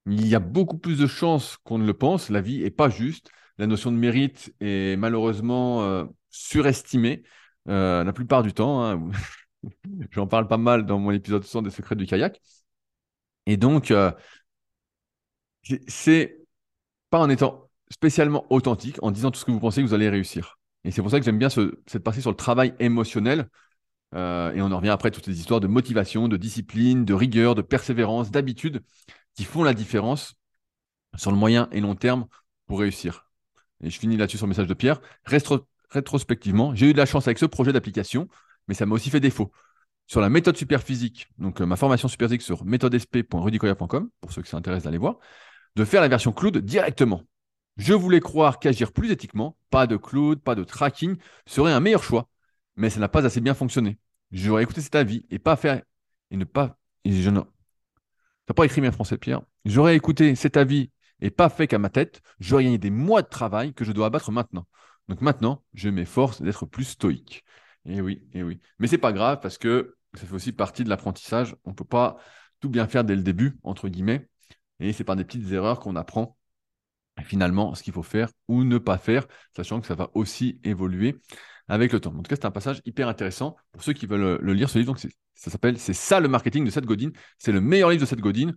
Il 0.06 0.26
y 0.26 0.34
a 0.34 0.40
beaucoup 0.40 0.78
plus 0.78 0.98
de 0.98 1.06
chances 1.06 1.56
qu'on 1.64 1.78
ne 1.78 1.86
le 1.86 1.94
pense. 1.94 2.30
La 2.30 2.40
vie 2.40 2.62
n'est 2.62 2.70
pas 2.70 2.88
juste. 2.88 3.30
La 3.58 3.66
notion 3.66 3.90
de 3.90 3.96
mérite 3.96 4.54
est 4.60 4.96
malheureusement 4.96 5.82
euh, 5.82 6.04
surestimée 6.30 7.22
la 7.66 8.12
plupart 8.12 8.42
du 8.44 8.52
temps. 8.52 8.84
Hein. 8.84 9.10
J'en 10.12 10.26
parle 10.26 10.46
pas 10.46 10.56
mal 10.58 10.86
dans 10.86 10.98
mon 10.98 11.10
épisode 11.10 11.44
100 11.44 11.62
des 11.62 11.70
secrets 11.70 11.96
du 11.96 12.06
kayak. 12.06 12.40
Et 13.46 13.56
donc, 13.56 13.92
c'est 15.88 16.38
pas 17.10 17.18
en 17.18 17.28
étant 17.28 17.68
spécialement 17.90 18.46
authentique, 18.50 18.98
en 19.02 19.10
disant 19.10 19.30
tout 19.30 19.38
ce 19.38 19.44
que 19.44 19.50
vous 19.50 19.60
pensez 19.60 19.82
que 19.82 19.86
vous 19.86 19.94
allez 19.94 20.08
réussir. 20.08 20.58
Et 20.84 20.90
c'est 20.90 21.02
pour 21.02 21.10
ça 21.10 21.18
que 21.18 21.24
j'aime 21.24 21.38
bien 21.38 21.48
cette 21.48 22.02
partie 22.02 22.20
sur 22.20 22.30
le 22.30 22.36
travail 22.36 22.74
émotionnel. 22.78 23.48
Euh, 24.14 24.52
et 24.52 24.62
on 24.62 24.70
en 24.70 24.76
revient 24.76 24.90
après 24.90 25.10
toutes 25.10 25.26
les 25.26 25.38
histoires 25.38 25.60
de 25.60 25.66
motivation, 25.66 26.28
de 26.28 26.36
discipline, 26.36 27.04
de 27.04 27.14
rigueur, 27.14 27.54
de 27.54 27.62
persévérance, 27.62 28.30
d'habitude 28.30 28.82
qui 29.36 29.44
font 29.44 29.62
la 29.62 29.74
différence 29.74 30.34
sur 31.14 31.30
le 31.30 31.36
moyen 31.36 31.68
et 31.70 31.80
long 31.80 31.94
terme 31.94 32.26
pour 32.66 32.80
réussir. 32.80 33.30
Et 33.82 33.90
je 33.90 33.98
finis 33.98 34.16
là-dessus 34.16 34.38
sur 34.38 34.46
le 34.46 34.50
message 34.50 34.66
de 34.66 34.74
Pierre. 34.74 35.00
rétrospectivement, 35.90 36.74
j'ai 36.74 36.90
eu 36.90 36.92
de 36.92 36.98
la 36.98 37.06
chance 37.06 37.28
avec 37.28 37.38
ce 37.38 37.46
projet 37.46 37.72
d'application, 37.72 38.28
mais 38.66 38.74
ça 38.74 38.86
m'a 38.86 38.94
aussi 38.94 39.10
fait 39.10 39.20
défaut. 39.20 39.52
Sur 40.08 40.20
la 40.20 40.28
méthode 40.28 40.56
superphysique, 40.56 41.28
donc 41.38 41.60
euh, 41.60 41.66
ma 41.66 41.76
formation 41.76 42.08
superphysique 42.08 42.42
sur 42.42 42.64
méthodesp.rudicoya.com, 42.64 44.08
pour 44.20 44.32
ceux 44.32 44.42
qui 44.42 44.50
s'intéressent 44.50 44.84
d'aller 44.84 44.98
voir, 44.98 45.18
de 45.74 45.84
faire 45.84 46.00
la 46.00 46.08
version 46.08 46.32
cloud 46.32 46.58
directement. 46.58 47.22
Je 47.76 47.92
voulais 47.92 48.20
croire 48.20 48.58
qu'agir 48.58 48.92
plus 48.92 49.10
éthiquement, 49.10 49.58
pas 49.68 49.86
de 49.86 49.96
cloud, 49.96 50.40
pas 50.40 50.54
de 50.54 50.64
tracking, 50.64 51.16
serait 51.44 51.72
un 51.72 51.80
meilleur 51.80 52.02
choix, 52.02 52.28
mais 52.76 52.88
ça 52.88 53.00
n'a 53.00 53.08
pas 53.08 53.26
assez 53.26 53.40
bien 53.40 53.54
fonctionné. 53.54 53.98
J'aurais 54.30 54.62
écouté 54.62 54.80
cet 54.80 54.94
avis 54.94 55.26
et 55.30 55.38
pas 55.38 55.56
fait 55.56 55.84
et 56.30 56.36
ne 56.36 56.44
pas 56.44 56.78
ne 58.48 58.54
pas 58.54 58.64
écrit 58.64 58.80
bien 58.80 58.92
français 58.92 59.18
Pierre. 59.18 59.42
J'aurais 59.64 59.96
écouté 59.96 60.34
cet 60.34 60.56
avis 60.56 60.90
et 61.20 61.30
pas 61.30 61.48
fait 61.48 61.66
qu'à 61.66 61.78
ma 61.78 61.88
tête, 61.88 62.20
j'aurais 62.38 62.64
gagné 62.64 62.78
des 62.78 62.90
mois 62.90 63.22
de 63.22 63.28
travail 63.28 63.74
que 63.74 63.84
je 63.84 63.92
dois 63.92 64.06
abattre 64.06 64.30
maintenant. 64.30 64.66
Donc 65.08 65.20
maintenant, 65.20 65.62
je 65.74 65.88
m'efforce 65.88 66.42
d'être 66.42 66.66
plus 66.66 66.84
stoïque. 66.84 67.44
Et 67.84 68.00
oui, 68.00 68.22
et 68.32 68.42
oui. 68.42 68.60
Mais 68.78 68.86
c'est 68.86 68.98
pas 68.98 69.12
grave 69.12 69.40
parce 69.40 69.58
que 69.58 69.96
ça 70.14 70.26
fait 70.26 70.34
aussi 70.34 70.52
partie 70.52 70.84
de 70.84 70.88
l'apprentissage. 70.88 71.54
On 71.64 71.70
ne 71.70 71.74
peut 71.74 71.84
pas 71.84 72.18
tout 72.60 72.68
bien 72.68 72.86
faire 72.88 73.04
dès 73.04 73.14
le 73.14 73.22
début, 73.22 73.58
entre 73.62 73.88
guillemets. 73.88 74.28
Et 74.80 74.92
c'est 74.92 75.04
par 75.04 75.16
des 75.16 75.24
petites 75.24 75.50
erreurs 75.52 75.80
qu'on 75.80 75.96
apprend 75.96 76.36
finalement 77.24 77.74
ce 77.74 77.82
qu'il 77.82 77.92
faut 77.92 78.02
faire 78.02 78.28
ou 78.48 78.64
ne 78.64 78.78
pas 78.78 78.98
faire, 78.98 79.26
sachant 79.54 79.80
que 79.80 79.86
ça 79.86 79.94
va 79.94 80.10
aussi 80.14 80.60
évoluer 80.64 81.16
avec 81.68 81.92
le 81.92 82.00
temps. 82.00 82.10
En 82.10 82.22
tout 82.22 82.28
cas, 82.28 82.36
c'est 82.36 82.44
un 82.46 82.50
passage 82.50 82.80
hyper 82.84 83.08
intéressant 83.08 83.56
pour 83.72 83.82
ceux 83.82 83.92
qui 83.92 84.06
veulent 84.06 84.38
le 84.40 84.52
lire, 84.52 84.70
ce 84.70 84.78
livre. 84.78 84.92
Donc, 84.92 85.00
ça 85.34 85.50
s'appelle 85.50 85.78
C'est 85.78 85.94
ça 85.94 86.20
le 86.20 86.28
marketing 86.28 86.64
de 86.64 86.70
Seth 86.70 86.86
Godin. 86.86 87.10
C'est 87.38 87.52
le 87.52 87.60
meilleur 87.60 87.90
livre 87.90 88.02
de 88.02 88.06
Seth 88.06 88.20
Godin. 88.20 88.52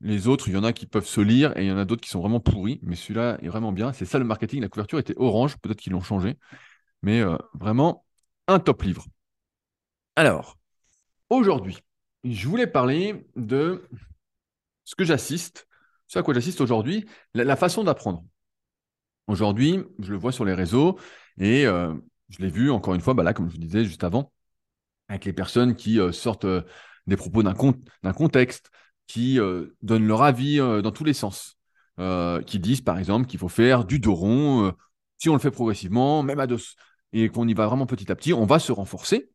Les 0.00 0.28
autres, 0.28 0.48
il 0.48 0.54
y 0.54 0.56
en 0.56 0.64
a 0.64 0.72
qui 0.72 0.86
peuvent 0.86 1.06
se 1.06 1.20
lire 1.20 1.56
et 1.56 1.64
il 1.64 1.68
y 1.68 1.72
en 1.72 1.78
a 1.78 1.84
d'autres 1.84 2.02
qui 2.02 2.08
sont 2.08 2.20
vraiment 2.20 2.40
pourris, 2.40 2.78
mais 2.82 2.94
celui-là 2.94 3.38
est 3.42 3.48
vraiment 3.48 3.72
bien. 3.72 3.92
C'est 3.92 4.04
ça 4.04 4.18
le 4.18 4.24
marketing. 4.24 4.60
La 4.60 4.68
couverture 4.68 4.98
était 4.98 5.14
orange, 5.16 5.56
peut-être 5.58 5.80
qu'ils 5.80 5.92
l'ont 5.92 6.00
changé, 6.00 6.38
mais 7.02 7.20
euh, 7.20 7.36
vraiment 7.54 8.04
un 8.46 8.60
top 8.60 8.82
livre. 8.82 9.06
Alors, 10.16 10.56
aujourd'hui, 11.30 11.78
je 12.24 12.48
voulais 12.48 12.66
parler 12.66 13.26
de 13.36 13.88
ce 14.84 14.94
que 14.94 15.04
j'assiste, 15.04 15.67
ce 16.08 16.18
à 16.18 16.22
quoi 16.22 16.34
j'assiste 16.34 16.60
aujourd'hui, 16.60 17.06
la, 17.34 17.56
façon 17.56 17.84
d'apprendre. 17.84 18.24
Aujourd'hui, 19.26 19.80
je 19.98 20.10
le 20.12 20.18
vois 20.18 20.32
sur 20.32 20.44
les 20.44 20.54
réseaux 20.54 20.98
et 21.38 21.66
euh, 21.66 21.94
je 22.30 22.38
l'ai 22.40 22.48
vu 22.48 22.70
encore 22.70 22.94
une 22.94 23.02
fois, 23.02 23.14
bah 23.14 23.22
là, 23.22 23.34
comme 23.34 23.48
je 23.48 23.54
vous 23.54 23.60
disais 23.60 23.84
juste 23.84 24.04
avant, 24.04 24.32
avec 25.08 25.26
les 25.26 25.34
personnes 25.34 25.76
qui 25.76 26.00
euh, 26.00 26.10
sortent 26.10 26.46
euh, 26.46 26.62
des 27.06 27.16
propos 27.16 27.42
d'un 27.42 27.54
contexte, 28.12 28.70
qui 29.06 29.38
donnent 29.80 30.06
leur 30.06 30.22
avis 30.22 30.58
dans 30.58 30.90
tous 30.90 31.04
les 31.04 31.14
sens, 31.14 31.56
qui 32.44 32.58
disent 32.58 32.82
par 32.82 32.98
exemple 32.98 33.26
qu'il 33.26 33.38
faut 33.38 33.48
faire 33.48 33.86
du 33.86 34.00
dos 34.00 34.14
rond, 34.14 34.74
si 35.16 35.30
on 35.30 35.32
le 35.32 35.38
fait 35.38 35.50
progressivement, 35.50 36.22
même 36.22 36.38
à 36.38 36.46
dos, 36.46 36.58
et 37.14 37.30
qu'on 37.30 37.48
y 37.48 37.54
va 37.54 37.66
vraiment 37.66 37.86
petit 37.86 38.12
à 38.12 38.14
petit, 38.14 38.34
on 38.34 38.44
va 38.44 38.58
se 38.58 38.70
renforcer. 38.70 39.30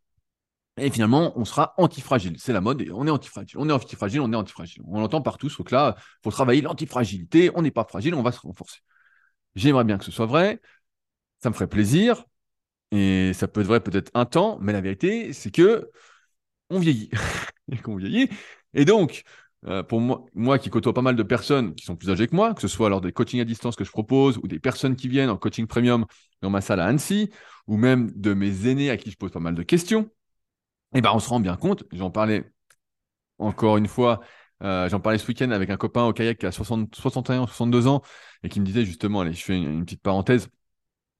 Et 0.77 0.89
finalement, 0.89 1.33
on 1.37 1.45
sera 1.45 1.73
antifragile. 1.77 2.35
C'est 2.39 2.53
la 2.53 2.61
mode 2.61 2.83
on 2.93 3.05
est 3.05 3.11
antifragile. 3.11 3.57
On 3.59 3.69
est 3.69 3.73
antifragile, 3.73 4.21
on 4.21 4.31
est 4.33 4.35
antifragile. 4.35 4.81
On 4.87 4.99
l'entend 4.99 5.21
partout, 5.21 5.49
sauf 5.49 5.67
que 5.67 5.75
là, 5.75 5.95
faut 6.23 6.31
travailler 6.31 6.61
l'antifragilité. 6.61 7.51
On 7.55 7.61
n'est 7.61 7.71
pas 7.71 7.85
fragile, 7.85 8.15
on 8.15 8.23
va 8.23 8.31
se 8.31 8.39
renforcer. 8.39 8.79
J'aimerais 9.55 9.83
bien 9.83 9.97
que 9.97 10.05
ce 10.05 10.11
soit 10.11 10.25
vrai. 10.25 10.61
Ça 11.43 11.49
me 11.49 11.53
ferait 11.53 11.67
plaisir. 11.67 12.25
Et 12.91 13.33
ça 13.33 13.47
peut 13.47 13.61
être 13.61 13.67
vrai 13.67 13.81
peut-être 13.81 14.11
un 14.13 14.25
temps, 14.25 14.57
mais 14.61 14.73
la 14.73 14.81
vérité, 14.81 15.33
c'est 15.33 15.51
que 15.51 15.91
on 16.69 16.79
vieillit. 16.79 17.09
et 17.71 17.77
qu'on 17.77 17.95
vieillit. 17.95 18.29
Et 18.73 18.85
donc, 18.85 19.23
euh, 19.65 19.83
pour 19.83 20.01
moi, 20.01 20.25
moi 20.33 20.59
qui 20.59 20.69
côtoie 20.69 20.93
pas 20.93 21.01
mal 21.01 21.15
de 21.15 21.23
personnes 21.23 21.73
qui 21.75 21.85
sont 21.85 21.95
plus 21.95 22.09
âgées 22.09 22.27
que 22.27 22.35
moi, 22.35 22.53
que 22.53 22.61
ce 22.61 22.67
soit 22.67 22.89
lors 22.89 23.01
des 23.01 23.11
coachings 23.11 23.39
à 23.41 23.45
distance 23.45 23.75
que 23.75 23.83
je 23.83 23.91
propose 23.91 24.37
ou 24.39 24.47
des 24.47 24.59
personnes 24.59 24.95
qui 24.95 25.07
viennent 25.07 25.29
en 25.29 25.37
coaching 25.37 25.67
premium 25.67 26.05
dans 26.41 26.49
ma 26.49 26.61
salle 26.61 26.79
à 26.81 26.85
Annecy, 26.85 27.31
ou 27.67 27.77
même 27.77 28.11
de 28.15 28.33
mes 28.33 28.67
aînés 28.67 28.89
à 28.89 28.97
qui 28.97 29.09
je 29.11 29.17
pose 29.17 29.31
pas 29.31 29.39
mal 29.39 29.55
de 29.55 29.63
questions, 29.63 30.09
et 30.93 30.99
eh 30.99 31.01
ben 31.01 31.11
on 31.13 31.19
se 31.19 31.29
rend 31.29 31.39
bien 31.39 31.55
compte, 31.55 31.83
j'en 31.91 32.11
parlais 32.11 32.51
encore 33.39 33.77
une 33.77 33.87
fois, 33.87 34.21
euh, 34.63 34.87
j'en 34.89 34.99
parlais 34.99 35.17
ce 35.17 35.27
week-end 35.27 35.51
avec 35.51 35.69
un 35.69 35.77
copain 35.77 36.05
au 36.05 36.13
kayak 36.13 36.37
qui 36.37 36.45
a 36.45 36.51
60, 36.51 36.95
61, 36.95 37.47
62 37.47 37.87
ans 37.87 38.01
et 38.43 38.49
qui 38.49 38.59
me 38.59 38.65
disait 38.65 38.85
justement, 38.85 39.21
allez, 39.21 39.33
je 39.33 39.43
fais 39.43 39.57
une, 39.57 39.83
petite 39.85 40.01
parenthèse, 40.01 40.49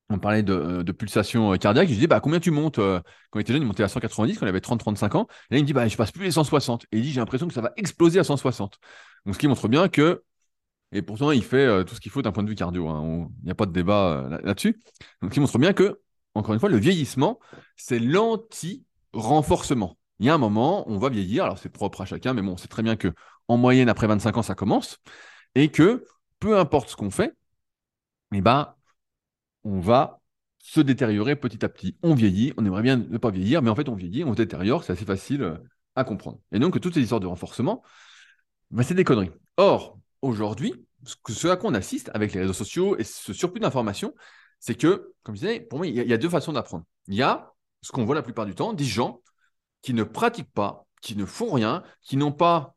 on 0.09 0.19
parlait 0.19 0.43
de, 0.43 0.53
euh, 0.53 0.93
pulsation 0.93 1.53
euh, 1.53 1.57
cardiaque, 1.57 1.87
je 1.87 1.93
lui 1.93 1.99
dis, 1.99 2.07
bah, 2.07 2.19
combien 2.19 2.39
tu 2.39 2.51
montes 2.51 2.77
Quand 2.77 3.39
il 3.39 3.41
était 3.41 3.53
jeune, 3.53 3.63
il 3.63 3.65
montait 3.65 3.83
à 3.83 3.87
190, 3.87 4.37
quand 4.37 4.45
il 4.45 4.49
avait 4.49 4.59
30-35 4.59 5.15
ans, 5.15 5.27
et 5.49 5.55
là 5.55 5.59
il 5.59 5.61
me 5.63 5.67
dit, 5.67 5.73
bah, 5.73 5.87
je 5.87 5.97
passe 5.97 6.11
plus 6.11 6.23
les 6.23 6.31
160, 6.31 6.85
et 6.91 6.97
il 6.97 7.03
dit, 7.03 7.11
j'ai 7.11 7.19
l'impression 7.19 7.47
que 7.47 7.53
ça 7.53 7.61
va 7.61 7.73
exploser 7.77 8.19
à 8.19 8.23
160. 8.23 8.79
Donc 9.25 9.35
ce 9.35 9.39
qui 9.39 9.47
montre 9.47 9.67
bien 9.67 9.87
que, 9.89 10.23
et 10.91 11.01
pourtant 11.01 11.31
il 11.31 11.43
fait 11.43 11.83
tout 11.85 11.95
ce 11.95 12.01
qu'il 12.01 12.11
faut 12.11 12.21
d'un 12.21 12.31
point 12.31 12.43
de 12.43 12.49
vue 12.49 12.55
cardio, 12.55 12.87
hein, 12.87 13.27
il 13.41 13.45
n'y 13.45 13.51
a 13.51 13.55
pas 13.55 13.65
de 13.65 13.71
débat 13.71 14.27
là-dessus, 14.43 14.79
donc 15.21 15.31
ce 15.31 15.33
qui 15.33 15.39
montre 15.39 15.57
bien 15.57 15.73
que, 15.73 15.99
encore 16.35 16.53
une 16.53 16.59
fois, 16.59 16.69
le 16.69 16.77
vieillissement, 16.77 17.39
c'est 17.75 17.99
l'anti- 17.99 18.85
renforcement. 19.13 19.97
Il 20.19 20.25
y 20.25 20.29
a 20.29 20.33
un 20.33 20.37
moment, 20.37 20.89
on 20.89 20.97
va 20.97 21.09
vieillir, 21.09 21.45
alors 21.45 21.57
c'est 21.57 21.69
propre 21.69 22.01
à 22.01 22.05
chacun, 22.05 22.33
mais 22.33 22.41
bon, 22.41 22.53
on 22.53 22.57
sait 22.57 22.67
très 22.67 22.83
bien 22.83 22.95
que 22.95 23.13
en 23.47 23.57
moyenne, 23.57 23.89
après 23.89 24.07
25 24.07 24.37
ans, 24.37 24.43
ça 24.43 24.55
commence, 24.55 24.99
et 25.55 25.69
que 25.69 26.05
peu 26.39 26.57
importe 26.57 26.89
ce 26.89 26.95
qu'on 26.95 27.09
fait, 27.09 27.33
eh 28.33 28.41
ben, 28.41 28.75
on 29.63 29.79
va 29.79 30.21
se 30.59 30.79
détériorer 30.81 31.35
petit 31.35 31.63
à 31.65 31.69
petit. 31.69 31.97
On 32.03 32.15
vieillit, 32.15 32.53
on 32.57 32.65
aimerait 32.65 32.81
bien 32.81 32.97
ne 32.97 33.17
pas 33.17 33.31
vieillir, 33.31 33.61
mais 33.61 33.69
en 33.69 33.75
fait, 33.75 33.89
on 33.89 33.95
vieillit, 33.95 34.23
on 34.23 34.33
détériore, 34.33 34.83
c'est 34.83 34.93
assez 34.93 35.05
facile 35.05 35.43
euh, 35.43 35.57
à 35.95 36.03
comprendre. 36.03 36.39
Et 36.51 36.59
donc, 36.59 36.79
toutes 36.79 36.93
ces 36.93 37.01
histoires 37.01 37.19
de 37.19 37.27
renforcement, 37.27 37.83
ben, 38.71 38.83
c'est 38.83 38.93
des 38.93 39.03
conneries. 39.03 39.31
Or, 39.57 39.99
aujourd'hui, 40.21 40.85
ce 41.27 41.47
à 41.47 41.57
quoi 41.57 41.69
on 41.69 41.73
assiste 41.73 42.09
avec 42.13 42.33
les 42.33 42.41
réseaux 42.41 42.53
sociaux 42.53 42.97
et 42.97 43.03
ce 43.03 43.33
surplus 43.33 43.59
d'informations, 43.59 44.13
c'est 44.59 44.75
que, 44.75 45.13
comme 45.23 45.35
je 45.35 45.41
disais, 45.41 45.59
pour 45.59 45.79
moi, 45.79 45.87
il 45.87 45.95
y 45.95 46.13
a 46.13 46.17
deux 46.17 46.29
façons 46.29 46.53
d'apprendre. 46.53 46.85
Il 47.07 47.15
y 47.15 47.21
a 47.21 47.52
ce 47.83 47.91
qu'on 47.91 48.05
voit 48.05 48.15
la 48.15 48.23
plupart 48.23 48.45
du 48.45 48.55
temps, 48.55 48.73
des 48.73 48.85
gens 48.85 49.21
qui 49.81 49.93
ne 49.93 50.03
pratiquent 50.03 50.51
pas, 50.53 50.87
qui 51.01 51.15
ne 51.15 51.25
font 51.25 51.51
rien, 51.51 51.83
qui 52.01 52.17
n'ont 52.17 52.31
pas 52.31 52.75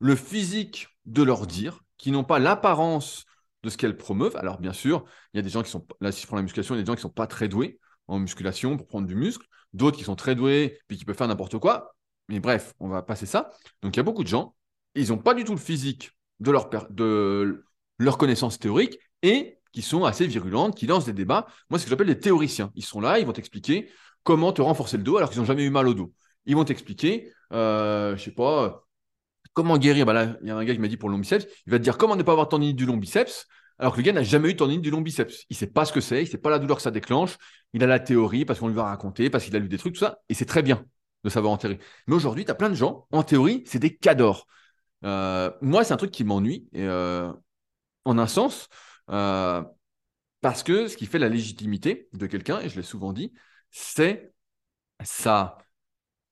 le 0.00 0.16
physique 0.16 0.88
de 1.06 1.22
leur 1.22 1.46
dire, 1.46 1.80
qui 1.96 2.10
n'ont 2.10 2.24
pas 2.24 2.40
l'apparence 2.40 3.24
de 3.62 3.70
ce 3.70 3.78
qu'elles 3.78 3.96
promeuvent. 3.96 4.36
Alors 4.36 4.58
bien 4.58 4.72
sûr, 4.72 5.04
il 5.32 5.38
y 5.38 5.40
a 5.40 5.42
des 5.42 5.48
gens 5.48 5.62
qui 5.62 5.70
sont, 5.70 5.86
là 6.00 6.10
si 6.10 6.26
je 6.26 6.34
la 6.34 6.42
musculation, 6.42 6.74
il 6.74 6.78
y 6.78 6.80
a 6.80 6.82
des 6.82 6.88
gens 6.88 6.94
qui 6.94 6.98
ne 6.98 7.08
sont 7.08 7.10
pas 7.10 7.28
très 7.28 7.48
doués 7.48 7.78
en 8.08 8.18
musculation 8.18 8.76
pour 8.76 8.88
prendre 8.88 9.06
du 9.06 9.14
muscle, 9.14 9.46
d'autres 9.72 9.96
qui 9.96 10.04
sont 10.04 10.16
très 10.16 10.34
doués, 10.34 10.80
puis 10.88 10.98
qui 10.98 11.04
peuvent 11.04 11.16
faire 11.16 11.28
n'importe 11.28 11.58
quoi. 11.58 11.94
Mais 12.28 12.40
bref, 12.40 12.74
on 12.80 12.88
va 12.88 13.02
passer 13.02 13.26
ça. 13.26 13.50
Donc 13.80 13.94
il 13.94 13.98
y 13.98 14.00
a 14.00 14.04
beaucoup 14.04 14.24
de 14.24 14.28
gens, 14.28 14.56
ils 14.96 15.08
n'ont 15.10 15.18
pas 15.18 15.34
du 15.34 15.44
tout 15.44 15.52
le 15.52 15.58
physique 15.58 16.10
de 16.40 16.50
leur, 16.50 16.68
de 16.90 17.64
leur 17.98 18.18
connaissance 18.18 18.58
théorique 18.58 18.98
et 19.22 19.58
qui 19.72 19.82
sont 19.82 20.04
assez 20.04 20.26
virulentes, 20.26 20.76
qui 20.76 20.86
lancent 20.86 21.06
des 21.06 21.12
débats. 21.12 21.46
Moi, 21.70 21.78
ce 21.78 21.84
que 21.84 21.90
j'appelle 21.90 22.08
des 22.08 22.18
théoriciens. 22.18 22.70
Ils 22.74 22.84
sont 22.84 23.00
là, 23.00 23.18
ils 23.18 23.26
vont 23.26 23.32
t'expliquer 23.32 23.90
comment 24.22 24.52
te 24.52 24.62
renforcer 24.62 24.96
le 24.96 25.02
dos 25.02 25.16
alors 25.16 25.30
qu'ils 25.30 25.40
n'ont 25.40 25.46
jamais 25.46 25.64
eu 25.64 25.70
mal 25.70 25.88
au 25.88 25.94
dos. 25.94 26.12
Ils 26.46 26.56
vont 26.56 26.64
t'expliquer, 26.64 27.32
euh, 27.52 28.16
je 28.16 28.22
sais 28.22 28.32
pas, 28.32 28.84
comment 29.52 29.78
guérir. 29.78 30.06
Bah 30.06 30.12
là, 30.12 30.36
il 30.42 30.48
y 30.48 30.50
a 30.50 30.56
un 30.56 30.64
gars 30.64 30.74
qui 30.74 30.80
m'a 30.80 30.88
dit 30.88 30.96
pour 30.96 31.08
le 31.08 31.14
long 31.14 31.20
biceps, 31.20 31.46
il 31.66 31.70
va 31.70 31.78
te 31.78 31.84
dire 31.84 31.98
comment 31.98 32.16
ne 32.16 32.22
pas 32.22 32.32
avoir 32.32 32.48
tendinite 32.48 32.76
du 32.76 32.86
long 32.86 32.96
biceps, 32.96 33.46
alors 33.78 33.92
que 33.92 33.98
le 33.98 34.04
gars 34.04 34.12
n'a 34.12 34.22
jamais 34.22 34.50
eu 34.50 34.56
tendinite 34.56 34.82
du 34.82 34.90
long 34.90 35.00
biceps. 35.00 35.44
Il 35.50 35.54
ne 35.54 35.58
sait 35.58 35.66
pas 35.66 35.84
ce 35.84 35.92
que 35.92 36.00
c'est, 36.00 36.22
il 36.22 36.24
ne 36.26 36.30
sait 36.30 36.38
pas 36.38 36.50
la 36.50 36.58
douleur 36.58 36.76
que 36.76 36.82
ça 36.82 36.90
déclenche. 36.90 37.36
Il 37.72 37.82
a 37.82 37.86
la 37.86 38.00
théorie 38.00 38.44
parce 38.44 38.60
qu'on 38.60 38.68
lui 38.68 38.74
va 38.74 38.84
raconter, 38.84 39.30
parce 39.30 39.44
qu'il 39.44 39.56
a 39.56 39.58
lu 39.58 39.68
des 39.68 39.78
trucs, 39.78 39.94
tout 39.94 40.00
ça, 40.00 40.18
et 40.28 40.34
c'est 40.34 40.46
très 40.46 40.62
bien 40.62 40.84
de 41.24 41.30
savoir 41.30 41.52
en 41.52 41.56
théorie. 41.56 41.78
Mais 42.06 42.14
aujourd'hui, 42.14 42.44
tu 42.44 42.50
as 42.50 42.54
plein 42.54 42.70
de 42.70 42.74
gens, 42.74 43.06
en 43.12 43.22
théorie, 43.22 43.62
c'est 43.66 43.78
des 43.78 43.96
cadors. 43.96 44.46
Euh, 45.04 45.50
moi, 45.60 45.84
c'est 45.84 45.92
un 45.92 45.96
truc 45.96 46.10
qui 46.10 46.24
m'ennuie, 46.24 46.68
euh, 46.76 47.32
en 48.04 48.18
un 48.18 48.26
sens, 48.26 48.68
euh, 49.10 49.62
parce 50.40 50.62
que 50.62 50.88
ce 50.88 50.96
qui 50.96 51.06
fait 51.06 51.18
la 51.18 51.28
légitimité 51.28 52.08
de 52.12 52.26
quelqu'un, 52.26 52.60
et 52.60 52.68
je 52.68 52.76
l'ai 52.76 52.82
souvent 52.82 53.12
dit, 53.12 53.32
c'est 53.72 54.32
sa 55.02 55.58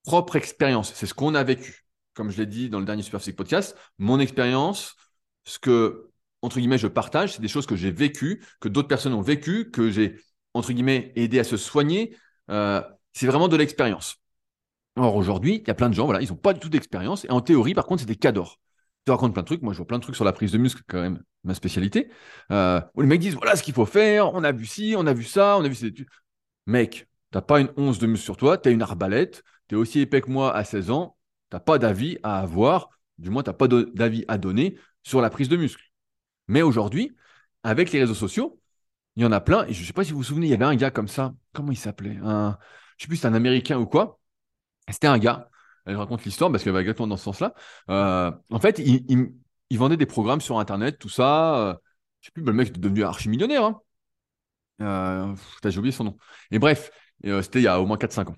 propre 0.05 0.37
expérience. 0.37 0.93
C'est 0.95 1.07
ce 1.07 1.15
qu'on 1.15 1.35
a 1.35 1.43
vécu. 1.43 1.85
Comme 2.15 2.31
je 2.31 2.39
l'ai 2.39 2.47
dit 2.47 2.69
dans 2.69 2.79
le 2.79 2.85
dernier 2.85 3.03
Super 3.03 3.21
Podcast, 3.37 3.77
mon 3.99 4.21
expérience, 4.21 4.97
ce 5.45 5.59
que, 5.59 6.11
entre 6.43 6.59
guillemets, 6.59 6.79
je 6.79 6.87
partage, 6.87 7.35
c'est 7.35 7.43
des 7.43 7.49
choses 7.49 7.67
que 7.67 7.77
j'ai 7.77 7.91
vécues, 7.91 8.45
que 8.61 8.69
d'autres 8.69 8.89
personnes 8.89 9.15
ont 9.15 9.23
vécues, 9.23 9.71
que 9.71 9.91
j'ai, 9.91 10.21
entre 10.55 10.73
guillemets, 10.73 11.13
aidé 11.17 11.39
à 11.39 11.45
se 11.45 11.57
soigner. 11.57 12.17
Euh, 12.51 12.83
c'est 13.13 13.27
vraiment 13.27 13.49
de 13.49 13.57
l'expérience. 13.57 14.17
Or, 14.97 15.17
aujourd'hui, 15.17 15.63
il 15.63 15.69
y 15.69 15.71
a 15.71 15.75
plein 15.75 15.89
de 15.89 15.95
gens, 15.95 16.05
voilà, 16.05 16.21
ils 16.21 16.29
n'ont 16.29 16.37
pas 16.37 16.53
du 16.53 16.61
tout 16.61 16.69
d'expérience. 16.69 17.25
Et 17.25 17.31
en 17.31 17.41
théorie, 17.41 17.75
par 17.75 17.87
contre, 17.87 18.01
c'est 18.01 18.07
des 18.07 18.17
cadors. 18.17 18.59
Je 19.07 19.13
raconte 19.13 19.33
plein 19.33 19.43
de 19.43 19.47
trucs. 19.47 19.63
Moi, 19.63 19.73
je 19.73 19.79
vois 19.79 19.87
plein 19.87 19.99
de 19.99 20.03
trucs 20.03 20.17
sur 20.17 20.25
la 20.25 20.33
prise 20.33 20.53
de 20.53 20.59
muscle, 20.59 20.83
quand 20.89 21.01
même, 21.01 21.23
ma 21.45 21.55
spécialité. 21.55 22.11
Euh, 22.53 22.81
où 22.95 23.01
les 23.01 23.07
mecs 23.07 23.21
disent 23.21 23.35
voilà 23.35 23.57
ce 23.57 23.63
qu'il 23.63 23.75
faut 23.75 23.87
faire, 23.87 24.33
on 24.35 24.45
a 24.45 24.53
vu 24.53 24.67
ci, 24.67 24.95
on 24.97 25.07
a 25.07 25.15
vu 25.15 25.25
ça, 25.25 25.57
on 25.59 25.65
a 25.65 25.69
vu 25.69 25.75
ces 25.75 25.87
études. 25.87 26.09
Mec, 26.67 27.09
T'as 27.31 27.43
pas 27.43 27.61
une 27.61 27.71
once 27.77 27.99
de 27.99 28.07
muscle 28.07 28.25
sur 28.25 28.37
toi, 28.37 28.59
tu 28.59 28.71
une 28.71 28.83
arbalète, 28.83 29.45
tu 29.69 29.77
es 29.77 29.79
aussi 29.79 30.01
épais 30.01 30.21
que 30.21 30.31
moi 30.31 30.55
à 30.55 30.65
16 30.65 30.91
ans, 30.91 31.17
tu 31.51 31.59
pas 31.61 31.79
d'avis 31.79 32.19
à 32.23 32.41
avoir, 32.41 32.91
du 33.19 33.31
moins 33.31 33.43
tu 33.43 33.53
pas 33.53 33.69
d'avis 33.69 34.25
à 34.29 34.39
donner 34.39 34.79
sur 35.03 35.21
la 35.21 35.31
prise 35.31 35.49
de 35.49 35.57
muscle. 35.57 35.85
Mais 36.49 36.63
aujourd'hui, 36.63 37.17
avec 37.63 37.93
les 37.93 38.01
réseaux 38.01 38.15
sociaux, 38.15 38.61
il 39.17 39.23
y 39.23 39.27
en 39.27 39.33
a 39.33 39.41
plein, 39.41 39.67
je 39.69 39.81
ne 39.81 39.87
sais 39.87 39.93
pas 39.93 40.05
si 40.05 40.13
vous 40.13 40.19
vous 40.19 40.25
souvenez, 40.25 40.47
il 40.47 40.51
y 40.51 40.55
avait 40.55 40.65
un 40.65 40.75
gars 40.75 40.91
comme 40.91 41.09
ça, 41.09 41.35
comment 41.53 41.73
il 41.73 41.77
s'appelait? 41.77 42.17
Je 42.17 43.05
sais 43.05 43.09
plus 43.09 43.17
si 43.17 43.27
un 43.27 43.35
Américain 43.35 43.79
ou 43.79 43.87
quoi. 43.87 44.21
C'était 44.89 45.07
un 45.07 45.19
gars, 45.19 45.51
je 45.87 45.95
raconte 45.95 46.25
l'histoire 46.25 46.51
parce 46.51 46.65
qu'elle 46.65 46.73
va 46.73 46.81
exactement 46.81 47.09
dans 47.09 47.17
ce 47.17 47.25
sens-là. 47.25 47.55
Euh, 47.91 48.33
en 48.51 48.59
fait, 48.61 48.79
il, 48.79 49.79
vendait 49.79 49.97
des 49.97 50.07
programmes 50.07 50.41
sur 50.41 50.59
Internet, 50.59 50.99
tout 50.99 51.09
ça. 51.09 51.57
Euh, 51.57 51.75
je 52.21 52.27
sais 52.27 52.33
plus, 52.33 52.43
le 52.43 52.53
mec 52.53 52.69
est 52.69 52.79
devenu 52.79 53.05
archi-millionnaire. 53.05 53.65
Hein. 53.65 53.81
Euh, 54.83 55.35
j'ai 55.65 55.79
oublié 55.79 55.93
son 55.93 56.05
nom. 56.05 56.17
Et 56.51 56.59
bref, 56.59 56.91
euh, 57.27 57.43
c'était 57.43 57.61
il 57.61 57.65
y 57.65 57.69
a 57.69 57.81
au 57.81 57.87
moins 57.87 57.97
4-5 57.97 58.29
ans. 58.31 58.37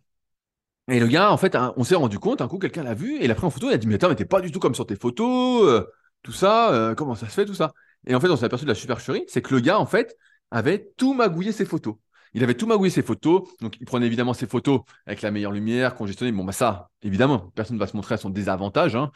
Et 0.88 0.98
le 0.98 1.06
gars, 1.06 1.30
en 1.30 1.36
fait, 1.36 1.56
on 1.76 1.84
s'est 1.84 1.94
rendu 1.94 2.18
compte, 2.18 2.40
un 2.40 2.48
coup, 2.48 2.58
quelqu'un 2.58 2.82
l'a 2.82 2.94
vu, 2.94 3.16
et 3.18 3.24
il 3.24 3.30
a 3.30 3.34
pris 3.34 3.46
en 3.46 3.50
photo, 3.50 3.68
il 3.70 3.74
a 3.74 3.78
dit, 3.78 3.86
mais 3.86 3.94
attends, 3.94 4.08
mais 4.08 4.16
t'es 4.16 4.24
pas 4.24 4.40
du 4.40 4.50
tout 4.50 4.58
comme 4.58 4.74
sur 4.74 4.86
tes 4.86 4.96
photos, 4.96 5.64
euh, 5.64 5.86
tout 6.22 6.32
ça, 6.32 6.72
euh, 6.72 6.94
comment 6.94 7.14
ça 7.14 7.28
se 7.28 7.34
fait, 7.34 7.46
tout 7.46 7.54
ça? 7.54 7.72
Et 8.06 8.14
en 8.14 8.20
fait, 8.20 8.28
on 8.28 8.36
s'est 8.36 8.44
aperçu 8.44 8.64
de 8.64 8.70
la 8.70 8.74
supercherie, 8.74 9.24
c'est 9.28 9.42
que 9.42 9.54
le 9.54 9.60
gars, 9.60 9.78
en 9.78 9.86
fait, 9.86 10.16
avait 10.50 10.90
tout 10.96 11.14
magouillé 11.14 11.52
ses 11.52 11.64
photos. 11.64 11.94
Il 12.34 12.42
avait 12.42 12.54
tout 12.54 12.66
magouillé 12.66 12.90
ses 12.90 13.02
photos, 13.02 13.42
donc 13.60 13.76
il 13.80 13.86
prenait 13.86 14.06
évidemment 14.06 14.34
ses 14.34 14.46
photos 14.46 14.80
avec 15.06 15.22
la 15.22 15.30
meilleure 15.30 15.52
lumière, 15.52 15.94
congestionné. 15.94 16.32
Bon, 16.32 16.44
bah 16.44 16.52
ça, 16.52 16.90
évidemment, 17.02 17.52
personne 17.54 17.76
ne 17.76 17.80
va 17.80 17.86
se 17.86 17.96
montrer 17.96 18.14
à 18.14 18.18
son 18.18 18.30
désavantage. 18.30 18.96
Hein. 18.96 19.10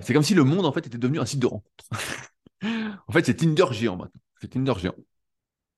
c'est 0.00 0.14
comme 0.14 0.22
si 0.22 0.34
le 0.34 0.44
monde, 0.44 0.64
en 0.64 0.72
fait, 0.72 0.86
était 0.86 0.98
devenu 0.98 1.20
un 1.20 1.26
site 1.26 1.40
de 1.40 1.46
rencontre. 1.46 1.84
en 3.08 3.12
fait, 3.12 3.26
c'est 3.26 3.34
Tinder 3.34 3.66
géant 3.72 3.96
maintenant. 3.96 4.20
C'est 4.40 4.48
Tinder 4.48 4.74
géant. 4.78 4.94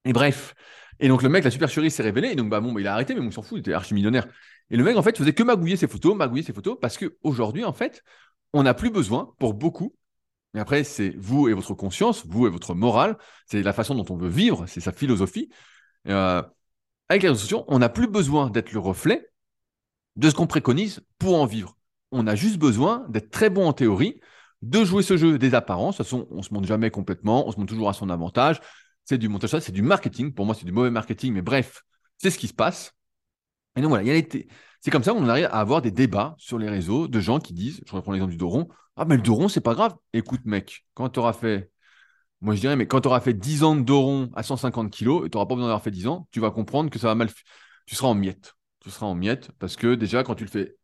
Et 0.05 0.13
bref, 0.13 0.55
et 1.01 1.09
donc, 1.09 1.23
le 1.23 1.29
mec, 1.29 1.45
la 1.45 1.51
supercherie 1.51 1.91
s'est 1.91 2.03
révélée. 2.03 2.29
Et 2.29 2.35
donc, 2.37 2.49
bah, 2.51 2.61
bon, 2.61 2.73
bah, 2.73 2.81
il 2.81 2.87
a 2.87 2.93
arrêté, 2.93 3.15
mais 3.15 3.21
on 3.21 3.31
s'en 3.31 3.43
fout, 3.43 3.59
il 3.59 3.61
était 3.61 3.73
archi-millionnaire. 3.73 4.27
Et 4.71 4.77
le 4.77 4.85
mec, 4.85 4.97
en 4.97 5.03
fait, 5.03 5.17
faisait 5.17 5.33
que 5.33 5.43
magouiller 5.43 5.77
ses 5.77 5.89
photos, 5.89 6.15
magouiller 6.15 6.43
ses 6.43 6.53
photos, 6.53 6.79
parce 6.81 6.99
qu'aujourd'hui, 6.99 7.65
en 7.65 7.73
fait, 7.73 8.03
on 8.53 8.63
n'a 8.63 8.75
plus 8.75 8.91
besoin, 8.91 9.35
pour 9.39 9.55
beaucoup, 9.55 9.95
mais 10.55 10.61
après, 10.61 10.85
c'est 10.85 11.11
vous 11.17 11.49
et 11.49 11.55
votre 11.55 11.75
conscience, 11.75 12.27
vous 12.27 12.47
et 12.47 12.51
votre 12.51 12.75
morale, 12.75 13.17
c'est 13.47 13.63
la 13.63 13.73
façon 13.73 13.95
dont 13.95 14.07
on 14.11 14.17
veut 14.17 14.29
vivre, 14.29 14.67
c'est 14.67 14.81
sa 14.81 14.93
philosophie. 14.93 15.49
Euh, 16.09 16.43
avec 17.09 17.23
les 17.23 17.29
réseaux 17.29 17.41
sociaux, 17.41 17.65
on 17.69 17.79
n'a 17.79 17.89
plus 17.89 18.09
besoin 18.09 18.51
d'être 18.51 18.73
le 18.73 18.81
reflet 18.81 19.31
de 20.17 20.29
ce 20.29 20.35
qu'on 20.35 20.47
préconise 20.47 21.01
pour 21.19 21.41
en 21.41 21.47
vivre. 21.47 21.77
On 22.13 22.27
a 22.27 22.35
juste 22.35 22.59
besoin 22.59 23.07
d'être 23.09 23.31
très 23.31 23.51
bon 23.51 23.67
en 23.67 23.73
théorie, 23.73 24.21
de 24.63 24.85
jouer 24.85 25.03
ce 25.03 25.17
jeu 25.17 25.39
des 25.39 25.55
apparences. 25.55 25.99
De 25.99 26.03
toute 26.03 26.07
façon, 26.07 26.27
on 26.31 26.39
ne 26.39 26.43
se 26.43 26.53
montre 26.53 26.67
jamais 26.67 26.91
complètement, 26.91 27.47
on 27.47 27.53
se 27.53 27.57
montre 27.57 27.73
toujours 27.73 27.89
à 27.89 27.93
son 27.93 28.11
avantage 28.11 28.61
c'est 29.11 29.19
du 29.19 29.29
montage, 29.29 29.51
c'est 29.59 29.73
du 29.73 29.83
marketing. 29.83 30.33
Pour 30.33 30.47
moi, 30.47 30.55
c'est 30.55 30.65
du 30.65 30.71
mauvais 30.71 30.91
marketing, 30.91 31.33
mais 31.33 31.43
bref, 31.43 31.83
c'est 32.19 32.31
ce 32.31 32.39
qui 32.39 32.47
se 32.47 32.55
passe. 32.55 32.95
Et 33.77 33.83
donc 33.83 33.89
voilà, 33.89 34.05
il 34.05 34.07
y 34.07 34.11
a 34.11 34.15
les 34.15 34.49
c'est 34.81 34.91
comme 34.91 35.03
ça 35.03 35.13
qu'on 35.13 35.29
arrive 35.29 35.47
à 35.47 35.59
avoir 35.61 35.83
des 35.83 35.91
débats 35.91 36.35
sur 36.39 36.59
les 36.59 36.69
réseaux 36.69 37.09
de 37.09 37.21
gens 37.21 37.39
qui 37.39 37.53
disent, 37.53 37.83
je 37.87 37.93
reprends 37.93 38.13
l'exemple 38.13 38.31
du 38.31 38.39
Doron, 38.39 38.69
ah 38.97 39.05
mais 39.05 39.17
le 39.17 39.23
Doron, 39.23 39.49
c'est 39.49 39.61
pas 39.61 39.75
grave. 39.75 39.95
Écoute 40.13 40.41
mec, 40.45 40.87
quand 40.95 41.11
tu 41.11 41.19
auras 41.19 41.33
fait, 41.33 41.71
moi 42.41 42.55
je 42.55 42.61
dirais, 42.61 42.77
mais 42.77 42.87
quand 42.87 43.01
tu 43.03 43.09
auras 43.09 43.21
fait 43.21 43.35
10 43.35 43.65
ans 43.65 43.77
de 43.77 43.83
Doron 43.83 44.31
à 44.35 44.43
150 44.43 44.91
kilos 44.91 45.27
et 45.27 45.31
tu 45.31 45.37
n'auras 45.37 45.47
pas 45.47 45.55
besoin 45.57 45.69
d'avoir 45.69 45.83
fait 45.83 45.91
10 45.91 46.07
ans, 46.07 46.29
tu 46.31 46.41
vas 46.41 46.51
comprendre 46.51 46.89
que 46.89 46.99
ça 46.99 47.09
va 47.09 47.15
mal, 47.17 47.29
tu 47.87 47.95
seras 47.97 48.09
en 48.09 48.15
miettes. 48.15 48.55
Tu 48.81 48.91
seras 48.91 49.07
en 49.07 49.15
miettes 49.15 49.51
parce 49.59 49.77
que 49.77 49.95
déjà 49.97 50.23
quand 50.23 50.37
tu 50.37 50.45
le 50.45 50.51
fais 50.51 50.77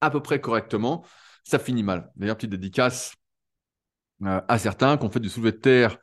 à 0.00 0.10
peu 0.10 0.20
près 0.20 0.40
correctement, 0.40 1.04
ça 1.44 1.58
finit 1.58 1.82
mal. 1.82 2.10
D'ailleurs, 2.16 2.36
petite 2.36 2.50
dédicace 2.50 3.14
euh, 4.22 4.40
à 4.48 4.58
certains 4.58 4.96
qui 4.96 5.04
ont 5.04 5.10
fait 5.10 5.20
du 5.20 5.28
soulevé 5.28 5.52
de 5.52 5.58
terre 5.58 5.98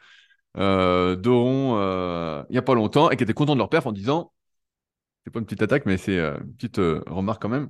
euh, 0.57 1.15
euh, 1.25 2.43
il 2.49 2.51
n'y 2.51 2.57
a 2.57 2.61
pas 2.61 2.75
longtemps 2.75 3.09
et 3.09 3.17
qui 3.17 3.23
étaient 3.23 3.33
contents 3.33 3.53
de 3.53 3.59
leur 3.59 3.69
perf 3.69 3.85
en 3.87 3.91
disant 3.91 4.31
c'est 5.23 5.31
pas 5.31 5.39
une 5.39 5.45
petite 5.45 5.61
attaque, 5.61 5.85
mais 5.85 5.97
c'est 5.97 6.17
euh, 6.17 6.37
une 6.39 6.53
petite 6.55 6.79
euh, 6.79 7.03
remarque 7.07 7.41
quand 7.41 7.49
même. 7.49 7.69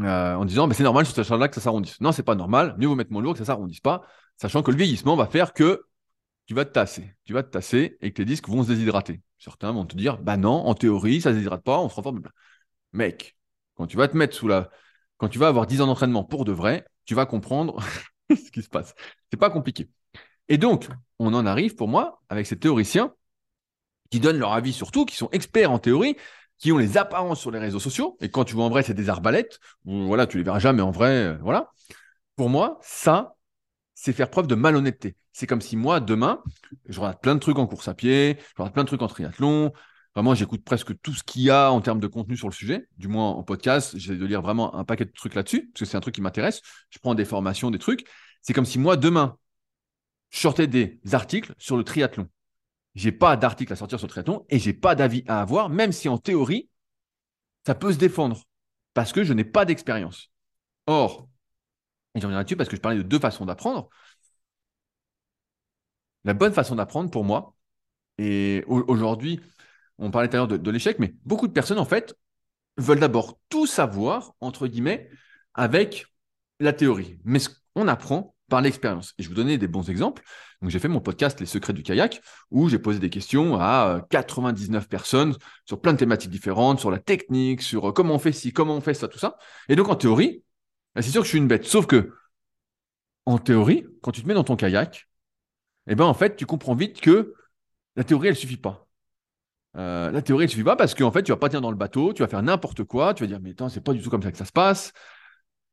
En 0.00 0.44
disant, 0.44 0.66
mais 0.66 0.74
c'est 0.74 0.82
normal 0.82 1.06
sur 1.06 1.14
cette 1.14 1.26
charge-là 1.26 1.48
que 1.48 1.54
ça 1.54 1.60
s'arrondisse. 1.60 2.00
Non, 2.00 2.10
c'est 2.10 2.24
pas 2.24 2.34
normal. 2.34 2.74
Mieux 2.78 2.88
vaut 2.88 2.96
mettre 2.96 3.12
moins 3.12 3.22
lourd 3.22 3.34
que 3.34 3.38
ça 3.38 3.44
s'arrondisse 3.44 3.80
pas, 3.80 4.02
sachant 4.36 4.62
que 4.62 4.72
le 4.72 4.76
vieillissement 4.76 5.14
va 5.14 5.26
faire 5.26 5.52
que 5.52 5.84
tu 6.46 6.54
vas 6.54 6.64
te 6.64 6.72
tasser. 6.72 7.14
Tu 7.24 7.32
vas 7.32 7.42
te 7.42 7.50
tasser 7.50 7.96
et 8.00 8.10
que 8.10 8.16
tes 8.16 8.24
disques 8.24 8.48
vont 8.48 8.64
se 8.64 8.68
déshydrater. 8.68 9.22
Certains 9.38 9.72
vont 9.72 9.86
te 9.86 9.96
dire, 9.96 10.18
bah 10.18 10.36
non, 10.36 10.66
en 10.66 10.74
théorie, 10.74 11.20
ça 11.20 11.30
se 11.30 11.34
déshydrate 11.36 11.62
pas, 11.62 11.78
on 11.78 11.88
se 11.88 11.94
reforme. 11.94 12.22
Mec, 12.92 13.36
quand 13.74 13.86
tu 13.86 13.96
vas 13.96 14.08
te 14.08 14.16
mettre 14.16 14.34
sous 14.34 14.48
la. 14.48 14.70
Quand 15.18 15.28
tu 15.28 15.38
vas 15.38 15.48
avoir 15.48 15.66
10 15.66 15.80
ans 15.80 15.86
d'entraînement 15.86 16.24
pour 16.24 16.44
de 16.44 16.52
vrai, 16.52 16.84
tu 17.04 17.14
vas 17.14 17.26
comprendre 17.26 17.78
ce 18.30 18.50
qui 18.50 18.62
se 18.62 18.68
passe. 18.68 18.94
C'est 19.30 19.38
pas 19.38 19.50
compliqué. 19.50 19.88
Et 20.48 20.58
donc, 20.58 20.88
on 21.18 21.32
en 21.34 21.46
arrive 21.46 21.74
pour 21.74 21.88
moi 21.88 22.22
avec 22.28 22.46
ces 22.46 22.58
théoriciens 22.58 23.14
qui 24.10 24.20
donnent 24.20 24.38
leur 24.38 24.52
avis 24.52 24.72
sur 24.72 24.90
tout, 24.90 25.04
qui 25.04 25.16
sont 25.16 25.28
experts 25.32 25.70
en 25.70 25.78
théorie, 25.78 26.16
qui 26.58 26.72
ont 26.72 26.78
les 26.78 26.96
apparences 26.96 27.40
sur 27.40 27.50
les 27.50 27.58
réseaux 27.58 27.80
sociaux. 27.80 28.16
Et 28.20 28.30
quand 28.30 28.44
tu 28.44 28.54
vois 28.54 28.64
en 28.64 28.70
vrai, 28.70 28.82
c'est 28.82 28.94
des 28.94 29.08
arbalètes. 29.08 29.58
voilà, 29.84 30.26
tu 30.26 30.38
les 30.38 30.44
verras 30.44 30.58
jamais 30.58 30.82
en 30.82 30.90
vrai. 30.90 31.10
Euh, 31.10 31.38
voilà. 31.40 31.70
Pour 32.36 32.48
moi, 32.48 32.78
ça, 32.82 33.36
c'est 33.94 34.12
faire 34.12 34.30
preuve 34.30 34.46
de 34.46 34.54
malhonnêteté. 34.54 35.16
C'est 35.32 35.46
comme 35.46 35.60
si 35.60 35.76
moi, 35.76 36.00
demain, 36.00 36.42
je 36.88 37.00
regarde 37.00 37.20
plein 37.20 37.34
de 37.34 37.40
trucs 37.40 37.58
en 37.58 37.66
course 37.66 37.88
à 37.88 37.94
pied, 37.94 38.38
je 38.38 38.54
regarde 38.56 38.72
plein 38.72 38.84
de 38.84 38.88
trucs 38.88 39.02
en 39.02 39.08
triathlon. 39.08 39.72
Vraiment, 40.14 40.34
j'écoute 40.34 40.64
presque 40.64 41.00
tout 41.02 41.12
ce 41.12 41.24
qu'il 41.24 41.42
y 41.42 41.50
a 41.50 41.72
en 41.72 41.80
termes 41.80 41.98
de 41.98 42.06
contenu 42.06 42.36
sur 42.36 42.48
le 42.48 42.54
sujet. 42.54 42.86
Du 42.98 43.08
moins 43.08 43.30
en 43.30 43.42
podcast, 43.42 43.96
j'essaie 43.96 44.16
de 44.16 44.26
lire 44.26 44.42
vraiment 44.42 44.76
un 44.76 44.84
paquet 44.84 45.04
de 45.04 45.10
trucs 45.10 45.34
là-dessus, 45.34 45.70
parce 45.72 45.80
que 45.80 45.84
c'est 45.86 45.96
un 45.96 46.00
truc 46.00 46.14
qui 46.14 46.20
m'intéresse. 46.20 46.62
Je 46.90 47.00
prends 47.00 47.16
des 47.16 47.24
formations, 47.24 47.72
des 47.72 47.80
trucs. 47.80 48.06
C'est 48.40 48.52
comme 48.52 48.64
si 48.64 48.78
moi, 48.78 48.96
demain, 48.96 49.36
je 50.34 50.40
sortais 50.40 50.66
des 50.66 51.00
articles 51.12 51.54
sur 51.58 51.76
le 51.76 51.84
triathlon 51.84 52.28
j'ai 52.94 53.12
pas 53.12 53.36
d'article 53.36 53.72
à 53.72 53.76
sortir 53.76 53.98
sur 53.98 54.06
le 54.06 54.10
triathlon 54.10 54.46
et 54.48 54.58
j'ai 54.58 54.72
pas 54.72 54.94
d'avis 54.94 55.24
à 55.26 55.40
avoir, 55.40 55.68
même 55.68 55.92
si 55.92 56.08
en 56.08 56.18
théorie, 56.18 56.68
ça 57.66 57.74
peut 57.74 57.92
se 57.92 57.98
défendre 57.98 58.44
parce 58.94 59.12
que 59.12 59.24
je 59.24 59.32
n'ai 59.32 59.44
pas 59.44 59.64
d'expérience. 59.64 60.30
Or, 60.86 61.28
et 62.14 62.20
j'en 62.20 62.28
reviens 62.28 62.38
là-dessus 62.38 62.56
parce 62.56 62.68
que 62.68 62.76
je 62.76 62.80
parlais 62.80 62.98
de 62.98 63.02
deux 63.02 63.18
façons 63.18 63.46
d'apprendre. 63.46 63.88
La 66.24 66.34
bonne 66.34 66.52
façon 66.52 66.76
d'apprendre 66.76 67.10
pour 67.10 67.24
moi, 67.24 67.54
et 68.18 68.64
aujourd'hui, 68.68 69.40
on 69.98 70.10
parlait 70.10 70.28
tout 70.28 70.36
à 70.36 70.38
l'heure 70.38 70.48
de, 70.48 70.70
l'échec, 70.70 70.98
mais 70.98 71.14
beaucoup 71.24 71.48
de 71.48 71.52
personnes, 71.52 71.78
en 71.78 71.84
fait, 71.84 72.16
veulent 72.76 73.00
d'abord 73.00 73.38
tout 73.48 73.66
savoir, 73.66 74.34
entre 74.40 74.68
guillemets, 74.68 75.10
avec 75.54 76.06
la 76.60 76.72
théorie. 76.72 77.18
Mais 77.24 77.40
ce 77.40 77.50
qu'on 77.74 77.88
apprend, 77.88 78.33
l'expérience. 78.60 79.14
Et 79.18 79.22
je 79.22 79.28
vous 79.28 79.34
donnais 79.34 79.58
des 79.58 79.68
bons 79.68 79.88
exemples. 79.90 80.22
Donc, 80.62 80.70
j'ai 80.70 80.78
fait 80.78 80.88
mon 80.88 81.00
podcast 81.00 81.40
Les 81.40 81.46
secrets 81.46 81.72
du 81.72 81.82
kayak, 81.82 82.22
où 82.50 82.68
j'ai 82.68 82.78
posé 82.78 82.98
des 82.98 83.10
questions 83.10 83.56
à 83.58 84.04
99 84.10 84.84
euh, 84.84 84.86
personnes 84.86 85.36
sur 85.66 85.80
plein 85.80 85.92
de 85.92 85.98
thématiques 85.98 86.30
différentes, 86.30 86.80
sur 86.80 86.90
la 86.90 86.98
technique, 86.98 87.62
sur 87.62 87.90
euh, 87.90 87.92
comment 87.92 88.14
on 88.14 88.18
fait 88.18 88.32
ci, 88.32 88.52
comment 88.52 88.76
on 88.76 88.80
fait 88.80 88.94
ça, 88.94 89.08
tout 89.08 89.18
ça. 89.18 89.36
Et 89.68 89.76
donc, 89.76 89.88
en 89.88 89.96
théorie, 89.96 90.42
bah, 90.94 91.02
c'est 91.02 91.10
sûr 91.10 91.20
que 91.20 91.26
je 91.26 91.30
suis 91.30 91.38
une 91.38 91.48
bête. 91.48 91.64
Sauf 91.64 91.86
que, 91.86 92.12
en 93.26 93.38
théorie, 93.38 93.84
quand 94.02 94.12
tu 94.12 94.22
te 94.22 94.28
mets 94.28 94.34
dans 94.34 94.44
ton 94.44 94.56
kayak, 94.56 95.08
eh 95.86 95.94
ben, 95.94 96.04
en 96.04 96.14
fait, 96.14 96.36
tu 96.36 96.46
comprends 96.46 96.74
vite 96.74 97.00
que 97.00 97.34
la 97.96 98.04
théorie, 98.04 98.28
elle 98.28 98.36
suffit 98.36 98.56
pas. 98.56 98.86
Euh, 99.76 100.10
la 100.10 100.22
théorie, 100.22 100.44
elle 100.44 100.50
suffit 100.50 100.64
pas 100.64 100.76
parce 100.76 100.94
qu'en 100.94 101.10
fait, 101.10 101.22
tu 101.22 101.32
vas 101.32 101.36
pas 101.36 101.48
tenir 101.48 101.60
dans 101.60 101.70
le 101.70 101.76
bateau, 101.76 102.12
tu 102.12 102.22
vas 102.22 102.28
faire 102.28 102.42
n'importe 102.42 102.84
quoi, 102.84 103.14
tu 103.14 103.24
vas 103.24 103.26
dire, 103.26 103.40
mais 103.40 103.50
attends, 103.50 103.68
c'est 103.68 103.80
pas 103.80 103.92
du 103.92 104.00
tout 104.00 104.10
comme 104.10 104.22
ça 104.22 104.30
que 104.30 104.38
ça 104.38 104.44
se 104.44 104.52
passe. 104.52 104.92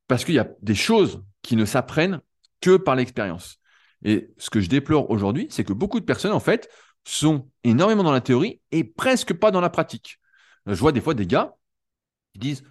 Parce 0.07 0.25
qu'il 0.25 0.35
y 0.35 0.39
a 0.39 0.49
des 0.61 0.75
choses 0.75 1.23
qui 1.41 1.55
ne 1.55 1.65
s'apprennent 1.65 2.21
que 2.61 2.77
par 2.77 2.95
l'expérience. 2.95 3.57
Et 4.03 4.31
ce 4.37 4.49
que 4.49 4.61
je 4.61 4.69
déplore 4.69 5.09
aujourd'hui, 5.09 5.47
c'est 5.49 5.63
que 5.63 5.73
beaucoup 5.73 5.99
de 5.99 6.05
personnes, 6.05 6.31
en 6.31 6.39
fait, 6.39 6.69
sont 7.03 7.49
énormément 7.63 8.03
dans 8.03 8.11
la 8.11 8.21
théorie 8.21 8.61
et 8.71 8.83
presque 8.83 9.33
pas 9.33 9.51
dans 9.51 9.61
la 9.61 9.69
pratique. 9.69 10.19
Je 10.65 10.73
vois 10.73 10.91
des 10.91 11.01
fois 11.01 11.13
des 11.13 11.27
gars 11.27 11.55
qui 12.33 12.39
disent, 12.39 12.63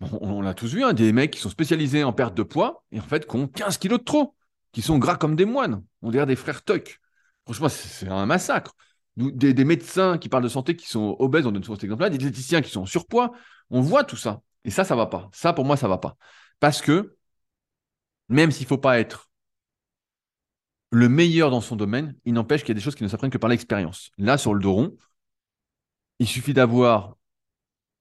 on, 0.00 0.40
l'a 0.42 0.54
tous 0.54 0.74
vu, 0.74 0.84
hein, 0.84 0.92
des 0.92 1.12
mecs 1.12 1.32
qui 1.32 1.40
sont 1.40 1.50
spécialisés 1.50 2.04
en 2.04 2.12
perte 2.12 2.34
de 2.34 2.42
poids 2.42 2.84
et 2.92 3.00
en 3.00 3.02
fait 3.02 3.26
qui 3.26 3.36
ont 3.36 3.48
15 3.48 3.78
kilos 3.78 3.98
de 3.98 4.04
trop, 4.04 4.36
qui 4.72 4.82
sont 4.82 4.98
gras 4.98 5.16
comme 5.16 5.34
des 5.34 5.44
moines. 5.44 5.82
On 6.02 6.10
dirait 6.10 6.26
des 6.26 6.36
frères 6.36 6.62
Tuck. 6.62 7.00
Franchement, 7.44 7.68
c'est 7.68 8.08
un 8.08 8.26
massacre. 8.26 8.74
Des, 9.16 9.64
médecins 9.64 10.16
qui 10.16 10.28
parlent 10.28 10.44
de 10.44 10.48
santé 10.48 10.76
qui 10.76 10.86
sont 10.86 11.16
obèses, 11.18 11.44
on 11.46 11.50
donne 11.50 11.64
souvent 11.64 11.74
cet 11.74 11.84
exemple-là, 11.84 12.10
des 12.10 12.18
diététiciens 12.18 12.62
qui 12.62 12.70
sont 12.70 12.82
en 12.82 12.86
surpoids. 12.86 13.32
On 13.70 13.80
voit 13.80 14.04
tout 14.04 14.16
ça. 14.16 14.42
Et 14.64 14.70
ça, 14.70 14.84
ça 14.84 14.94
va 14.94 15.06
pas. 15.06 15.28
Ça, 15.32 15.52
pour 15.52 15.64
moi, 15.64 15.76
ça 15.76 15.88
va 15.88 15.98
pas. 15.98 16.16
Parce 16.60 16.80
que 16.80 17.16
même 18.28 18.50
s'il 18.52 18.66
faut 18.66 18.78
pas 18.78 19.00
être 19.00 19.27
le 20.90 21.08
meilleur 21.08 21.50
dans 21.50 21.60
son 21.60 21.76
domaine, 21.76 22.14
il 22.24 22.32
n'empêche 22.32 22.62
qu'il 22.62 22.70
y 22.70 22.72
a 22.72 22.74
des 22.74 22.80
choses 22.80 22.94
qui 22.94 23.02
ne 23.02 23.08
s'apprennent 23.08 23.30
que 23.30 23.38
par 23.38 23.50
l'expérience. 23.50 24.10
Là, 24.18 24.38
sur 24.38 24.54
le 24.54 24.60
dos 24.60 24.72
rond, 24.72 24.96
il 26.18 26.26
suffit 26.26 26.54
d'avoir 26.54 27.16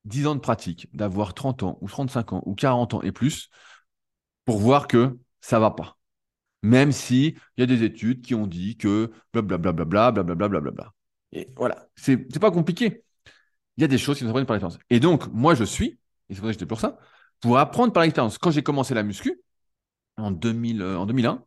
10 0.06 0.28
ans 0.28 0.36
de 0.36 0.39
pratique, 0.39 0.88
d'avoir 0.93 1.34
30 1.34 1.63
ans 1.63 1.78
ou 1.82 1.88
35 1.88 2.34
ans 2.34 2.43
ou 2.45 2.56
40 2.56 2.95
ans 2.95 3.02
et 3.02 3.12
plus 3.12 3.50
pour 4.45 4.58
voir 4.60 4.88
que 4.88 5.17
ça 5.41 5.60
va 5.60 5.71
pas. 5.71 5.97
Même 6.63 6.91
si 6.91 7.36
il 7.58 7.60
y 7.60 7.63
a 7.63 7.65
des 7.65 7.84
études 7.84 8.21
qui 8.21 8.34
ont 8.34 8.47
dit 8.47 8.78
que 8.78 9.12
blablabla, 9.34 10.12
blablabla, 10.12 10.47
blablabla. 10.47 10.93
Et 11.34 11.50
voilà, 11.56 11.88
c'est 11.95 12.17
pas 12.39 12.52
compliqué. 12.52 13.04
Il 13.78 13.82
y 13.82 13.84
a 13.84 13.88
des 13.88 13.97
choses 13.97 14.17
qui 14.17 14.23
ne 14.23 14.30
s'apprennent 14.30 14.45
par 14.45 14.56
l'expérience. 14.56 14.80
Et 14.89 15.00
donc, 15.00 15.28
moi, 15.34 15.54
je 15.54 15.63
suis, 15.63 16.00
et 16.30 16.34
c'est 16.34 16.39
pour 16.39 16.47
ça 16.47 16.47
que 16.47 16.54
j'étais 16.54 16.65
pour 16.65 16.80
ça, 16.80 16.97
pour 17.41 17.60
apprendre 17.60 17.93
par 17.93 18.04
l'expérience. 18.04 18.38
Quand 18.38 18.50
j'ai 18.50 18.63
commencé 18.63 18.93
la 18.95 19.04
muscu, 19.04 19.41
en, 20.17 20.32
2000, 20.32 20.82
euh, 20.82 20.97
en 20.97 21.06
2001, 21.06 21.43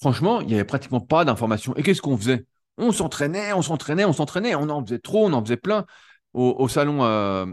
franchement, 0.00 0.40
il 0.40 0.48
n'y 0.48 0.54
avait 0.54 0.64
pratiquement 0.64 1.00
pas 1.00 1.24
d'informations. 1.24 1.74
Et 1.76 1.82
qu'est-ce 1.82 2.02
qu'on 2.02 2.16
faisait? 2.16 2.46
On 2.78 2.92
s'entraînait, 2.92 3.52
on 3.52 3.62
s'entraînait, 3.62 4.04
on 4.04 4.12
s'entraînait. 4.12 4.54
On 4.54 4.68
en 4.70 4.84
faisait 4.84 4.98
trop, 4.98 5.26
on 5.26 5.32
en 5.32 5.44
faisait 5.44 5.56
plein. 5.56 5.86
Au, 6.32 6.68
salon 6.68 7.02
euh, 7.04 7.46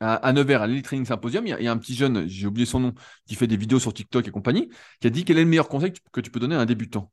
à, 0.00 0.32
Nevers, 0.32 0.62
à 0.62 0.66
l'Elite 0.66 0.84
Training 0.84 1.06
Symposium, 1.06 1.46
il 1.46 1.62
y, 1.62 1.68
a, 1.68 1.72
un 1.72 1.76
petit 1.78 1.94
jeune, 1.94 2.26
j'ai 2.28 2.46
oublié 2.46 2.66
son 2.66 2.80
nom, 2.80 2.94
qui 3.26 3.34
fait 3.34 3.46
des 3.46 3.56
vidéos 3.56 3.78
sur 3.78 3.94
TikTok 3.94 4.28
et 4.28 4.30
compagnie, 4.30 4.68
qui 5.00 5.06
a 5.06 5.10
dit 5.10 5.24
quel 5.24 5.38
est 5.38 5.44
le 5.44 5.48
meilleur 5.48 5.68
conseil 5.68 5.92
que 6.12 6.20
tu 6.20 6.30
peux 6.30 6.40
donner 6.40 6.54
à 6.54 6.60
un 6.60 6.66
débutant. 6.66 7.10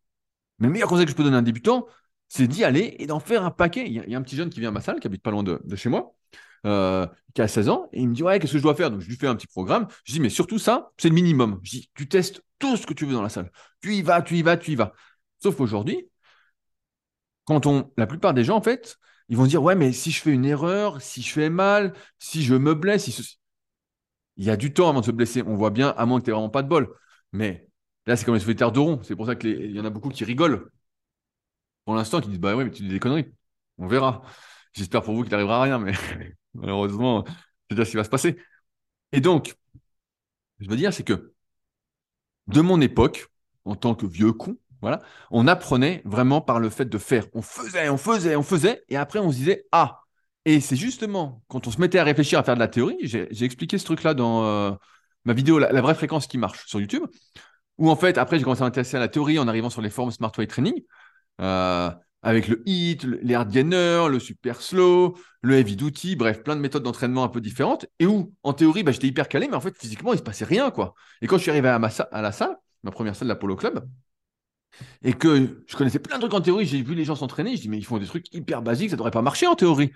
Mais 0.60 0.68
le 0.68 0.74
meilleur 0.74 0.90
conseil 0.90 1.06
que 1.06 1.12
je 1.12 1.16
peux 1.16 1.24
donner 1.24 1.36
à 1.36 1.40
un 1.40 1.44
débutant, 1.44 1.86
c'est 2.30 2.48
d'y 2.48 2.64
aller 2.64 2.96
et 3.00 3.08
d'en 3.08 3.20
faire 3.20 3.44
un 3.44 3.52
paquet. 3.52 3.86
Il 3.88 3.94
y, 3.94 4.16
a, 4.16 4.18
un 4.18 4.22
petit 4.22 4.36
jeune 4.36 4.50
qui 4.50 4.60
vient 4.60 4.70
à 4.70 4.72
ma 4.72 4.82
salle, 4.82 5.00
qui 5.00 5.08
habite 5.08 5.22
pas 5.22 5.32
loin 5.32 5.44
de, 5.44 5.60
chez 5.76 5.90
moi, 5.90 6.16
euh, 6.66 7.08
qui 7.34 7.42
a 7.42 7.48
16 7.48 7.70
ans, 7.70 7.90
et 7.94 8.02
il 8.02 8.10
me 8.10 8.14
dit 8.14 8.24
Ouais, 8.24 8.40
qu'est-ce 8.40 8.54
que 8.54 8.58
je 8.58 8.64
dois 8.64 8.76
faire? 8.76 8.92
Donc 8.92 9.02
je 9.02 9.08
lui 9.08 9.16
fais 9.16 9.28
un 9.28 9.36
petit 9.36 9.48
programme. 9.48 9.88
Je 10.06 10.14
dis 10.14 10.20
Mais 10.20 10.30
surtout 10.30 10.60
ça, 10.60 10.92
c'est 10.98 11.10
le 11.10 11.16
minimum. 11.16 11.60
Je 11.64 11.72
dis 11.72 11.90
Tu 11.96 12.08
testes 12.08 12.42
tout 12.60 12.78
ce 12.78 12.86
que 12.88 12.94
tu 12.94 13.06
veux 13.06 13.14
dans 13.14 13.22
la 13.22 13.30
salle. 13.30 13.52
Tu 13.82 13.96
y 13.96 14.02
vas, 14.02 14.22
tu 14.22 14.36
y 14.36 14.42
vas, 14.44 14.58
tu 14.58 14.72
y 14.72 14.76
vas. 14.76 14.94
Sauf 15.42 15.56
qu'aujourd'hui, 15.56 16.10
quand 17.46 17.66
on, 17.66 17.92
la 17.98 18.08
plupart 18.08 18.34
des 18.34 18.44
gens, 18.44 18.58
en 18.58 18.62
fait, 18.62 18.98
ils 19.30 19.38
vont 19.38 19.46
dire 19.46 19.64
ouais, 19.64 19.76
mais 19.76 19.92
si 19.94 20.12
je 20.12 20.22
fais 20.22 20.32
une 20.32 20.46
erreur, 20.46 21.02
si 21.02 21.22
je 21.22 21.32
fais 21.32 21.50
mal, 21.50 21.94
si 22.20 22.44
je 22.44 22.56
me 22.56 22.74
blesse, 22.76 23.08
il 24.38 24.44
y 24.46 24.50
a 24.50 24.58
du 24.58 24.74
temps 24.74 24.90
avant 24.90 25.02
de 25.02 25.06
se 25.06 25.12
blesser. 25.12 25.44
On 25.44 25.56
voit 25.56 25.72
bien, 25.72 25.90
à 25.98 26.06
moins 26.06 26.20
que 26.20 26.26
tu 26.26 26.32
vraiment 26.32 26.50
pas 26.50 26.64
de 26.64 26.68
bol. 26.70 26.94
Mais 27.34 27.68
là, 28.06 28.16
c'est 28.16 28.26
comme 28.26 28.36
les 28.36 28.40
souhaiteurs 28.40 28.72
de 28.72 28.80
rond. 28.80 29.02
C'est 29.04 29.16
pour 29.16 29.26
ça 29.26 29.36
qu'il 29.36 29.72
y 29.72 29.80
en 29.80 29.86
a 29.86 29.90
beaucoup 29.90 30.10
qui 30.10 30.24
rigolent. 30.26 30.70
Pour 31.86 31.96
l'instant, 31.96 32.22
qui 32.22 32.30
disent 32.30 32.40
bah 32.40 32.56
ouais, 32.56 32.66
mais 32.66 32.72
tu 32.72 32.84
dis 32.84 32.90
des 32.90 33.00
conneries. 33.00 33.34
On 33.78 33.88
verra. 33.88 34.24
J'espère 34.74 35.02
pour 35.04 35.16
vous 35.16 35.24
qu'il 35.24 35.32
n'arrivera 35.32 35.62
rien, 35.62 35.80
mais 35.80 35.94
malheureusement, 36.58 37.24
c'est 37.70 37.76
déjà 37.76 37.86
ce 37.86 37.92
qui 37.92 37.98
va 37.98 38.04
se 38.04 38.10
passer. 38.10 38.38
Et 39.12 39.22
donc, 39.22 39.56
je 40.60 40.70
veux 40.70 40.76
dire, 40.76 40.94
c'est 40.94 41.04
que 41.04 41.34
de 42.48 42.62
mon 42.62 42.82
époque, 42.82 43.28
en 43.66 43.76
tant 43.76 43.96
que 43.96 44.06
vieux 44.06 44.34
con, 44.34 44.58
voilà, 44.82 45.02
on 45.32 45.48
apprenait 45.48 46.02
vraiment 46.06 46.42
par 46.42 46.60
le 46.60 46.70
fait 46.70 46.86
de 46.86 46.98
faire. 46.98 47.26
On 47.34 47.42
faisait, 47.42 47.90
on 47.90 47.98
faisait, 47.98 48.36
on 48.36 48.44
faisait, 48.44 48.84
et 48.90 48.98
après 48.98 49.20
on 49.20 49.32
se 49.32 49.38
disait 49.38 49.66
ah. 49.72 50.02
Et 50.46 50.62
c'est 50.62 50.76
justement 50.76 51.44
quand 51.48 51.68
on 51.68 51.72
se 51.72 51.82
mettait 51.82 52.00
à 52.00 52.04
réfléchir 52.04 52.40
à 52.40 52.44
faire 52.44 52.56
de 52.56 52.60
la 52.60 52.68
théorie, 52.68 52.98
j'ai 53.02 53.44
expliqué 53.44 53.78
ce 53.78 53.86
truc-là 53.86 54.14
dans 54.14 54.46
euh, 54.46 54.72
ma 55.26 55.34
vidéo 55.34 55.60
la, 55.60 55.82
vraie 55.82 55.96
fréquence 55.96 56.28
qui 56.28 56.38
marche 56.38 56.66
sur 56.68 56.80
YouTube, 56.80 57.04
où 57.78 57.90
en 57.90 57.96
fait 57.96 58.18
après 58.18 58.38
j'ai 58.38 58.44
commencé 58.44 58.62
à 58.62 58.66
m'intéresser 58.66 58.98
à 58.98 59.00
la 59.00 59.10
théorie 59.10 59.40
en 59.40 59.48
arrivant 59.48 59.70
sur 59.70 59.82
les 59.82 59.90
forums 59.90 60.12
Smart 60.12 60.32
Way 60.38 60.48
Training. 60.48 60.84
Euh, 61.42 61.92
avec 62.28 62.50
le 62.50 62.62
les 62.66 63.36
hard 63.36 63.50
gainer, 63.50 64.08
le 64.10 64.20
super 64.20 64.62
slow, 64.62 65.18
le 65.42 65.56
heavy 65.56 65.78
duty, 65.78 66.18
bref, 66.18 66.44
plein 66.44 66.58
de 66.58 66.62
méthodes 66.62 66.84
d'entraînement 66.84 67.24
un 67.24 67.30
peu 67.30 67.40
différentes, 67.40 67.86
et 68.00 68.06
où, 68.06 68.34
en 68.44 68.52
théorie, 68.52 68.84
bah, 68.84 68.92
j'étais 68.92 69.08
hyper 69.08 69.30
calé, 69.30 69.48
mais 69.48 69.56
en 69.56 69.62
fait, 69.62 69.78
physiquement, 69.78 70.12
il 70.12 70.18
se 70.20 70.24
passait 70.24 70.44
rien, 70.44 70.70
quoi. 70.70 70.94
Et 71.22 71.28
quand 71.28 71.38
je 71.38 71.44
suis 71.44 71.52
arrivé 71.52 71.70
à, 71.70 71.76
à 71.78 72.22
la 72.22 72.32
salle, 72.34 72.58
ma 72.84 72.92
première 72.92 73.16
salle 73.16 73.30
de 73.30 73.34
l'Apollo 73.34 73.56
Club, 73.56 73.88
et 75.04 75.14
que 75.14 75.64
je 75.68 75.76
connaissais 75.78 76.00
plein 76.00 76.18
de 76.18 76.22
trucs 76.22 76.34
en 76.34 76.42
théorie, 76.42 76.66
j'ai 76.66 76.82
vu 76.82 76.96
les 76.96 77.06
gens 77.06 77.16
s'entraîner, 77.16 77.56
je 77.56 77.62
dis, 77.62 77.70
mais 77.70 77.78
ils 77.78 77.86
font 77.86 77.98
des 77.98 78.06
trucs 78.06 78.34
hyper 78.34 78.62
basiques, 78.62 78.90
ça 78.90 78.98
devrait 78.98 79.12
pas 79.12 79.22
marcher 79.22 79.48
en 79.48 79.56
théorie. 79.56 79.92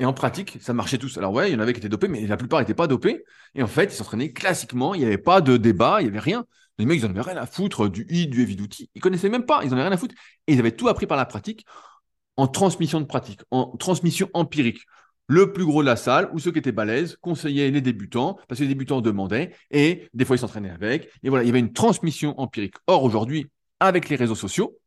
Et 0.00 0.04
en 0.04 0.12
pratique, 0.12 0.58
ça 0.60 0.72
marchait 0.72 0.98
tous. 0.98 1.18
Alors 1.18 1.32
ouais, 1.32 1.50
il 1.50 1.54
y 1.54 1.56
en 1.56 1.60
avait 1.60 1.72
qui 1.72 1.78
étaient 1.78 1.88
dopés, 1.88 2.08
mais 2.08 2.26
la 2.26 2.36
plupart 2.36 2.60
n'étaient 2.60 2.74
pas 2.74 2.86
dopés. 2.88 3.24
Et 3.54 3.62
en 3.62 3.66
fait, 3.68 3.84
ils 3.84 3.96
s'entraînaient 3.96 4.32
classiquement, 4.32 4.94
il 4.94 5.00
n'y 5.00 5.06
avait 5.06 5.18
pas 5.18 5.40
de 5.40 5.56
débat, 5.56 5.98
il 6.00 6.04
n'y 6.04 6.10
avait 6.10 6.20
rien. 6.20 6.44
Les 6.78 6.86
mecs, 6.86 6.98
ils 7.00 7.04
n'en 7.04 7.10
avaient 7.10 7.20
rien 7.32 7.36
à 7.36 7.46
foutre 7.46 7.88
du 7.88 8.04
I, 8.08 8.26
du 8.26 8.42
heavy 8.42 8.56
duty. 8.56 8.90
Ils 8.94 9.00
connaissaient 9.00 9.28
même 9.28 9.46
pas, 9.46 9.62
ils 9.62 9.68
n'en 9.68 9.74
avaient 9.74 9.84
rien 9.84 9.92
à 9.92 9.96
foutre. 9.96 10.14
Et 10.48 10.54
ils 10.54 10.58
avaient 10.58 10.72
tout 10.72 10.88
appris 10.88 11.06
par 11.06 11.16
la 11.16 11.26
pratique, 11.26 11.64
en 12.36 12.48
transmission 12.48 13.00
de 13.00 13.06
pratique, 13.06 13.40
en 13.50 13.76
transmission 13.76 14.28
empirique. 14.34 14.80
Le 15.26 15.52
plus 15.52 15.64
gros 15.64 15.82
de 15.82 15.86
la 15.86 15.96
salle, 15.96 16.28
ou 16.32 16.38
ceux 16.38 16.52
qui 16.52 16.58
étaient 16.58 16.72
balèzes, 16.72 17.16
conseillaient 17.20 17.70
les 17.70 17.80
débutants, 17.80 18.38
parce 18.48 18.58
que 18.58 18.64
les 18.64 18.68
débutants 18.68 19.00
demandaient, 19.00 19.54
et 19.70 20.08
des 20.12 20.24
fois 20.24 20.36
ils 20.36 20.40
s'entraînaient 20.40 20.70
avec. 20.70 21.08
Et 21.22 21.30
voilà, 21.30 21.44
il 21.44 21.46
y 21.46 21.50
avait 21.50 21.60
une 21.60 21.72
transmission 21.72 22.38
empirique. 22.38 22.74
Or, 22.88 23.04
aujourd'hui, 23.04 23.46
avec 23.80 24.08
les 24.08 24.16
réseaux 24.16 24.34
sociaux, 24.34 24.78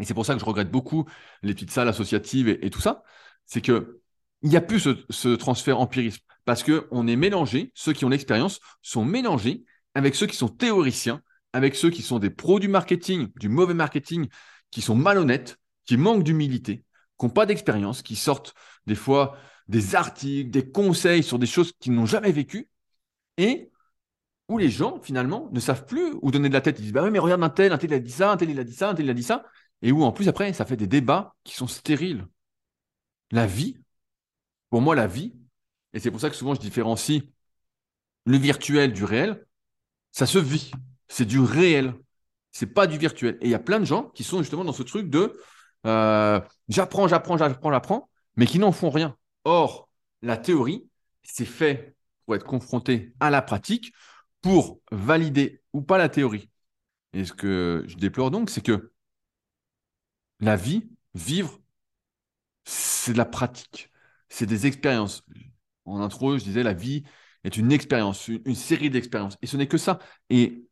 et 0.00 0.04
c'est 0.04 0.14
pour 0.14 0.26
ça 0.26 0.34
que 0.34 0.40
je 0.40 0.44
regrette 0.44 0.70
beaucoup 0.70 1.06
les 1.42 1.54
petites 1.54 1.70
salles 1.70 1.88
associatives 1.88 2.48
et, 2.48 2.70
tout 2.70 2.80
ça, 2.80 3.02
c'est 3.46 3.60
que 3.60 4.00
il 4.44 4.50
n'y 4.50 4.56
a 4.56 4.60
plus 4.60 4.88
ce, 5.10 5.34
transfert 5.34 5.80
empirisme 5.80 6.22
parce 6.44 6.62
qu'on 6.62 7.06
est 7.06 7.16
mélangé, 7.16 7.72
ceux 7.74 7.94
qui 7.94 8.04
ont 8.04 8.10
l'expérience 8.10 8.60
sont 8.82 9.04
mélangés 9.04 9.64
avec 9.94 10.14
ceux 10.14 10.26
qui 10.26 10.36
sont 10.36 10.48
théoriciens, 10.48 11.22
avec 11.54 11.74
ceux 11.74 11.88
qui 11.88 12.02
sont 12.02 12.18
des 12.18 12.28
pros 12.28 12.60
du 12.60 12.68
marketing, 12.68 13.28
du 13.36 13.48
mauvais 13.48 13.72
marketing, 13.72 14.28
qui 14.70 14.82
sont 14.82 14.94
malhonnêtes, 14.94 15.58
qui 15.86 15.96
manquent 15.96 16.24
d'humilité, 16.24 16.84
qui 17.18 17.24
n'ont 17.24 17.32
pas 17.32 17.46
d'expérience, 17.46 18.02
qui 18.02 18.16
sortent 18.16 18.54
des 18.86 18.94
fois 18.94 19.38
des 19.68 19.94
articles, 19.94 20.50
des 20.50 20.70
conseils 20.70 21.22
sur 21.22 21.38
des 21.38 21.46
choses 21.46 21.72
qu'ils 21.80 21.94
n'ont 21.94 22.06
jamais 22.06 22.32
vécues, 22.32 22.68
et 23.38 23.70
où 24.48 24.58
les 24.58 24.68
gens, 24.68 25.00
finalement, 25.00 25.48
ne 25.52 25.60
savent 25.60 25.86
plus 25.86 26.12
où 26.20 26.30
donner 26.30 26.50
de 26.50 26.54
la 26.54 26.60
tête. 26.60 26.78
Ils 26.80 26.82
disent, 26.82 26.92
bah 26.92 27.02
oui, 27.02 27.10
mais 27.10 27.18
regarde 27.18 27.42
un 27.42 27.48
tel, 27.48 27.72
un 27.72 27.78
tel 27.78 27.90
il 27.90 27.94
a 27.94 27.98
dit 27.98 28.10
ça, 28.10 28.30
un 28.32 28.36
tel 28.36 28.50
il 28.50 28.60
a 28.60 28.64
dit 28.64 28.74
ça, 28.74 28.90
un 28.90 28.94
tel 28.94 29.06
il 29.06 29.10
a 29.10 29.14
dit 29.14 29.22
ça, 29.22 29.44
et 29.80 29.90
où 29.90 30.02
en 30.04 30.12
plus, 30.12 30.28
après, 30.28 30.52
ça 30.52 30.66
fait 30.66 30.76
des 30.76 30.86
débats 30.86 31.34
qui 31.44 31.54
sont 31.54 31.66
stériles. 31.66 32.26
La 33.30 33.46
vie, 33.46 33.78
pour 34.74 34.82
moi, 34.82 34.96
la 34.96 35.06
vie, 35.06 35.32
et 35.92 36.00
c'est 36.00 36.10
pour 36.10 36.20
ça 36.20 36.28
que 36.28 36.34
souvent 36.34 36.52
je 36.52 36.58
différencie 36.58 37.22
le 38.24 38.36
virtuel 38.36 38.92
du 38.92 39.04
réel, 39.04 39.46
ça 40.10 40.26
se 40.26 40.36
vit. 40.36 40.72
C'est 41.06 41.26
du 41.26 41.38
réel. 41.38 41.94
C'est 42.50 42.66
pas 42.66 42.88
du 42.88 42.98
virtuel. 42.98 43.38
Et 43.40 43.44
il 43.44 43.50
y 43.50 43.54
a 43.54 43.60
plein 43.60 43.78
de 43.78 43.84
gens 43.84 44.08
qui 44.16 44.24
sont 44.24 44.40
justement 44.40 44.64
dans 44.64 44.72
ce 44.72 44.82
truc 44.82 45.08
de 45.08 45.40
euh, 45.86 46.40
j'apprends, 46.66 47.06
j'apprends, 47.06 47.36
j'apprends, 47.36 47.70
j'apprends, 47.70 48.10
mais 48.34 48.46
qui 48.46 48.58
n'en 48.58 48.72
font 48.72 48.90
rien. 48.90 49.16
Or, 49.44 49.88
la 50.22 50.36
théorie, 50.36 50.88
c'est 51.22 51.44
fait 51.44 51.94
pour 52.26 52.34
être 52.34 52.44
confronté 52.44 53.14
à 53.20 53.30
la 53.30 53.42
pratique, 53.42 53.92
pour 54.42 54.80
valider 54.90 55.62
ou 55.72 55.82
pas 55.82 55.98
la 55.98 56.08
théorie. 56.08 56.50
Et 57.12 57.24
ce 57.24 57.32
que 57.32 57.84
je 57.86 57.94
déplore 57.94 58.32
donc, 58.32 58.50
c'est 58.50 58.60
que 58.60 58.92
la 60.40 60.56
vie, 60.56 60.90
vivre, 61.14 61.60
c'est 62.64 63.12
de 63.12 63.18
la 63.18 63.24
pratique, 63.24 63.92
c'est 64.34 64.46
des 64.46 64.66
expériences. 64.66 65.22
En 65.84 66.00
intro, 66.00 66.38
je 66.38 66.44
disais, 66.44 66.62
la 66.62 66.72
vie 66.74 67.04
est 67.44 67.56
une 67.56 67.72
expérience, 67.72 68.28
une, 68.28 68.54
série 68.54 68.90
d'expériences. 68.90 69.36
Et 69.42 69.46
ce 69.46 69.56
n'est 69.56 69.68
que 69.68 69.78
ça. 69.78 69.98
Et 70.30 70.66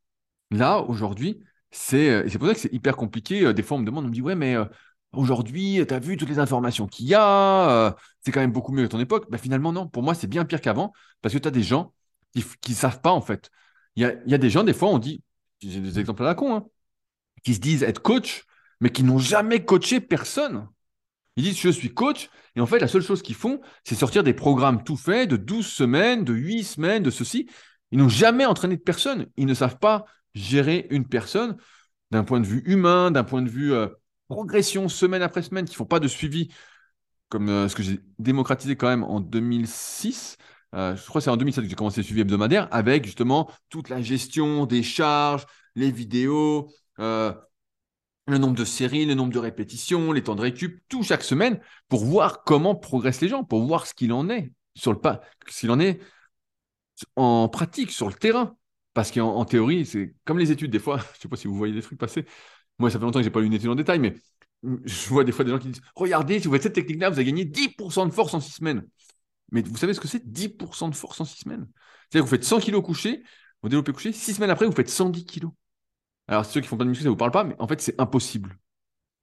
là, 0.50 0.80
aujourd'hui, 0.80 1.40
c'est 1.70 2.24
pour 2.38 2.48
ça 2.48 2.54
que 2.54 2.60
c'est 2.60 2.72
hyper 2.72 2.96
compliqué. 2.96 3.44
Euh, 3.44 3.52
des 3.52 3.62
fois, 3.62 3.76
on 3.76 3.80
me 3.80 3.86
demande, 3.86 4.06
on 4.06 4.08
me 4.08 4.12
dit, 4.12 4.22
ouais, 4.22 4.34
mais 4.34 4.56
euh, 4.56 4.64
aujourd'hui, 5.12 5.84
tu 5.86 5.94
as 5.94 5.98
vu 6.00 6.16
toutes 6.16 6.28
les 6.28 6.40
informations 6.40 6.88
qu'il 6.88 7.06
y 7.06 7.14
a, 7.14 7.70
euh, 7.70 7.92
c'est 8.24 8.32
quand 8.32 8.40
même 8.40 8.52
beaucoup 8.52 8.72
mieux 8.72 8.84
que 8.84 8.92
ton 8.92 9.00
époque. 9.00 9.30
Ben, 9.30 9.38
finalement, 9.38 9.72
non. 9.72 9.86
Pour 9.88 10.02
moi, 10.02 10.14
c'est 10.14 10.26
bien 10.26 10.44
pire 10.44 10.60
qu'avant 10.60 10.92
parce 11.20 11.34
que 11.34 11.38
tu 11.38 11.48
as 11.48 11.52
des 11.52 11.62
gens 11.62 11.94
qui 12.34 12.72
ne 12.72 12.76
savent 12.76 13.00
pas, 13.00 13.12
en 13.12 13.20
fait. 13.20 13.50
Il 13.96 14.02
y 14.02 14.06
a, 14.06 14.14
y 14.26 14.34
a, 14.34 14.38
des 14.38 14.50
gens, 14.50 14.64
des 14.64 14.74
fois, 14.74 14.88
on 14.88 14.98
dit, 14.98 15.22
j'ai 15.60 15.80
des 15.80 16.00
exemples 16.00 16.22
à 16.24 16.26
la 16.26 16.34
con, 16.34 16.56
hein, 16.56 16.66
qui 17.44 17.54
se 17.54 17.60
disent 17.60 17.82
être 17.84 18.02
coach, 18.02 18.44
mais 18.80 18.90
qui 18.90 19.04
n'ont 19.04 19.18
jamais 19.18 19.64
coaché 19.64 20.00
personne. 20.00 20.68
Ils 21.36 21.44
disent 21.44 21.58
je 21.58 21.70
suis 21.70 21.92
coach, 21.92 22.28
et 22.56 22.60
en 22.60 22.66
fait, 22.66 22.78
la 22.78 22.88
seule 22.88 23.02
chose 23.02 23.22
qu'ils 23.22 23.34
font, 23.34 23.60
c'est 23.84 23.94
sortir 23.94 24.22
des 24.22 24.34
programmes 24.34 24.84
tout 24.84 24.96
faits 24.96 25.30
de 25.30 25.36
12 25.36 25.66
semaines, 25.66 26.24
de 26.24 26.34
8 26.34 26.64
semaines, 26.64 27.02
de 27.02 27.10
ceci. 27.10 27.48
Ils 27.90 27.98
n'ont 27.98 28.08
jamais 28.08 28.44
entraîné 28.44 28.76
de 28.76 28.82
personne. 28.82 29.26
Ils 29.36 29.46
ne 29.46 29.54
savent 29.54 29.78
pas 29.78 30.04
gérer 30.34 30.86
une 30.90 31.06
personne 31.06 31.56
d'un 32.10 32.24
point 32.24 32.40
de 32.40 32.46
vue 32.46 32.62
humain, 32.66 33.10
d'un 33.10 33.24
point 33.24 33.42
de 33.42 33.48
vue 33.48 33.72
euh, 33.72 33.88
progression 34.28 34.88
semaine 34.88 35.22
après 35.22 35.42
semaine, 35.42 35.64
qui 35.64 35.72
ne 35.72 35.76
font 35.76 35.86
pas 35.86 36.00
de 36.00 36.08
suivi, 36.08 36.48
comme 37.30 37.48
euh, 37.48 37.68
ce 37.68 37.74
que 37.74 37.82
j'ai 37.82 38.00
démocratisé 38.18 38.76
quand 38.76 38.88
même 38.88 39.04
en 39.04 39.20
2006. 39.20 40.36
Euh, 40.74 40.96
je 40.96 41.06
crois 41.06 41.20
que 41.20 41.24
c'est 41.24 41.30
en 41.30 41.36
2007 41.36 41.64
que 41.64 41.70
j'ai 41.70 41.76
commencé 41.76 42.00
le 42.00 42.04
suivi 42.04 42.20
hebdomadaire, 42.20 42.68
avec 42.70 43.04
justement 43.06 43.50
toute 43.70 43.88
la 43.88 44.02
gestion 44.02 44.66
des 44.66 44.82
charges, 44.82 45.46
les 45.74 45.90
vidéos, 45.90 46.70
le 48.26 48.38
nombre 48.38 48.54
de 48.54 48.64
séries, 48.64 49.04
le 49.04 49.14
nombre 49.14 49.32
de 49.32 49.38
répétitions, 49.38 50.12
les 50.12 50.22
temps 50.22 50.34
de 50.34 50.42
récup, 50.42 50.82
tout 50.88 51.02
chaque 51.02 51.24
semaine, 51.24 51.60
pour 51.88 52.04
voir 52.04 52.44
comment 52.44 52.74
progressent 52.74 53.20
les 53.20 53.28
gens, 53.28 53.44
pour 53.44 53.64
voir 53.64 53.86
ce 53.86 53.94
qu'il 53.94 54.12
en 54.12 54.28
est 54.28 54.52
sur 54.74 54.92
le 54.92 55.00
pas, 55.00 55.20
en 55.68 55.80
est 55.80 56.00
en 57.16 57.48
pratique, 57.48 57.90
sur 57.90 58.08
le 58.08 58.14
terrain. 58.14 58.56
Parce 58.94 59.10
qu'en 59.10 59.44
théorie, 59.44 59.86
c'est 59.86 60.14
comme 60.24 60.38
les 60.38 60.50
études, 60.52 60.70
des 60.70 60.78
fois, 60.78 60.98
je 61.12 61.18
ne 61.18 61.22
sais 61.22 61.28
pas 61.28 61.36
si 61.36 61.48
vous 61.48 61.54
voyez 61.54 61.72
des 61.72 61.82
trucs 61.82 61.98
passer. 61.98 62.26
Moi, 62.78 62.90
ça 62.90 62.98
fait 62.98 63.04
longtemps 63.04 63.18
que 63.18 63.24
je 63.24 63.28
n'ai 63.28 63.32
pas 63.32 63.40
lu 63.40 63.46
une 63.46 63.54
étude 63.54 63.70
en 63.70 63.74
détail, 63.74 63.98
mais 63.98 64.14
je 64.62 65.08
vois 65.08 65.24
des 65.24 65.32
fois 65.32 65.44
des 65.44 65.50
gens 65.50 65.58
qui 65.58 65.68
disent 65.68 65.82
Regardez, 65.96 66.40
si 66.40 66.46
vous 66.46 66.52
faites 66.52 66.62
cette 66.62 66.74
technique-là, 66.74 67.10
vous 67.10 67.16
avez 67.16 67.24
gagné 67.24 67.44
10% 67.44 68.06
de 68.06 68.12
force 68.12 68.34
en 68.34 68.40
6 68.40 68.52
semaines. 68.52 68.86
Mais 69.50 69.62
vous 69.62 69.76
savez 69.76 69.94
ce 69.94 70.00
que 70.00 70.08
c'est 70.08 70.24
10% 70.30 70.88
de 70.88 70.94
force 70.94 71.20
en 71.20 71.24
6 71.24 71.40
semaines? 71.40 71.66
C'est-à-dire 72.10 72.24
que 72.24 72.30
vous 72.30 72.36
faites 72.36 72.44
100 72.44 72.60
kg 72.60 72.80
couché, 72.82 73.22
vous 73.62 73.68
développez 73.68 73.92
couché, 73.92 74.12
6 74.12 74.34
semaines 74.34 74.50
après, 74.50 74.66
vous 74.66 74.72
faites 74.72 74.88
110 74.90 75.24
kg. 75.24 75.46
Alors, 76.32 76.46
ceux 76.46 76.62
qui 76.62 76.66
font 76.66 76.78
pas 76.78 76.84
de 76.84 76.88
muscu, 76.88 77.04
ça 77.04 77.10
vous 77.10 77.16
parle 77.16 77.30
pas, 77.30 77.44
mais 77.44 77.54
en 77.58 77.68
fait, 77.68 77.82
c'est 77.82 78.00
impossible. 78.00 78.58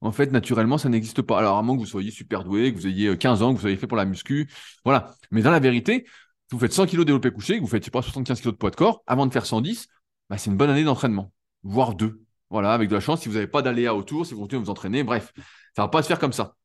En 0.02 0.12
fait, 0.12 0.32
naturellement, 0.32 0.78
ça 0.78 0.90
n'existe 0.90 1.24
pas. 1.24 1.40
Alors, 1.40 1.58
à 1.58 1.64
moins 1.64 1.76
que 1.76 1.80
vous 1.82 1.88
soyez 1.88 2.12
super 2.12 2.44
doué, 2.44 2.72
que 2.72 2.78
vous 2.78 2.86
ayez 2.86 3.18
15 3.18 3.42
euh, 3.42 3.46
ans, 3.46 3.56
que 3.56 3.60
vous 3.60 3.68
ayez 3.68 3.78
fait 3.78 3.88
pour 3.88 3.98
la 3.98 4.06
muscu, 4.06 4.48
voilà. 4.86 5.16
Mais 5.32 5.42
dans 5.42 5.50
la 5.50 5.60
vérité, 5.60 6.06
vous 6.52 6.60
faites 6.60 6.72
100 6.72 6.86
kg 6.86 7.06
développé 7.06 7.32
couché, 7.32 7.56
que 7.56 7.62
vous 7.62 7.68
faites, 7.68 7.90
pas, 7.90 8.04
75 8.04 8.42
kg 8.42 8.52
de 8.52 8.52
poids 8.52 8.70
de 8.70 8.76
corps, 8.76 9.02
avant 9.08 9.26
de 9.26 9.34
faire 9.34 9.48
110, 9.48 9.88
bah, 10.30 10.38
c'est 10.38 10.52
une 10.52 10.58
bonne 10.58 10.70
année 10.70 10.84
d'entraînement, 10.84 11.34
voire 11.64 11.96
deux. 11.96 12.22
Voilà, 12.52 12.74
avec 12.74 12.90
de 12.90 12.94
la 12.94 13.02
chance, 13.02 13.22
si 13.22 13.28
vous 13.28 13.34
n'avez 13.34 13.48
pas 13.48 13.64
d'aléa 13.64 13.96
autour, 13.96 14.28
si 14.28 14.36
vous 14.36 14.42
continuez 14.42 14.62
à 14.62 14.66
vous 14.66 14.70
entraîner, 14.70 15.04
bref, 15.04 15.34
ça 15.76 15.82
va 15.82 15.88
pas 15.88 16.04
se 16.04 16.08
faire 16.08 16.20
comme 16.20 16.34
ça. 16.34 16.56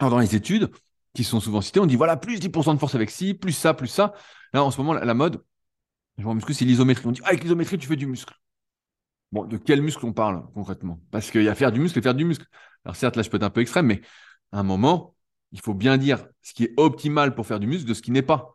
Alors, 0.00 0.10
dans 0.10 0.18
les 0.18 0.34
études, 0.34 0.68
qui 1.14 1.22
sont 1.22 1.38
souvent 1.38 1.60
citées, 1.60 1.78
on 1.78 1.86
dit 1.86 1.94
voilà, 1.94 2.16
plus 2.16 2.40
10% 2.40 2.74
de 2.74 2.80
force 2.80 2.96
avec 2.96 3.10
ci, 3.10 3.34
plus 3.34 3.52
ça, 3.52 3.72
plus 3.72 3.86
ça. 3.86 4.14
Là, 4.52 4.64
en 4.64 4.72
ce 4.72 4.78
moment, 4.78 4.94
la, 4.94 5.14
mode, 5.14 5.44
je 6.18 6.24
vois 6.24 6.34
muscu, 6.34 6.54
c'est 6.54 6.64
l'isométrie. 6.64 7.06
On 7.06 7.12
dit, 7.12 7.20
ah, 7.22 7.28
avec 7.28 7.44
l'isométrie, 7.44 7.78
tu 7.78 7.86
fais 7.86 7.94
du 7.94 8.08
muscle. 8.08 8.34
Bon, 9.32 9.44
de 9.44 9.56
quel 9.56 9.82
muscle 9.82 10.04
on 10.06 10.12
parle 10.12 10.44
concrètement? 10.54 11.00
Parce 11.10 11.30
qu'il 11.30 11.42
y 11.42 11.48
a 11.48 11.54
faire 11.54 11.72
du 11.72 11.80
muscle 11.80 11.98
et 11.98 12.02
faire 12.02 12.14
du 12.14 12.24
muscle. 12.24 12.46
Alors 12.84 12.96
certes, 12.96 13.16
là, 13.16 13.22
je 13.22 13.30
peux 13.30 13.36
être 13.36 13.42
un 13.42 13.50
peu 13.50 13.60
extrême, 13.60 13.86
mais 13.86 14.00
à 14.52 14.60
un 14.60 14.62
moment, 14.62 15.16
il 15.52 15.60
faut 15.60 15.74
bien 15.74 15.96
dire 15.98 16.26
ce 16.42 16.54
qui 16.54 16.64
est 16.64 16.74
optimal 16.76 17.34
pour 17.34 17.46
faire 17.46 17.60
du 17.60 17.66
muscle 17.66 17.88
de 17.88 17.94
ce 17.94 18.02
qui 18.02 18.10
n'est 18.10 18.22
pas. 18.22 18.54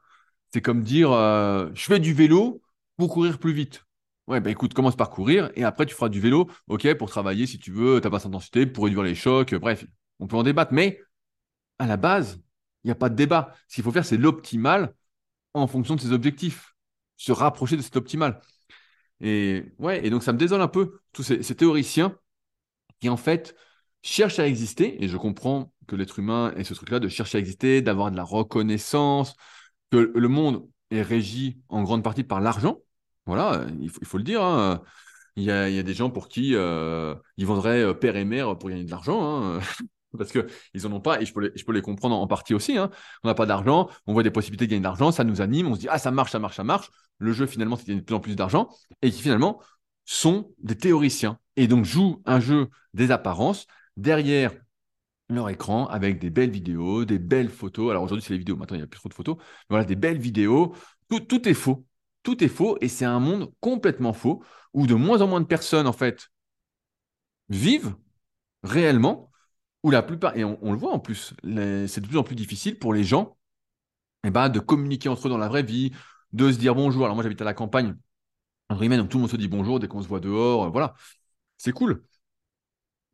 C'est 0.53 0.62
comme 0.62 0.84
dire, 0.84 1.12
euh, 1.12 1.69
je 1.73 1.84
fais 1.86 1.99
du 1.99 2.13
vélo 2.13 2.62
pour 2.97 3.13
courir 3.13 3.39
plus 3.39 3.53
vite. 3.53 3.84
Ouais, 4.27 4.39
bah 4.39 4.49
écoute, 4.49 4.73
commence 4.73 4.95
par 4.95 5.10
courir 5.10 5.51
et 5.55 5.63
après 5.63 5.86
tu 5.86 5.95
feras 5.95 6.07
du 6.10 6.21
vélo, 6.21 6.49
ok, 6.67 6.93
pour 6.95 7.10
travailler 7.10 7.47
si 7.47 7.60
tu 7.60 7.71
veux, 7.71 7.99
ta 7.99 8.10
basse 8.10 8.25
intensité, 8.25 8.65
pour 8.65 8.86
réduire 8.86 9.03
les 9.03 9.15
chocs, 9.15 9.55
bref, 9.55 9.86
on 10.19 10.27
peut 10.27 10.38
en 10.38 10.43
débattre, 10.43 10.71
mais 10.73 11.01
à 11.79 11.88
la 11.88 11.97
base, 11.97 12.39
il 12.84 12.88
n'y 12.88 12.91
a 12.91 12.95
pas 12.95 13.10
de 13.10 13.15
débat. 13.15 13.53
Ce 13.67 13.75
qu'il 13.75 13.84
faut 13.84 13.91
faire, 13.91 14.05
c'est 14.05 14.17
l'optimal 14.17 14.93
en 15.53 15.67
fonction 15.67 15.95
de 15.95 16.01
ses 16.01 16.12
objectifs, 16.13 16.75
se 17.17 17.31
rapprocher 17.31 17.77
de 17.77 17.81
cet 17.81 17.97
optimal. 17.97 18.39
Et 19.21 19.65
ouais, 19.79 20.05
et 20.05 20.10
donc 20.10 20.23
ça 20.23 20.34
me 20.34 20.38
désole 20.38 20.62
un 20.62 20.67
peu, 20.67 20.99
tous 21.13 21.23
ces, 21.23 21.55
théoriciens 21.55 22.17
qui 22.99 23.10
en 23.10 23.17
fait 23.17 23.55
cherchent 24.01 24.39
à 24.39 24.47
exister, 24.47 25.03
et 25.03 25.07
je 25.07 25.17
comprends 25.17 25.73
que 25.88 25.95
l'être 25.95 26.19
humain 26.19 26.53
ait 26.57 26.63
ce 26.63 26.73
truc-là 26.73 26.99
de 26.99 27.07
chercher 27.07 27.38
à 27.38 27.39
exister, 27.39 27.81
d'avoir 27.81 28.12
de 28.12 28.17
la 28.17 28.23
reconnaissance, 28.23 29.36
que 29.91 30.12
le 30.15 30.27
monde 30.27 30.67
est 30.89 31.01
régi 31.03 31.62
en 31.69 31.84
grande 31.84 32.03
partie 32.03 32.23
par 32.23 32.41
l'argent. 32.41 32.79
Voilà, 33.27 33.65
il 33.79 33.89
faut, 33.89 34.17
le 34.17 34.23
dire. 34.23 34.43
Hein. 34.43 34.81
Il, 35.36 35.43
y 35.43 35.51
a, 35.51 35.84
des 35.84 35.93
gens 35.93 36.10
pour 36.10 36.27
qui 36.27 36.55
euh, 36.55 37.15
ils 37.38 37.45
vendraient 37.45 37.84
euh, 37.84 37.93
père 37.93 38.15
et 38.15 38.25
mère 38.25 38.57
pour 38.57 38.69
gagner 38.69 38.84
de 38.84 38.91
l'argent. 38.91 39.43
Hein. 39.43 39.60
Parce 40.17 40.32
qu'ils 40.32 40.84
n'en 40.84 40.93
ont 40.93 41.02
pas, 41.02 41.21
et 41.21 41.26
je 41.26 41.34
peux 41.34 41.71
les, 41.71 41.82
comprendre 41.82 42.15
en, 42.15 42.28
partie 42.28 42.54
aussi. 42.54 42.78
Hein. 42.78 42.89
On 43.24 43.28
n'a 43.28 43.34
pas 43.34 43.45
d'argent, 43.45 43.89
on 44.08 44.13
voit 44.13 44.24
des 44.24 44.32
possibilités 44.32 44.65
de 44.65 44.71
gagner 44.71 44.82
de 44.82 44.86
l'argent, 44.86 45.12
ça 45.12 45.24
nous 45.24 45.41
anime, 45.41 45.67
on 45.67 45.76
se 45.76 45.80
dit, 45.80 45.88
ah, 45.89 45.97
ça 45.97 46.12
marche, 46.12 46.32
ça 46.32 46.39
marche, 46.39 46.56
ça 46.56 46.63
marche. 46.63 46.89
Le 47.17 47.34
jeu, 47.34 47.45
finalement, 47.45 47.76
c'est 47.76 47.93
de 47.93 48.02
plus 48.02 48.15
en 48.15 48.19
plus 48.19 48.36
d'argent, 48.36 48.69
et 49.02 49.12
qui 49.12 49.21
finalement 49.21 49.62
sont 50.06 50.52
des 50.60 50.76
théoriciens, 50.76 51.39
et 51.55 51.68
donc 51.68 51.86
jouent 51.86 52.22
un 52.26 52.39
jeu 52.39 52.68
des 52.93 53.12
apparences 53.12 53.68
derrière 53.97 54.51
leur 55.30 55.49
écran 55.49 55.88
avec 55.88 56.20
des 56.20 56.30
belles 56.30 56.51
vidéos, 56.51 57.05
des 57.05 57.20
belles 57.20 57.49
photos. 57.49 57.91
Alors 57.91 58.03
aujourd'hui, 58.03 58.26
c'est 58.26 58.34
les 58.34 58.39
vidéos, 58.39 58.57
maintenant, 58.57 58.76
il 58.76 58.80
n'y 58.80 58.84
a 58.84 58.88
plus 58.88 58.99
trop 58.99 59.09
de 59.09 59.14
photos. 59.14 59.38
Mais 59.38 59.45
voilà, 59.70 59.86
des 59.86 59.95
belles 59.95 60.20
vidéos. 60.20 60.76
Tout, 61.09 61.22
tout 61.22 61.47
est 61.47 61.53
faux. 61.53 61.86
Tout 62.24 62.43
est 62.43 62.49
faux, 62.49 62.78
et 62.82 62.88
c'est 62.88 63.05
un 63.05 63.20
monde 63.20 63.51
complètement 63.62 64.14
faux, 64.14 64.43
où 64.74 64.86
de 64.86 64.93
moins 64.93 65.22
en 65.22 65.28
moins 65.28 65.41
de 65.41 65.45
personnes, 65.45 65.88
en 65.88 65.93
fait, 65.93 66.30
vivent 67.49 67.95
réellement 68.64 69.30
où 69.84 69.91
la 69.91 70.03
plupart, 70.03 70.36
et 70.38 70.43
on, 70.43 70.71
le 70.71 70.77
voit 70.77 70.93
en 70.93 70.99
plus, 70.99 71.34
c'est 71.43 72.01
de 72.01 72.07
plus 72.07 72.17
en 72.17 72.23
plus 72.23 72.36
difficile 72.36 72.77
pour 72.77 72.93
les 72.93 73.03
gens 73.03 73.38
eh 74.23 74.29
ben, 74.29 74.49
de 74.49 74.59
communiquer 74.59 75.09
entre 75.09 75.27
eux 75.27 75.29
dans 75.29 75.38
la 75.38 75.47
vraie 75.47 75.63
vie, 75.63 75.91
de 76.34 76.51
se 76.51 76.57
dire 76.57 76.75
bonjour. 76.75 77.05
Alors 77.05 77.15
moi 77.15 77.23
j'habite 77.23 77.41
à 77.41 77.45
la 77.45 77.53
campagne, 77.53 77.95
en 78.69 78.75
donc 78.75 79.09
tout 79.09 79.17
le 79.17 79.21
monde 79.21 79.32
se 79.32 79.38
dit 79.38 79.47
bonjour 79.47 79.79
dès 79.79 79.88
qu'on 79.88 80.01
se 80.01 80.07
voit 80.07 80.19
dehors, 80.19 80.71
voilà, 80.71 80.93
c'est 81.57 81.71
cool. 81.71 82.03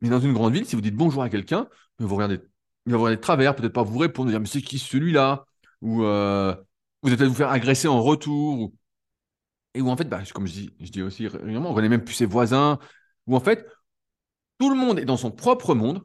Mais 0.00 0.08
dans 0.10 0.20
une 0.20 0.32
grande 0.32 0.52
ville, 0.52 0.66
si 0.66 0.76
vous 0.76 0.82
dites 0.82 0.94
bonjour 0.94 1.22
à 1.22 1.30
quelqu'un, 1.30 1.68
vous 1.98 2.14
regardez 2.14 2.40
il 2.88 2.92
va 2.92 2.96
avoir 2.96 3.10
des 3.10 3.20
travers, 3.20 3.54
peut-être 3.54 3.74
pas 3.74 3.82
vous 3.82 3.98
répondre, 3.98 4.30
dire 4.30 4.40
mais 4.40 4.46
c'est 4.46 4.62
qui 4.62 4.78
celui-là? 4.78 5.44
Ou 5.82 6.04
euh, 6.04 6.54
vous 7.02 7.08
allez 7.08 7.18
peut-être 7.18 7.28
vous 7.28 7.34
faire 7.34 7.50
agresser 7.50 7.86
en 7.86 8.02
retour. 8.02 8.72
Et 9.74 9.82
où 9.82 9.90
en 9.90 9.96
fait, 9.96 10.08
bah, 10.08 10.22
comme 10.34 10.46
je 10.46 10.70
dis, 10.80 11.02
aussi 11.02 11.28
régulièrement, 11.28 11.70
on 11.70 11.74
connaît 11.74 11.90
même 11.90 12.02
plus 12.02 12.14
ses 12.14 12.24
voisins. 12.24 12.78
Où 13.26 13.36
en 13.36 13.40
fait, 13.40 13.66
tout 14.58 14.70
le 14.70 14.76
monde 14.76 14.98
est 14.98 15.04
dans 15.04 15.18
son 15.18 15.30
propre 15.30 15.74
monde. 15.74 16.02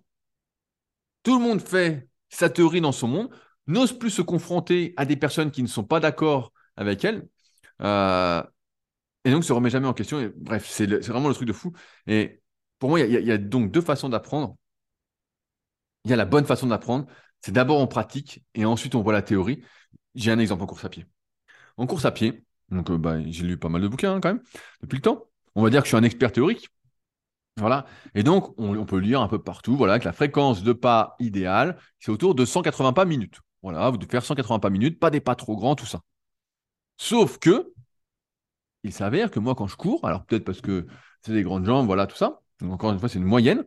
Tout 1.24 1.38
le 1.38 1.44
monde 1.44 1.62
fait 1.62 2.08
sa 2.30 2.50
théorie 2.50 2.82
dans 2.82 2.92
son 2.92 3.08
monde, 3.08 3.30
n'ose 3.68 3.98
plus 3.98 4.10
se 4.10 4.22
confronter 4.22 4.94
à 4.98 5.06
des 5.06 5.16
personnes 5.16 5.52
qui 5.52 5.64
ne 5.64 5.68
sont 5.68 5.84
pas 5.84 6.00
d'accord 6.00 6.52
avec 6.76 7.06
elle. 7.06 7.28
Euh, 7.82 8.44
et 9.26 9.32
donc, 9.32 9.44
se 9.44 9.54
remet 9.54 9.70
jamais 9.70 9.88
en 9.88 9.94
question. 9.94 10.32
Bref, 10.36 10.68
c'est 10.70 10.88
vraiment 11.08 11.30
le 11.30 11.34
truc 11.34 11.48
de 11.48 11.54
fou. 11.54 11.72
Et 12.08 12.42
pour 12.80 12.90
moi, 12.90 13.00
il 13.00 13.12
y, 13.12 13.32
a 13.32 13.38
donc 13.38 13.72
deux 13.72 13.82
façons 13.82 14.10
d'apprendre. 14.10 14.58
Il 16.06 16.12
y 16.12 16.14
a 16.14 16.18
la 16.18 16.26
bonne 16.26 16.46
façon 16.46 16.68
d'apprendre, 16.68 17.06
c'est 17.42 17.54
d'abord 17.54 17.80
en 17.80 17.88
pratique 17.88 18.44
et 18.56 18.66
ensuite 18.66 18.96
on 18.96 19.02
voit 19.02 19.14
la 19.14 19.22
théorie. 19.22 19.64
J'ai 20.16 20.32
un 20.32 20.40
exemple 20.40 20.64
en 20.64 20.66
course 20.66 20.84
à 20.84 20.90
pied. 20.90 21.06
En 21.78 21.88
course 21.88 22.04
à 22.06 22.12
pied, 22.12 22.46
donc 22.70 22.90
euh, 22.90 22.98
bah, 22.98 23.22
j'ai 23.26 23.46
lu 23.46 23.58
pas 23.58 23.70
mal 23.70 23.82
de 23.82 23.88
bouquins 23.88 24.16
hein, 24.16 24.20
quand 24.20 24.34
même 24.34 24.44
depuis 24.82 24.98
le 24.98 25.02
temps. 25.02 25.30
On 25.56 25.64
va 25.64 25.70
dire 25.70 25.82
que 25.82 25.86
je 25.86 25.92
suis 25.92 25.98
un 25.98 26.04
expert 26.04 26.32
théorique. 26.34 26.70
Voilà. 27.58 27.86
Et 28.16 28.24
donc, 28.24 28.54
on, 28.58 28.86
peut 28.86 28.98
lire 28.98 29.22
un 29.22 29.28
peu 29.28 29.42
partout, 29.42 29.76
voilà, 29.78 30.00
que 30.00 30.06
la 30.06 30.14
fréquence 30.14 30.64
de 30.64 30.74
pas 30.74 31.16
idéale, 31.20 31.78
c'est 32.00 32.12
autour 32.12 32.36
de 32.36 32.46
180 32.46 32.94
pas 32.94 33.06
minutes. 33.06 33.40
Voilà, 33.62 33.90
vous 33.90 33.98
devez 33.98 34.10
faire 34.10 34.26
180 34.26 34.60
pas 34.60 34.70
minutes, 34.70 35.00
pas 35.00 35.10
des 35.10 35.22
pas 35.22 35.36
trop 35.36 35.56
grands, 35.56 35.76
tout 35.76 35.86
ça. 35.86 36.02
Sauf 36.98 37.38
que, 37.40 37.74
il 38.84 38.92
s'avère 38.94 39.32
que 39.32 39.40
moi, 39.40 39.56
quand 39.56 39.68
je 39.68 39.76
cours, 39.78 40.06
alors 40.06 40.26
peut-être 40.26 40.44
parce 40.44 40.62
que 40.62 40.88
c'est 41.22 41.34
des 41.34 41.44
grandes 41.44 41.66
jambes, 41.66 41.86
voilà, 41.86 42.08
tout 42.08 42.16
ça, 42.16 42.42
encore 42.64 42.92
une 42.92 43.00
fois, 43.00 43.10
c'est 43.10 43.20
une 43.20 43.26
moyenne, 43.26 43.66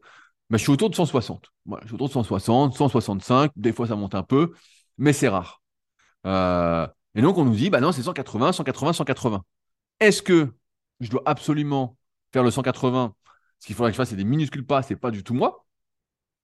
mais 0.50 0.58
je 0.58 0.64
suis 0.64 0.72
autour 0.72 0.90
de 0.90 0.94
160. 0.94 1.46
Voilà, 1.64 1.82
je 1.84 1.88
suis 1.88 1.94
autour 1.94 2.08
de 2.08 2.12
160, 2.12 2.74
165, 2.74 3.52
des 3.56 3.72
fois 3.72 3.86
ça 3.86 3.96
monte 3.96 4.14
un 4.14 4.22
peu, 4.22 4.52
mais 4.98 5.12
c'est 5.12 5.28
rare. 5.28 5.62
Euh, 6.26 6.86
et 7.14 7.22
donc 7.22 7.38
on 7.38 7.44
nous 7.44 7.54
dit, 7.54 7.70
bah 7.70 7.80
non, 7.80 7.92
c'est 7.92 8.02
180, 8.02 8.52
180, 8.52 8.92
180. 8.94 9.42
Est-ce 10.00 10.22
que 10.22 10.54
je 11.00 11.10
dois 11.10 11.22
absolument 11.24 11.96
faire 12.32 12.42
le 12.42 12.50
180 12.50 13.14
Ce 13.58 13.66
qu'il 13.66 13.74
faudrait 13.74 13.90
que 13.90 13.94
je 13.94 13.98
fasse, 13.98 14.10
c'est 14.10 14.16
des 14.16 14.24
minuscules 14.24 14.66
pas, 14.66 14.82
c'est 14.82 14.96
pas 14.96 15.10
du 15.10 15.22
tout 15.22 15.34
moi. 15.34 15.66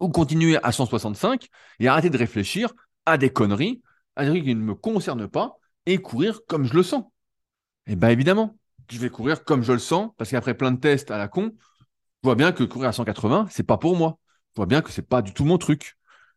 Ou 0.00 0.08
continuer 0.08 0.58
à 0.62 0.72
165 0.72 1.48
et 1.78 1.88
arrêter 1.88 2.10
de 2.10 2.18
réfléchir 2.18 2.72
à 3.06 3.18
des 3.18 3.30
conneries, 3.30 3.82
à 4.16 4.24
des 4.24 4.30
trucs 4.30 4.44
qui 4.44 4.54
ne 4.54 4.60
me 4.60 4.74
concernent 4.74 5.28
pas, 5.28 5.56
et 5.86 5.98
courir 5.98 6.40
comme 6.46 6.64
je 6.64 6.74
le 6.74 6.82
sens. 6.82 7.04
Et 7.86 7.96
bien 7.96 8.10
évidemment, 8.10 8.56
je 8.90 8.98
vais 8.98 9.10
courir 9.10 9.44
comme 9.44 9.62
je 9.62 9.72
le 9.72 9.78
sens, 9.78 10.10
parce 10.16 10.30
qu'après 10.30 10.54
plein 10.56 10.72
de 10.72 10.80
tests 10.80 11.10
à 11.10 11.18
la 11.18 11.28
con, 11.28 11.52
je 12.22 12.28
vois 12.28 12.36
bien 12.36 12.52
que 12.52 12.64
courir 12.64 12.88
à 12.88 12.92
180, 12.92 13.48
c'est 13.50 13.64
pas 13.64 13.78
pour 13.78 13.96
moi. 13.96 14.18
Je 14.54 14.56
vois 14.56 14.66
bien 14.66 14.82
que 14.82 14.90
c'est 14.90 15.02
pas 15.02 15.22
du 15.22 15.32
tout 15.34 15.44
mon 15.44 15.58
truc. 15.58 15.96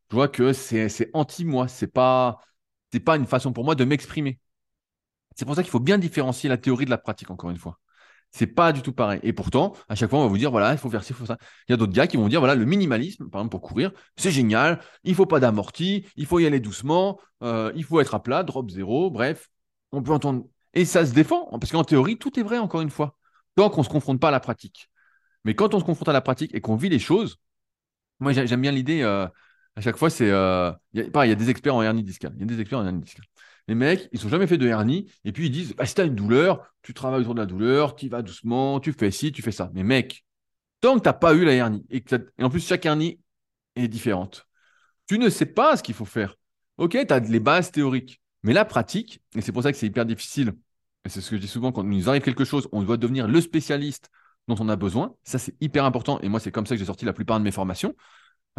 Je 0.09 0.15
vois 0.15 0.27
que 0.27 0.53
c'est 0.53 1.09
anti-moi. 1.13 1.67
C'est 1.67 1.87
pas, 1.87 2.39
pas 3.05 3.17
une 3.17 3.27
façon 3.27 3.53
pour 3.53 3.65
moi 3.65 3.75
de 3.75 3.83
m'exprimer. 3.85 4.39
C'est 5.35 5.45
pour 5.45 5.55
ça 5.55 5.63
qu'il 5.63 5.71
faut 5.71 5.79
bien 5.79 5.97
différencier 5.97 6.49
la 6.49 6.57
théorie 6.57 6.85
de 6.85 6.89
la 6.89 6.97
pratique, 6.97 7.29
encore 7.29 7.49
une 7.51 7.57
fois. 7.57 7.79
C'est 8.31 8.47
pas 8.47 8.73
du 8.73 8.81
tout 8.81 8.91
pareil. 8.91 9.19
Et 9.23 9.31
pourtant, 9.33 9.73
à 9.87 9.95
chaque 9.95 10.09
fois, 10.09 10.19
on 10.19 10.23
va 10.23 10.27
vous 10.27 10.37
dire, 10.37 10.51
voilà, 10.51 10.73
il 10.73 10.77
faut 10.77 10.89
faire 10.89 11.03
ci, 11.03 11.13
il 11.13 11.15
faut 11.15 11.25
ça. 11.25 11.37
Il 11.67 11.71
y 11.71 11.73
a 11.73 11.77
d'autres 11.77 11.93
gars 11.93 12.07
qui 12.07 12.17
vont 12.17 12.27
dire, 12.27 12.39
voilà, 12.39 12.55
le 12.55 12.65
minimalisme, 12.65 13.29
par 13.29 13.41
exemple, 13.41 13.51
pour 13.51 13.61
courir, 13.61 13.91
c'est 14.17 14.31
génial, 14.31 14.81
il 15.03 15.15
faut 15.15 15.25
pas 15.25 15.39
d'amorti, 15.39 16.05
il 16.17 16.25
faut 16.25 16.39
y 16.39 16.45
aller 16.45 16.59
doucement, 16.59 17.19
euh, 17.43 17.71
il 17.75 17.83
faut 17.85 18.01
être 18.01 18.13
à 18.15 18.21
plat, 18.21 18.43
drop 18.43 18.69
zéro, 18.69 19.09
bref. 19.09 19.49
On 19.91 20.03
peut 20.03 20.11
entendre. 20.11 20.45
Et 20.73 20.83
ça 20.85 21.05
se 21.05 21.13
défend, 21.13 21.47
parce 21.59 21.71
qu'en 21.71 21.83
théorie, 21.85 22.17
tout 22.17 22.37
est 22.39 22.43
vrai, 22.43 22.57
encore 22.57 22.81
une 22.81 22.89
fois, 22.89 23.17
tant 23.55 23.69
qu'on 23.69 23.81
ne 23.81 23.85
se 23.85 23.89
confronte 23.89 24.19
pas 24.19 24.27
à 24.29 24.31
la 24.31 24.41
pratique. 24.41 24.89
Mais 25.45 25.55
quand 25.55 25.73
on 25.73 25.79
se 25.79 25.85
confronte 25.85 26.09
à 26.09 26.13
la 26.13 26.21
pratique 26.21 26.53
et 26.53 26.61
qu'on 26.61 26.75
vit 26.75 26.89
les 26.89 26.99
choses, 26.99 27.37
moi 28.19 28.33
j'aime 28.33 28.61
bien 28.61 28.71
l'idée, 28.71 29.01
euh, 29.03 29.27
à 29.75 29.81
chaque 29.81 29.97
fois, 29.97 30.09
c'est. 30.09 30.29
Euh, 30.29 30.71
pareil, 31.13 31.29
il 31.29 31.31
y 31.31 31.33
a 31.33 31.35
des 31.35 31.49
experts 31.49 31.75
en 31.75 31.81
hernie 31.81 32.03
discale. 32.03 32.33
Il 32.35 32.41
y 32.41 32.43
a 32.43 32.47
des 32.47 32.59
experts 32.61 32.79
en 32.79 32.85
hernie 32.85 33.01
discale. 33.01 33.25
Les 33.67 33.75
mecs, 33.75 34.09
ils 34.11 34.23
n'ont 34.23 34.29
jamais 34.29 34.47
fait 34.47 34.57
de 34.57 34.67
hernie, 34.67 35.11
et 35.23 35.31
puis 35.31 35.47
ils 35.47 35.51
disent 35.51 35.73
bah, 35.75 35.85
si 35.85 35.95
tu 35.95 36.01
as 36.01 36.05
une 36.05 36.15
douleur, 36.15 36.71
tu 36.81 36.93
travailles 36.93 37.21
autour 37.21 37.35
de 37.35 37.39
la 37.39 37.45
douleur, 37.45 37.95
tu 37.95 38.07
vas 38.09 38.21
doucement, 38.21 38.79
tu 38.79 38.93
fais 38.93 39.11
ci, 39.11 39.31
tu 39.31 39.41
fais 39.41 39.51
ça. 39.51 39.71
Mais 39.73 39.83
mec, 39.83 40.23
tant 40.81 40.95
que 40.95 41.01
tu 41.01 41.09
n'as 41.09 41.13
pas 41.13 41.33
eu 41.33 41.45
la 41.45 41.53
hernie, 41.53 41.85
et, 41.89 42.03
en 42.41 42.49
plus, 42.49 42.65
chaque 42.65 42.85
hernie 42.85 43.19
est 43.75 43.87
différente, 43.87 44.47
tu 45.07 45.17
ne 45.19 45.29
sais 45.29 45.45
pas 45.45 45.77
ce 45.77 45.83
qu'il 45.83 45.95
faut 45.95 46.05
faire. 46.05 46.35
Ok, 46.77 46.91
tu 46.91 47.13
as 47.13 47.19
les 47.19 47.39
bases 47.39 47.71
théoriques, 47.71 48.21
mais 48.43 48.53
la 48.53 48.65
pratique, 48.65 49.21
et 49.35 49.41
c'est 49.41 49.51
pour 49.51 49.63
ça 49.63 49.71
que 49.71 49.77
c'est 49.77 49.87
hyper 49.87 50.05
difficile, 50.05 50.53
et 51.05 51.09
c'est 51.09 51.21
ce 51.21 51.29
que 51.29 51.35
je 51.37 51.41
dis 51.41 51.47
souvent, 51.47 51.71
quand 51.71 51.83
il 51.83 51.89
nous 51.89 52.09
arrive 52.09 52.23
quelque 52.23 52.45
chose, 52.45 52.67
on 52.71 52.81
doit 52.81 52.97
devenir 52.97 53.27
le 53.27 53.39
spécialiste 53.39 54.09
dont 54.47 54.55
on 54.59 54.69
a 54.69 54.75
besoin. 54.75 55.15
Ça, 55.23 55.37
c'est 55.37 55.55
hyper 55.61 55.85
important. 55.85 56.19
Et 56.21 56.29
moi, 56.29 56.39
c'est 56.39 56.51
comme 56.51 56.65
ça 56.65 56.75
que 56.75 56.79
j'ai 56.79 56.85
sorti 56.85 57.05
la 57.05 57.13
plupart 57.13 57.39
de 57.39 57.43
mes 57.43 57.51
formations 57.51 57.95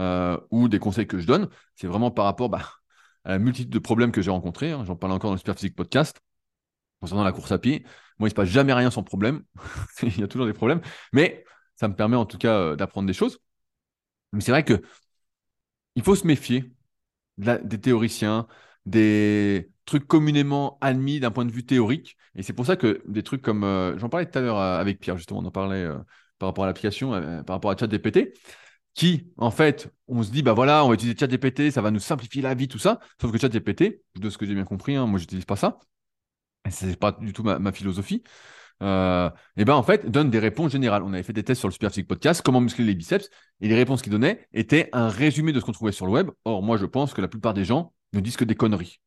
euh, 0.01 0.39
ou 0.51 0.69
des 0.69 0.79
conseils 0.79 1.07
que 1.07 1.19
je 1.19 1.27
donne. 1.27 1.49
C'est 1.75 1.87
vraiment 1.87 2.11
par 2.11 2.25
rapport 2.25 2.49
bah, 2.49 2.63
la 3.33 3.39
multitude 3.39 3.71
de 3.71 3.79
problèmes 3.79 4.13
que 4.13 4.23
j'ai 4.23 4.31
rencontrés. 4.31 4.73
Hein. 4.73 4.85
J'en 4.85 4.97
parle 4.97 5.13
encore 5.13 5.31
dans 5.31 5.35
le 5.35 5.39
Super 5.39 5.55
Physique 5.55 5.77
Podcast. 5.77 6.21
Concernant 7.01 7.25
la 7.25 7.33
course 7.33 7.53
à 7.53 7.59
pied, 7.59 7.83
moi, 8.19 8.27
il 8.29 8.29
ne 8.29 8.31
se 8.31 8.35
passe 8.35 8.49
jamais 8.49 8.73
rien 8.73 8.91
sans 8.91 9.03
problème. 9.03 9.43
il 10.03 10.19
y 10.19 10.23
a 10.23 10.29
toujours 10.29 10.47
des 10.47 10.55
problèmes. 10.55 10.81
Mais 11.13 11.45
ça 11.77 11.89
me 11.89 11.95
permet 11.95 12.17
en 12.17 12.27
tout 12.27 12.39
cas 12.39 12.59
euh, 12.59 12.77
d'apprendre 12.77 13.07
des 13.07 13.13
choses. 13.13 13.39
Mais 14.33 14.41
c'est 14.41 14.51
vrai 14.51 14.65
que 14.65 14.83
il 15.95 16.03
faut 16.03 16.15
se 16.15 16.27
méfier 16.27 16.73
des 17.39 17.81
théoriciens, 17.81 18.47
des 18.87 19.71
trucs 19.85 20.07
communément 20.07 20.79
admis 20.81 21.21
d'un 21.21 21.31
point 21.31 21.45
de 21.45 21.53
vue 21.53 21.65
théorique. 21.67 22.17
Et 22.35 22.43
c'est 22.43 22.53
pour 22.53 22.67
ça 22.67 22.77
que 22.77 23.03
des 23.07 23.23
trucs 23.23 23.43
comme, 23.43 23.65
euh, 23.65 23.99
j'en 23.99 24.09
parlais 24.09 24.27
tout 24.31 24.39
à 24.39 24.43
l'heure 24.43 24.59
euh, 24.59 24.79
avec 24.79 25.01
Pierre, 25.01 25.17
justement, 25.17 25.41
on 25.41 25.45
en 25.45 25.51
parlait 25.51 25.85
euh, 25.85 25.99
par 26.39 26.49
rapport 26.49 26.65
à 26.65 26.67
l'application, 26.67 27.11
par 27.45 27.57
rapport 27.57 27.71
à 27.71 27.77
ChatGPT, 27.77 28.35
qui, 28.97 29.31
en 29.37 29.51
fait, 29.51 29.93
on 30.09 30.23
se 30.23 30.31
dit, 30.33 30.43
bah 30.43 30.55
voilà, 30.55 30.85
on 30.85 30.89
va 30.89 30.95
utiliser 30.95 31.17
ChatGPT, 31.17 31.71
ça 31.71 31.83
va 31.83 31.91
nous 31.91 32.01
simplifier 32.01 32.41
la 32.43 32.55
vie, 32.55 32.67
tout 32.67 32.79
ça. 32.79 32.99
Sauf 33.21 33.31
que 33.31 33.39
ChatGPT, 33.39 34.03
de 34.17 34.31
ce 34.31 34.39
que 34.39 34.47
j'ai 34.47 34.55
bien 34.55 34.65
compris, 34.65 34.97
hein, 34.97 35.07
moi, 35.07 35.21
j'utilise 35.21 35.45
pas 35.45 35.57
ça. 35.57 35.79
Ce 36.71 36.87
n'est 36.87 36.97
pas 36.97 37.13
du 37.13 37.33
tout 37.33 37.43
ma, 37.43 37.73
philosophie. 37.73 38.23
et 38.81 38.85
ben 39.65 39.75
en 39.75 39.83
fait, 39.83 40.11
donne 40.11 40.31
des 40.31 40.39
réponses 40.39 40.73
générales. 40.73 41.03
On 41.03 41.13
avait 41.13 41.23
fait 41.23 41.35
des 41.35 41.45
tests 41.45 41.61
sur 41.61 41.69
le 41.69 41.73
Super 41.73 41.91
Podcast, 42.09 42.43
comment 42.43 42.61
muscler 42.61 42.87
les 42.87 42.95
biceps, 42.95 43.29
et 43.61 43.69
les 43.69 43.75
réponses 43.75 44.03
qu'il 44.03 44.13
donnait 44.13 44.49
étaient 44.55 44.89
un 44.93 45.09
résumé 45.09 45.53
de 45.53 45.61
ce 45.61 45.65
qu'on 45.67 45.73
trouvait 45.73 45.93
sur 45.93 46.07
le 46.07 46.13
web. 46.13 46.31
Or, 46.47 46.63
moi, 46.63 46.79
je 46.79 46.87
pense 46.87 47.13
que 47.13 47.21
la 47.21 47.29
plupart 47.29 47.55
des 47.55 47.65
gens 47.65 47.93
ne 48.15 48.21
disent 48.21 48.37
que 48.37 48.45
des 48.45 48.57
conneries. 48.57 49.01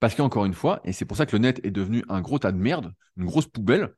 Parce 0.00 0.14
qu'encore 0.14 0.44
une 0.44 0.54
fois, 0.54 0.80
et 0.84 0.92
c'est 0.92 1.04
pour 1.04 1.16
ça 1.16 1.24
que 1.24 1.36
le 1.36 1.38
net 1.38 1.60
est 1.64 1.70
devenu 1.70 2.04
un 2.08 2.20
gros 2.20 2.38
tas 2.38 2.52
de 2.52 2.58
merde, 2.58 2.92
une 3.16 3.24
grosse 3.24 3.46
poubelle, 3.46 3.94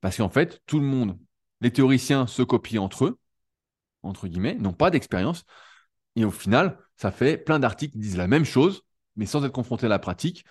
parce 0.00 0.16
qu'en 0.16 0.28
fait, 0.28 0.60
tout 0.66 0.80
le 0.80 0.86
monde, 0.86 1.16
les 1.60 1.70
théoriciens 1.72 2.26
se 2.26 2.42
copient 2.42 2.82
entre 2.82 3.06
eux, 3.06 3.18
entre 4.02 4.28
guillemets, 4.28 4.54
n'ont 4.54 4.72
pas 4.72 4.90
d'expérience, 4.90 5.44
et 6.16 6.24
au 6.24 6.30
final, 6.30 6.78
ça 6.96 7.10
fait 7.10 7.36
plein 7.36 7.58
d'articles 7.58 7.92
qui 7.92 7.98
disent 7.98 8.16
la 8.16 8.26
même 8.26 8.44
chose, 8.44 8.82
mais 9.16 9.26
sans 9.26 9.44
être 9.44 9.52
confrontés 9.52 9.86
à 9.86 9.88
la 9.88 9.98
pratique, 9.98 10.44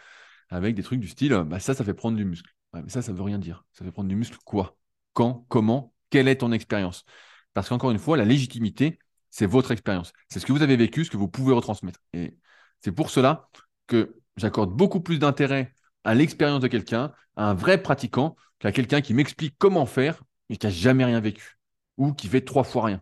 avec 0.49 0.75
des 0.75 0.83
trucs 0.83 0.99
du 0.99 1.07
style, 1.07 1.33
bah 1.45 1.59
ça, 1.59 1.73
ça 1.73 1.83
fait 1.83 1.93
prendre 1.93 2.17
du 2.17 2.25
muscle. 2.25 2.51
ça, 2.87 3.01
ça 3.01 3.13
veut 3.13 3.21
rien 3.21 3.37
dire. 3.39 3.63
Ça 3.73 3.85
fait 3.85 3.91
prendre 3.91 4.09
du 4.09 4.15
muscle 4.15 4.37
quoi? 4.45 4.77
Quand? 5.13 5.45
Comment? 5.49 5.93
Quelle 6.09 6.27
est 6.27 6.37
ton 6.37 6.51
expérience? 6.51 7.05
Parce 7.53 7.69
qu'encore 7.69 7.91
une 7.91 7.99
fois, 7.99 8.17
la 8.17 8.25
légitimité, 8.25 8.99
c'est 9.29 9.45
votre 9.45 9.71
expérience. 9.71 10.11
C'est 10.29 10.39
ce 10.39 10.45
que 10.45 10.53
vous 10.53 10.63
avez 10.63 10.75
vécu, 10.75 11.05
ce 11.05 11.11
que 11.11 11.17
vous 11.17 11.27
pouvez 11.27 11.53
retransmettre. 11.53 11.99
Et 12.13 12.37
c'est 12.81 12.91
pour 12.91 13.09
cela 13.09 13.49
que 13.87 14.15
j'accorde 14.37 14.75
beaucoup 14.75 15.01
plus 15.01 15.19
d'intérêt 15.19 15.73
à 16.03 16.15
l'expérience 16.15 16.61
de 16.61 16.67
quelqu'un, 16.67 17.13
à 17.35 17.49
un 17.49 17.53
vrai 17.53 17.81
pratiquant, 17.81 18.35
qu'à 18.59 18.71
quelqu'un 18.71 19.01
qui 19.01 19.13
m'explique 19.13 19.55
comment 19.57 19.85
faire 19.85 20.23
et 20.49 20.57
qui 20.57 20.65
n'a 20.65 20.71
jamais 20.71 21.05
rien 21.05 21.19
vécu 21.19 21.57
ou 21.97 22.13
qui 22.13 22.27
fait 22.27 22.41
trois 22.41 22.63
fois 22.63 22.85
rien. 22.85 23.01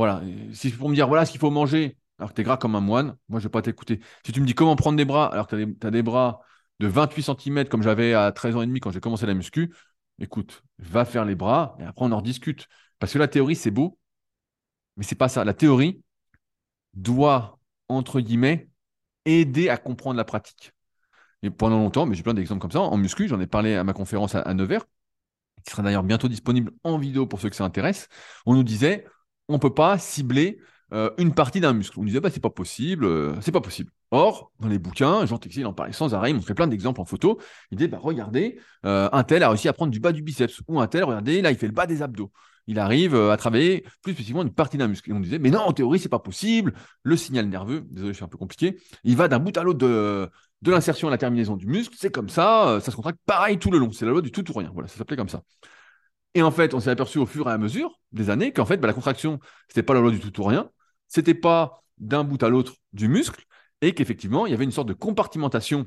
Voilà. 0.00 0.22
Si 0.54 0.70
pour 0.70 0.88
me 0.88 0.94
dire 0.94 1.08
voilà 1.08 1.26
ce 1.26 1.30
qu'il 1.30 1.40
faut 1.40 1.50
manger 1.50 1.98
alors 2.18 2.30
que 2.30 2.34
tu 2.34 2.40
es 2.40 2.44
gras 2.44 2.56
comme 2.56 2.74
un 2.74 2.80
moine, 2.80 3.18
moi 3.28 3.38
je 3.38 3.44
ne 3.44 3.48
vais 3.48 3.50
pas 3.50 3.60
t'écouter. 3.60 4.00
Si 4.24 4.32
tu 4.32 4.40
me 4.40 4.46
dis 4.46 4.54
comment 4.54 4.74
prendre 4.74 4.96
des 4.96 5.04
bras 5.04 5.30
alors 5.30 5.46
que 5.46 5.62
tu 5.62 5.86
as, 5.86 5.90
des 5.90 6.02
bras 6.02 6.40
de 6.78 6.86
28 6.86 7.22
cm 7.22 7.68
comme 7.68 7.82
j'avais 7.82 8.14
à 8.14 8.32
13 8.32 8.56
ans 8.56 8.62
et 8.62 8.66
demi 8.66 8.80
quand 8.80 8.90
j'ai 8.90 9.00
commencé 9.00 9.26
la 9.26 9.34
muscu, 9.34 9.74
écoute, 10.18 10.62
va 10.78 11.04
faire 11.04 11.26
les 11.26 11.34
bras 11.34 11.76
et 11.80 11.84
après 11.84 12.06
on 12.06 12.12
en 12.12 12.16
rediscute. 12.16 12.66
Parce 12.98 13.12
que 13.12 13.18
la 13.18 13.28
théorie, 13.28 13.56
c'est 13.56 13.70
beau, 13.70 13.98
mais 14.96 15.04
c'est 15.04 15.16
pas 15.16 15.28
ça. 15.28 15.44
La 15.44 15.52
théorie 15.52 16.02
doit, 16.94 17.58
entre 17.88 18.20
guillemets, 18.20 18.70
aider 19.26 19.68
à 19.68 19.76
comprendre 19.76 20.16
la 20.16 20.24
pratique. 20.24 20.72
Et 21.42 21.50
pendant 21.50 21.76
longtemps, 21.76 22.06
mais 22.06 22.14
j'ai 22.14 22.22
plein 22.22 22.32
d'exemples 22.32 22.62
comme 22.62 22.70
ça, 22.70 22.80
en 22.80 22.96
muscu, 22.96 23.28
j'en 23.28 23.40
ai 23.40 23.46
parlé 23.46 23.76
à 23.76 23.84
ma 23.84 23.92
conférence 23.92 24.34
à, 24.34 24.54
Nevers, 24.54 24.86
qui 25.62 25.72
sera 25.72 25.82
d'ailleurs 25.82 26.04
bientôt 26.04 26.28
disponible 26.28 26.72
en 26.84 26.96
vidéo 26.96 27.26
pour 27.26 27.38
ceux 27.38 27.50
que 27.50 27.56
ça 27.56 27.64
intéresse. 27.64 28.08
On 28.46 28.54
nous 28.54 28.64
disait, 28.64 29.04
on 29.50 29.54
ne 29.54 29.58
peut 29.58 29.74
pas 29.74 29.98
cibler 29.98 30.58
euh, 30.92 31.10
une 31.18 31.34
partie 31.34 31.60
d'un 31.60 31.72
muscle. 31.72 31.98
On 31.98 32.04
disait, 32.04 32.20
bah, 32.20 32.30
c'est 32.32 32.40
pas 32.40 32.50
possible, 32.50 33.04
euh, 33.04 33.34
c'est 33.40 33.52
pas 33.52 33.60
possible. 33.60 33.90
Or, 34.12 34.52
dans 34.60 34.68
les 34.68 34.78
bouquins, 34.78 35.26
Jean 35.26 35.38
Texier 35.38 35.64
en 35.64 35.72
parlait 35.72 35.92
sans 35.92 36.14
arrêt, 36.14 36.30
il 36.30 36.34
montrait 36.34 36.54
plein 36.54 36.66
d'exemples 36.66 37.00
en 37.00 37.04
photo. 37.04 37.38
Il 37.70 37.78
disait, 37.78 37.88
bah, 37.88 37.98
regardez, 38.00 38.58
euh, 38.86 39.08
un 39.12 39.22
tel 39.24 39.42
a 39.42 39.48
réussi 39.48 39.68
à 39.68 39.72
prendre 39.72 39.92
du 39.92 40.00
bas 40.00 40.12
du 40.12 40.22
biceps, 40.22 40.62
ou 40.68 40.80
un 40.80 40.86
tel, 40.86 41.04
regardez, 41.04 41.42
là, 41.42 41.50
il 41.50 41.56
fait 41.56 41.66
le 41.66 41.72
bas 41.72 41.86
des 41.86 42.02
abdos 42.02 42.30
il 42.66 42.78
arrive 42.78 43.16
à 43.16 43.36
travailler 43.36 43.84
plus 44.00 44.12
spécifiquement 44.12 44.42
une 44.42 44.52
partie 44.52 44.78
d'un 44.78 44.86
muscle. 44.86 45.10
Et 45.10 45.12
on 45.12 45.18
disait, 45.18 45.40
mais 45.40 45.50
non, 45.50 45.60
en 45.60 45.72
théorie, 45.72 45.98
c'est 45.98 46.08
pas 46.08 46.20
possible. 46.20 46.72
Le 47.02 47.16
signal 47.16 47.46
nerveux, 47.46 47.84
désolé, 47.90 48.14
suis 48.14 48.22
un 48.22 48.28
peu 48.28 48.38
compliqué, 48.38 48.78
il 49.02 49.16
va 49.16 49.26
d'un 49.26 49.40
bout 49.40 49.56
à 49.56 49.64
l'autre 49.64 49.80
de, 49.80 50.30
de 50.62 50.70
l'insertion 50.70 51.08
à 51.08 51.10
la 51.10 51.18
terminaison 51.18 51.56
du 51.56 51.66
muscle. 51.66 51.96
C'est 51.98 52.12
comme 52.12 52.28
ça, 52.28 52.78
ça 52.80 52.92
se 52.92 52.96
contracte 52.96 53.18
pareil 53.26 53.58
tout 53.58 53.72
le 53.72 53.78
long. 53.78 53.90
C'est 53.90 54.04
la 54.04 54.12
loi 54.12 54.22
du 54.22 54.30
tout 54.30 54.48
ou 54.48 54.54
rien. 54.56 54.70
Voilà, 54.72 54.88
ça 54.88 54.98
s'appelait 54.98 55.16
comme 55.16 55.28
ça. 55.28 55.42
Et 56.34 56.42
en 56.42 56.50
fait, 56.50 56.74
on 56.74 56.80
s'est 56.80 56.90
aperçu 56.90 57.18
au 57.18 57.26
fur 57.26 57.48
et 57.48 57.52
à 57.52 57.58
mesure 57.58 57.98
des 58.12 58.30
années 58.30 58.52
qu'en 58.52 58.64
fait, 58.64 58.76
bah, 58.76 58.86
la 58.86 58.94
contraction, 58.94 59.40
c'était 59.68 59.82
pas 59.82 59.94
la 59.94 60.00
loi 60.00 60.10
du 60.10 60.20
tout 60.20 60.40
ou 60.40 60.44
rien. 60.44 60.70
c'était 61.08 61.34
pas 61.34 61.82
d'un 61.98 62.24
bout 62.24 62.42
à 62.42 62.48
l'autre 62.48 62.74
du 62.92 63.08
muscle 63.08 63.44
et 63.82 63.94
qu'effectivement, 63.94 64.46
il 64.46 64.50
y 64.50 64.54
avait 64.54 64.64
une 64.64 64.72
sorte 64.72 64.88
de 64.88 64.94
compartimentation 64.94 65.86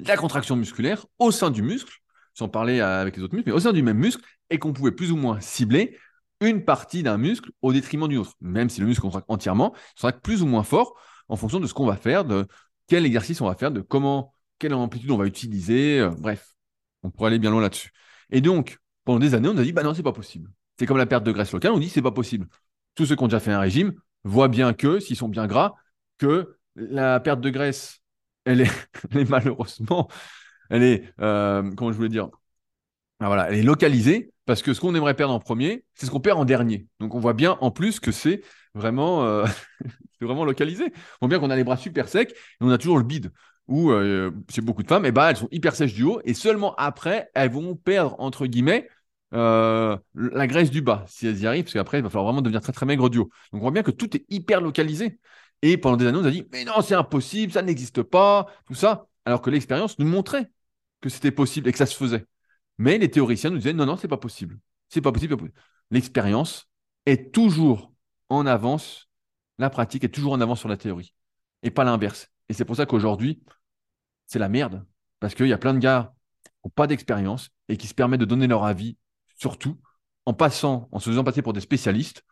de 0.00 0.08
la 0.08 0.16
contraction 0.16 0.56
musculaire 0.56 1.06
au 1.18 1.30
sein 1.30 1.50
du 1.50 1.62
muscle, 1.62 1.98
sans 2.34 2.48
parler 2.48 2.80
avec 2.80 3.16
les 3.16 3.22
autres 3.22 3.34
muscles, 3.34 3.50
mais 3.50 3.56
au 3.56 3.60
sein 3.60 3.72
du 3.72 3.82
même 3.82 3.98
muscle, 3.98 4.24
et 4.50 4.58
qu'on 4.58 4.72
pouvait 4.72 4.92
plus 4.92 5.12
ou 5.12 5.16
moins 5.16 5.40
cibler 5.40 5.98
une 6.40 6.64
partie 6.64 7.02
d'un 7.02 7.18
muscle 7.18 7.50
au 7.62 7.72
détriment 7.72 8.08
d'une 8.08 8.18
autre. 8.18 8.34
Même 8.40 8.68
si 8.68 8.80
le 8.80 8.86
muscle 8.86 9.02
contracte 9.02 9.26
entièrement, 9.28 9.74
il 9.96 10.00
sera 10.00 10.12
plus 10.12 10.42
ou 10.42 10.46
moins 10.46 10.64
fort 10.64 10.94
en 11.28 11.36
fonction 11.36 11.60
de 11.60 11.66
ce 11.66 11.74
qu'on 11.74 11.86
va 11.86 11.96
faire, 11.96 12.24
de 12.24 12.46
quel 12.88 13.06
exercice 13.06 13.40
on 13.40 13.46
va 13.46 13.54
faire, 13.54 13.70
de 13.70 13.80
comment, 13.80 14.34
quelle 14.58 14.74
amplitude 14.74 15.10
on 15.10 15.16
va 15.16 15.26
utiliser. 15.26 16.00
Euh, 16.00 16.10
bref, 16.10 16.54
on 17.02 17.10
pourrait 17.10 17.28
aller 17.28 17.38
bien 17.38 17.50
loin 17.50 17.60
là-dessus. 17.60 17.92
Et 18.30 18.40
donc, 18.40 18.78
pendant 19.04 19.18
des 19.18 19.34
années, 19.34 19.48
on 19.48 19.56
a 19.56 19.62
dit, 19.62 19.72
bah 19.72 19.82
non, 19.82 19.94
c'est 19.94 20.02
pas 20.02 20.12
possible. 20.12 20.50
C'est 20.78 20.86
comme 20.86 20.98
la 20.98 21.06
perte 21.06 21.24
de 21.24 21.32
graisse 21.32 21.52
locale, 21.52 21.72
on 21.72 21.78
dit, 21.78 21.88
c'est 21.88 22.02
pas 22.02 22.12
possible. 22.12 22.46
Tous 22.94 23.06
ceux 23.06 23.16
qui 23.16 23.22
ont 23.22 23.28
déjà 23.28 23.40
fait 23.40 23.52
un 23.52 23.60
régime 23.60 23.94
voient 24.24 24.48
bien 24.48 24.72
que, 24.72 25.00
s'ils 25.00 25.16
sont 25.16 25.28
bien 25.28 25.46
gras, 25.46 25.74
que 26.18 26.56
la 26.76 27.20
perte 27.20 27.40
de 27.40 27.50
graisse, 27.50 28.00
elle 28.44 28.60
est, 28.62 28.70
malheureusement, 29.28 30.08
elle 30.70 30.82
est, 30.82 31.12
euh, 31.20 31.70
comment 31.76 31.92
je 31.92 31.96
voulais 31.96 32.08
dire, 32.08 32.28
ah, 33.20 33.26
voilà, 33.26 33.48
elle 33.50 33.58
est 33.58 33.62
localisée 33.62 34.32
parce 34.46 34.62
que 34.62 34.74
ce 34.74 34.80
qu'on 34.80 34.94
aimerait 34.94 35.14
perdre 35.14 35.34
en 35.34 35.38
premier, 35.38 35.84
c'est 35.94 36.06
ce 36.06 36.10
qu'on 36.10 36.20
perd 36.20 36.38
en 36.38 36.44
dernier. 36.44 36.86
Donc 36.98 37.14
on 37.14 37.20
voit 37.20 37.34
bien 37.34 37.56
en 37.60 37.70
plus 37.70 38.00
que 38.00 38.10
c'est 38.10 38.42
vraiment, 38.74 39.24
euh, 39.24 39.44
vraiment 40.20 40.44
localisé. 40.44 40.92
On 41.20 41.26
voit 41.26 41.28
bien 41.28 41.38
qu'on 41.38 41.50
a 41.50 41.56
les 41.56 41.64
bras 41.64 41.76
super 41.76 42.08
secs 42.08 42.32
et 42.32 42.34
on 42.60 42.70
a 42.70 42.78
toujours 42.78 42.98
le 42.98 43.04
bide. 43.04 43.32
Ou 43.68 43.90
euh, 43.90 44.32
chez 44.50 44.60
beaucoup 44.60 44.82
de 44.82 44.88
femmes, 44.88 45.04
et 45.04 45.08
eh 45.08 45.12
ben, 45.12 45.28
elles 45.28 45.36
sont 45.36 45.48
hyper 45.50 45.74
sèches 45.74 45.94
du 45.94 46.02
haut 46.02 46.20
et 46.24 46.34
seulement 46.34 46.74
après, 46.76 47.30
elles 47.34 47.50
vont 47.50 47.76
perdre, 47.76 48.16
entre 48.18 48.46
guillemets, 48.46 48.88
euh, 49.34 49.96
la 50.14 50.46
graisse 50.46 50.70
du 50.70 50.82
bas, 50.82 51.04
si 51.08 51.26
elles 51.26 51.40
y 51.40 51.46
arrivent, 51.46 51.64
parce 51.64 51.74
qu'après, 51.74 51.98
il 51.98 52.02
va 52.02 52.10
falloir 52.10 52.26
vraiment 52.26 52.42
devenir 52.42 52.60
très 52.60 52.72
très 52.72 52.86
maigre 52.86 53.08
du 53.08 53.18
haut. 53.18 53.30
Donc 53.52 53.60
on 53.60 53.64
voit 53.64 53.70
bien 53.70 53.82
que 53.82 53.90
tout 53.90 54.14
est 54.16 54.24
hyper 54.28 54.60
localisé. 54.60 55.18
Et 55.62 55.76
pendant 55.78 55.96
des 55.96 56.06
années, 56.06 56.18
on 56.18 56.24
a 56.24 56.30
dit, 56.30 56.46
mais 56.52 56.64
non, 56.64 56.82
c'est 56.82 56.94
impossible, 56.94 57.52
ça 57.52 57.62
n'existe 57.62 58.02
pas, 58.02 58.46
tout 58.66 58.74
ça. 58.74 59.06
Alors 59.24 59.40
que 59.42 59.50
l'expérience 59.50 59.98
nous 59.98 60.06
montrait 60.06 60.50
que 61.00 61.08
c'était 61.08 61.30
possible 61.30 61.68
et 61.68 61.72
que 61.72 61.78
ça 61.78 61.86
se 61.86 61.96
faisait. 61.96 62.26
Mais 62.78 62.98
les 62.98 63.10
théoriciens 63.10 63.50
nous 63.50 63.58
disaient, 63.58 63.72
non, 63.72 63.86
non, 63.86 63.96
c'est 63.96 64.08
pas 64.08 64.16
possible. 64.16 64.58
C'est 64.88 65.00
pas 65.00 65.12
possible. 65.12 65.36
L'expérience 65.90 66.68
est 67.06 67.32
toujours 67.32 67.92
en 68.28 68.46
avance, 68.46 69.08
la 69.58 69.70
pratique 69.70 70.04
est 70.04 70.08
toujours 70.08 70.32
en 70.32 70.40
avance 70.40 70.60
sur 70.60 70.68
la 70.68 70.76
théorie, 70.76 71.14
et 71.62 71.70
pas 71.70 71.84
l'inverse. 71.84 72.31
Et 72.48 72.54
c'est 72.54 72.64
pour 72.64 72.76
ça 72.76 72.86
qu'aujourd'hui, 72.86 73.42
c'est 74.26 74.38
la 74.38 74.48
merde. 74.48 74.84
Parce 75.20 75.34
qu'il 75.34 75.46
y 75.46 75.52
a 75.52 75.58
plein 75.58 75.74
de 75.74 75.78
gars 75.78 76.14
qui 76.44 76.50
n'ont 76.64 76.70
pas 76.70 76.86
d'expérience 76.86 77.50
et 77.68 77.76
qui 77.76 77.86
se 77.86 77.94
permettent 77.94 78.20
de 78.20 78.24
donner 78.26 78.46
leur 78.46 78.64
avis, 78.64 78.96
surtout 79.36 79.80
en 80.26 80.34
passant, 80.34 80.88
en 80.92 80.98
se 80.98 81.10
faisant 81.10 81.24
passer 81.24 81.42
pour 81.42 81.52
des 81.52 81.60
spécialistes, 81.60 82.24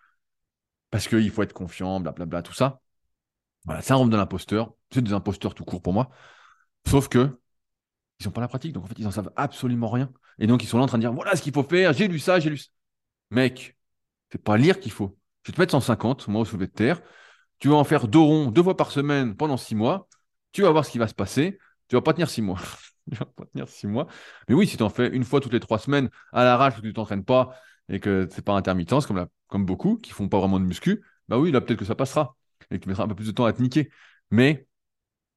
parce 0.90 1.08
qu'il 1.08 1.30
faut 1.30 1.42
être 1.42 1.52
confiant, 1.52 2.00
blablabla, 2.00 2.42
tout 2.42 2.52
ça. 2.52 2.80
Voilà, 3.64 3.82
c'est 3.82 3.92
un 3.92 4.06
de 4.06 4.16
l'imposteur. 4.16 4.72
C'est 4.90 5.02
des 5.02 5.12
imposteurs 5.12 5.54
tout 5.54 5.64
court 5.64 5.82
pour 5.82 5.92
moi. 5.92 6.10
Sauf 6.88 7.08
que 7.08 7.38
ils 8.18 8.26
n'ont 8.26 8.32
pas 8.32 8.40
la 8.40 8.48
pratique, 8.48 8.72
donc 8.72 8.84
en 8.84 8.86
fait, 8.86 8.98
ils 8.98 9.04
n'en 9.04 9.10
savent 9.10 9.32
absolument 9.36 9.88
rien. 9.88 10.12
Et 10.38 10.46
donc, 10.46 10.62
ils 10.62 10.66
sont 10.66 10.78
là 10.78 10.84
en 10.84 10.86
train 10.86 10.98
de 10.98 11.02
dire 11.02 11.12
voilà 11.12 11.36
ce 11.36 11.42
qu'il 11.42 11.52
faut 11.52 11.62
faire, 11.62 11.92
j'ai 11.92 12.08
lu 12.08 12.18
ça, 12.18 12.38
j'ai 12.38 12.50
lu 12.50 12.58
ça. 12.58 12.68
Mec, 13.30 13.76
c'est 14.30 14.42
pas 14.42 14.56
lire 14.56 14.80
qu'il 14.80 14.92
faut. 14.92 15.16
Je 15.42 15.52
vais 15.52 15.56
te 15.56 15.60
mettre 15.60 15.72
150, 15.72 16.28
moi, 16.28 16.42
au 16.42 16.44
soulevé 16.44 16.66
de 16.66 16.72
terre. 16.72 17.00
Tu 17.60 17.68
vas 17.68 17.76
en 17.76 17.84
faire 17.84 18.08
deux 18.08 18.18
ronds 18.18 18.50
deux 18.50 18.62
fois 18.62 18.76
par 18.76 18.90
semaine 18.90 19.36
pendant 19.36 19.56
six 19.56 19.74
mois. 19.74 20.08
Tu 20.52 20.62
vas 20.62 20.70
voir 20.70 20.84
ce 20.84 20.90
qui 20.90 20.98
va 20.98 21.08
se 21.08 21.14
passer. 21.14 21.58
Tu 21.88 21.96
vas 21.96 22.02
pas 22.02 22.12
tenir 22.12 22.30
six 22.30 22.42
mois. 22.42 22.58
tu 23.10 23.16
vas 23.18 23.26
pas 23.26 23.44
tenir 23.46 23.68
six 23.68 23.86
mois. 23.86 24.06
Mais 24.48 24.54
oui, 24.54 24.66
si 24.66 24.76
tu 24.76 24.82
en 24.82 24.90
fais 24.90 25.08
une 25.08 25.24
fois 25.24 25.40
toutes 25.40 25.52
les 25.52 25.60
trois 25.60 25.78
semaines 25.78 26.10
à 26.32 26.44
l'arrache 26.44 26.76
que 26.76 26.80
tu 26.80 26.92
t'entraînes 26.92 27.24
pas 27.24 27.54
et 27.88 28.00
que 28.00 28.28
c'est 28.30 28.44
pas 28.44 28.54
intermittence 28.54 29.06
comme, 29.06 29.26
comme 29.48 29.66
beaucoup 29.66 29.96
qui 29.96 30.12
font 30.12 30.28
pas 30.28 30.38
vraiment 30.38 30.60
de 30.60 30.64
muscu, 30.64 31.04
bah 31.28 31.38
oui, 31.38 31.52
là, 31.52 31.60
peut-être 31.60 31.78
que 31.78 31.84
ça 31.84 31.94
passera 31.94 32.36
et 32.70 32.78
que 32.78 32.84
tu 32.84 32.88
mettras 32.88 33.04
un 33.04 33.08
peu 33.08 33.14
plus 33.14 33.26
de 33.26 33.32
temps 33.32 33.44
à 33.44 33.52
te 33.52 33.62
niquer. 33.62 33.90
Mais 34.30 34.66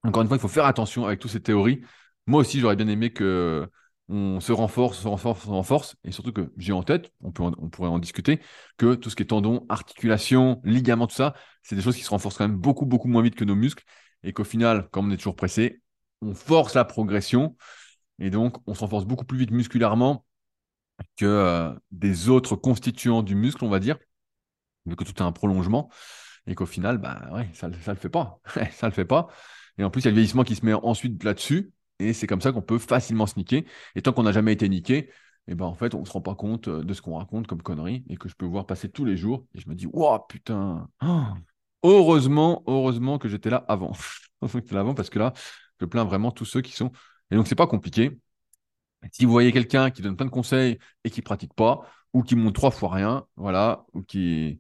encore 0.03 0.21
une 0.21 0.27
fois, 0.27 0.37
il 0.37 0.41
faut 0.41 0.47
faire 0.47 0.65
attention 0.65 1.05
avec 1.05 1.19
toutes 1.19 1.31
ces 1.31 1.41
théories. 1.41 1.81
Moi 2.27 2.41
aussi, 2.41 2.59
j'aurais 2.59 2.75
bien 2.75 2.87
aimé 2.87 3.11
que 3.13 3.69
on 4.13 4.39
se 4.39 4.51
renforce, 4.51 4.99
se 4.99 5.07
renforce, 5.07 5.43
se 5.43 5.49
renforce, 5.49 5.95
et 6.03 6.11
surtout 6.11 6.31
que 6.31 6.53
j'ai 6.57 6.71
en 6.71 6.83
tête, 6.83 7.11
on, 7.21 7.31
peut 7.31 7.41
on 7.43 7.69
pourrait 7.69 7.89
en 7.89 7.97
discuter, 7.97 8.39
que 8.77 8.93
tout 8.93 9.09
ce 9.09 9.15
qui 9.15 9.23
est 9.23 9.27
tendon, 9.27 9.65
articulation, 9.69 10.61
ligament, 10.63 11.07
tout 11.07 11.15
ça, 11.15 11.33
c'est 11.63 11.75
des 11.75 11.81
choses 11.81 11.95
qui 11.95 12.03
se 12.03 12.11
renforcent 12.11 12.37
quand 12.37 12.47
même 12.47 12.57
beaucoup, 12.57 12.85
beaucoup 12.85 13.07
moins 13.07 13.23
vite 13.23 13.33
que 13.33 13.43
nos 13.43 13.55
muscles, 13.55 13.83
et 14.21 14.31
qu'au 14.31 14.43
final, 14.43 14.87
comme 14.91 15.07
on 15.07 15.11
est 15.11 15.17
toujours 15.17 15.35
pressé, 15.35 15.81
on 16.21 16.35
force 16.35 16.75
la 16.75 16.85
progression, 16.85 17.57
et 18.19 18.29
donc 18.29 18.57
on 18.67 18.75
se 18.75 18.81
renforce 18.81 19.05
beaucoup 19.05 19.25
plus 19.25 19.39
vite 19.39 19.51
musculairement 19.51 20.25
que 21.17 21.25
euh, 21.25 21.73
des 21.89 22.29
autres 22.29 22.55
constituants 22.55 23.23
du 23.23 23.33
muscle, 23.33 23.65
on 23.65 23.69
va 23.69 23.79
dire, 23.79 23.97
mais 24.85 24.95
que 24.95 25.03
tout 25.03 25.13
est 25.13 25.21
un 25.21 25.31
prolongement, 25.31 25.89
et 26.45 26.53
qu'au 26.53 26.67
final, 26.67 26.99
bah 26.99 27.29
ouais, 27.33 27.49
ça 27.53 27.67
ne 27.67 27.73
le 27.73 27.95
fait 27.95 28.09
pas, 28.09 28.39
ça 28.73 28.87
le 28.87 28.93
fait 28.93 29.05
pas. 29.05 29.27
Et 29.79 29.83
en 29.83 29.89
plus, 29.89 30.01
il 30.01 30.05
y 30.05 30.07
a 30.09 30.11
le 30.11 30.15
vieillissement 30.15 30.43
qui 30.43 30.55
se 30.55 30.63
met 30.63 30.73
ensuite 30.73 31.23
là-dessus, 31.23 31.73
et 32.09 32.13
c'est 32.13 32.27
comme 32.27 32.41
ça 32.41 32.51
qu'on 32.51 32.61
peut 32.61 32.77
facilement 32.79 33.25
se 33.27 33.37
niquer. 33.37 33.65
Et 33.95 34.01
tant 34.01 34.13
qu'on 34.13 34.23
n'a 34.23 34.31
jamais 34.31 34.53
été 34.53 34.67
niqué, 34.69 35.09
eh 35.47 35.55
ben 35.55 35.65
en 35.65 35.73
fait, 35.75 35.93
on 35.95 36.01
ne 36.01 36.05
se 36.05 36.11
rend 36.11 36.21
pas 36.21 36.35
compte 36.35 36.67
euh, 36.67 36.83
de 36.83 36.93
ce 36.93 37.01
qu'on 37.01 37.17
raconte 37.17 37.47
comme 37.47 37.61
conneries 37.61 38.03
et 38.09 38.17
que 38.17 38.29
je 38.29 38.35
peux 38.35 38.45
voir 38.45 38.65
passer 38.65 38.89
tous 38.89 39.05
les 39.05 39.17
jours. 39.17 39.45
Et 39.55 39.59
je 39.59 39.69
me 39.69 39.75
dis, 39.75 39.87
waouh, 39.87 40.19
putain, 40.27 40.87
heureusement, 41.83 42.63
heureusement 42.67 43.17
que 43.19 43.27
j'étais 43.29 43.49
là 43.49 43.65
avant. 43.67 43.93
j'étais 44.53 44.75
là 44.75 44.81
avant 44.81 44.93
parce 44.93 45.09
que 45.09 45.19
là, 45.19 45.33
je 45.79 45.85
plains 45.85 46.05
vraiment 46.05 46.31
tous 46.31 46.45
ceux 46.45 46.61
qui 46.61 46.73
sont. 46.73 46.91
Et 47.31 47.35
donc, 47.35 47.47
c'est 47.47 47.55
pas 47.55 47.67
compliqué. 47.67 48.17
Si 49.11 49.25
vous 49.25 49.31
voyez 49.31 49.51
quelqu'un 49.51 49.91
qui 49.91 50.01
donne 50.01 50.15
plein 50.15 50.25
de 50.25 50.31
conseils 50.31 50.79
et 51.03 51.09
qui 51.09 51.21
pratique 51.21 51.53
pas, 51.53 51.81
ou 52.13 52.23
qui 52.23 52.35
montre 52.35 52.53
trois 52.53 52.71
fois 52.71 52.93
rien, 52.93 53.25
voilà, 53.35 53.85
ou 53.93 54.01
qui. 54.03 54.59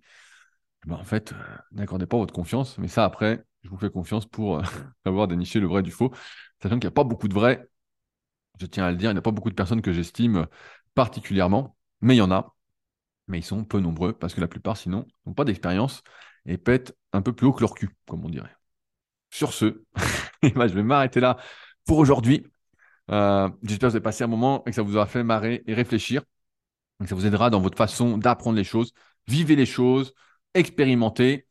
Eh 0.85 0.89
ben, 0.89 0.95
en 0.95 1.05
fait, 1.05 1.33
euh, 1.33 1.35
n'accordez 1.71 2.07
pas 2.07 2.17
votre 2.17 2.33
confiance. 2.33 2.77
Mais 2.77 2.87
ça, 2.89 3.05
après, 3.05 3.43
je 3.63 3.69
vous 3.69 3.77
fais 3.77 3.89
confiance 3.89 4.25
pour 4.25 4.57
euh, 4.57 4.63
avoir 5.05 5.27
déniché 5.27 5.59
le 5.59 5.67
vrai 5.67 5.81
du 5.83 5.91
faux. 5.91 6.11
Sachant 6.63 6.75
qu'il 6.75 6.87
n'y 6.87 6.93
a 6.93 6.95
pas 6.95 7.03
beaucoup 7.03 7.27
de 7.27 7.33
vrais, 7.33 7.67
je 8.57 8.65
tiens 8.65 8.85
à 8.85 8.91
le 8.91 8.95
dire, 8.95 9.09
il 9.11 9.15
n'y 9.15 9.19
a 9.19 9.21
pas 9.21 9.31
beaucoup 9.31 9.49
de 9.49 9.55
personnes 9.55 9.81
que 9.81 9.91
j'estime 9.91 10.47
particulièrement, 10.95 11.75
mais 11.99 12.15
il 12.15 12.19
y 12.19 12.21
en 12.21 12.31
a. 12.31 12.55
Mais 13.27 13.39
ils 13.39 13.43
sont 13.43 13.65
peu 13.65 13.81
nombreux 13.81 14.13
parce 14.13 14.33
que 14.33 14.39
la 14.39 14.47
plupart, 14.47 14.77
sinon, 14.77 15.05
n'ont 15.25 15.33
pas 15.33 15.43
d'expérience 15.43 16.03
et 16.45 16.57
pètent 16.57 16.97
un 17.11 17.21
peu 17.21 17.33
plus 17.33 17.47
haut 17.47 17.51
que 17.51 17.59
leur 17.59 17.73
cul, 17.73 17.89
comme 18.07 18.23
on 18.23 18.29
dirait. 18.29 18.55
Sur 19.29 19.51
ce, 19.51 19.83
eh 20.41 20.51
ben, 20.51 20.67
je 20.67 20.73
vais 20.73 20.83
m'arrêter 20.83 21.19
là 21.19 21.35
pour 21.85 21.97
aujourd'hui. 21.97 22.47
Euh, 23.11 23.49
j'espère 23.63 23.89
que 23.89 23.91
vous 23.91 23.97
avez 23.97 24.03
passé 24.03 24.23
un 24.23 24.27
moment 24.27 24.63
et 24.65 24.69
que 24.69 24.75
ça 24.75 24.83
vous 24.83 24.95
aura 24.95 25.05
fait 25.05 25.23
marrer 25.23 25.63
et 25.67 25.73
réfléchir. 25.73 26.23
que 27.01 27.07
ça 27.07 27.15
vous 27.15 27.25
aidera 27.25 27.49
dans 27.49 27.59
votre 27.59 27.77
façon 27.77 28.17
d'apprendre 28.17 28.55
les 28.55 28.63
choses. 28.63 28.93
Vivez 29.27 29.57
les 29.57 29.65
choses, 29.65 30.13
expérimentez. 30.53 31.45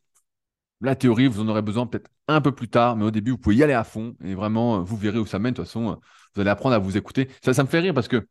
La 0.83 0.97
théorie, 0.97 1.29
vous 1.29 1.41
en 1.41 1.49
aurez 1.49 1.63
besoin 1.63 1.87
peut-être 1.87 2.11
un 2.27 2.41
peu 2.41 2.53
plus 2.53 2.69
tard, 2.69 2.97
mais 2.97 3.05
au 3.05 3.13
début, 3.13 3.31
vous 3.31 3.39
pouvez 3.39 3.57
y 3.57 3.63
aller 3.63 3.73
à 3.73 3.85
fond 3.85 4.17
et 4.25 4.35
vraiment, 4.35 4.79
euh, 4.79 4.81
vous 4.81 4.97
verrez 4.97 5.19
où 5.19 5.27
ça 5.27 5.39
mène. 5.39 5.53
De 5.53 5.57
toute 5.57 5.67
façon, 5.67 5.93
euh, 5.93 5.95
vous 6.35 6.41
allez 6.41 6.51
apprendre 6.51 6.75
à 6.75 6.79
vous 6.79 6.97
écouter. 6.97 7.29
Ça, 7.45 7.55
ça 7.55 7.63
me 7.63 7.69
fait 7.69 7.79
rire 7.79 7.95
parce 7.95 8.09
que 8.09 8.27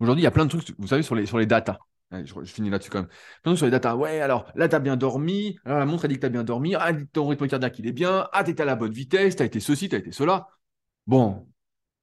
aujourd'hui, 0.00 0.22
il 0.22 0.24
y 0.24 0.28
a 0.28 0.30
plein 0.30 0.44
de 0.44 0.50
trucs, 0.50 0.74
vous 0.78 0.86
savez, 0.86 1.02
sur 1.02 1.14
les, 1.14 1.24
sur 1.24 1.38
les 1.38 1.46
datas. 1.46 1.78
Je, 2.12 2.34
finis 2.44 2.70
là-dessus 2.70 2.90
quand 2.90 3.00
même. 3.00 3.08
Plein 3.42 3.56
sur 3.56 3.64
les 3.64 3.72
datas. 3.72 3.96
Ouais, 3.96 4.20
alors 4.20 4.46
là, 4.54 4.68
tu 4.68 4.74
as 4.74 4.80
bien 4.80 4.96
dormi. 4.96 5.58
Alors 5.64 5.78
la 5.78 5.86
montre, 5.86 6.04
a 6.04 6.08
dit 6.08 6.14
que 6.16 6.20
tu 6.20 6.26
as 6.26 6.30
bien 6.30 6.44
dormi. 6.44 6.74
Ah, 6.74 6.92
ton 7.12 7.26
rythme 7.26 7.48
cardiaque, 7.48 7.78
il 7.78 7.86
est 7.86 7.92
bien. 7.92 8.28
Ah, 8.32 8.44
tu 8.44 8.50
étais 8.50 8.62
à 8.62 8.66
la 8.66 8.76
bonne 8.76 8.92
vitesse. 8.92 9.36
Tu 9.36 9.42
as 9.42 9.46
été 9.46 9.58
ceci, 9.58 9.88
tu 9.88 9.96
as 9.96 9.98
été 9.98 10.12
cela. 10.12 10.48
Bon, 11.06 11.48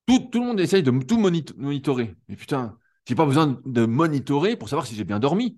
tout, 0.07 0.19
tout, 0.31 0.39
le 0.39 0.47
monde 0.47 0.59
essaye 0.59 0.83
de 0.83 0.91
tout 1.03 1.19
monitorer. 1.19 2.15
Mais 2.27 2.35
putain, 2.35 2.77
j'ai 3.05 3.15
pas 3.15 3.25
besoin 3.25 3.61
de 3.65 3.85
monitorer 3.85 4.55
pour 4.55 4.67
savoir 4.67 4.85
si 4.87 4.95
j'ai 4.95 5.03
bien 5.03 5.19
dormi. 5.19 5.57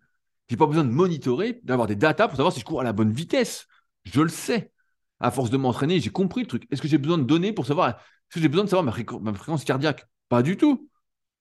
J'ai 0.49 0.57
pas 0.57 0.67
besoin 0.67 0.83
de 0.83 0.91
monitorer, 0.91 1.61
d'avoir 1.63 1.87
des 1.87 1.95
datas 1.95 2.27
pour 2.27 2.35
savoir 2.35 2.53
si 2.53 2.59
je 2.59 2.65
cours 2.65 2.81
à 2.81 2.83
la 2.83 2.93
bonne 2.93 3.11
vitesse. 3.11 3.67
Je 4.05 4.21
le 4.21 4.29
sais. 4.29 4.71
À 5.19 5.31
force 5.31 5.49
de 5.49 5.57
m'entraîner, 5.57 5.99
j'ai 5.99 6.09
compris 6.09 6.41
le 6.41 6.47
truc. 6.47 6.67
Est-ce 6.71 6.81
que 6.81 6.87
j'ai 6.87 6.97
besoin 6.97 7.17
de 7.17 7.23
données 7.23 7.53
pour 7.53 7.65
savoir 7.65 7.89
Est-ce 7.89 8.35
que 8.35 8.39
j'ai 8.41 8.49
besoin 8.49 8.65
de 8.65 8.69
savoir 8.69 8.83
ma, 9.21 9.33
fréquence 9.33 9.63
cardiaque? 9.63 10.05
Pas 10.29 10.41
du 10.43 10.57
tout. 10.57 10.89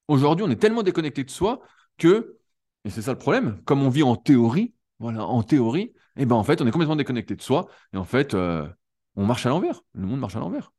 Aujourd'hui, 0.08 0.44
on 0.46 0.50
est 0.50 0.56
tellement 0.56 0.82
déconnecté 0.82 1.24
de 1.24 1.30
soi 1.30 1.60
que, 1.98 2.38
et 2.84 2.90
c'est 2.90 3.02
ça 3.02 3.12
le 3.12 3.18
problème, 3.18 3.60
comme 3.64 3.82
on 3.82 3.88
vit 3.88 4.02
en 4.02 4.16
théorie, 4.16 4.74
voilà, 4.98 5.24
en 5.24 5.42
théorie, 5.42 5.92
et 6.16 6.22
eh 6.22 6.26
ben 6.26 6.36
en 6.36 6.44
fait, 6.44 6.60
on 6.60 6.66
est 6.66 6.70
complètement 6.70 6.96
déconnecté 6.96 7.34
de 7.34 7.42
soi, 7.42 7.68
et 7.92 7.96
en 7.96 8.04
fait, 8.04 8.34
euh, 8.34 8.68
on 9.16 9.24
marche 9.24 9.46
à 9.46 9.48
l'envers. 9.48 9.80
Le 9.94 10.06
monde 10.06 10.20
marche 10.20 10.36
à 10.36 10.40
l'envers. 10.40 10.72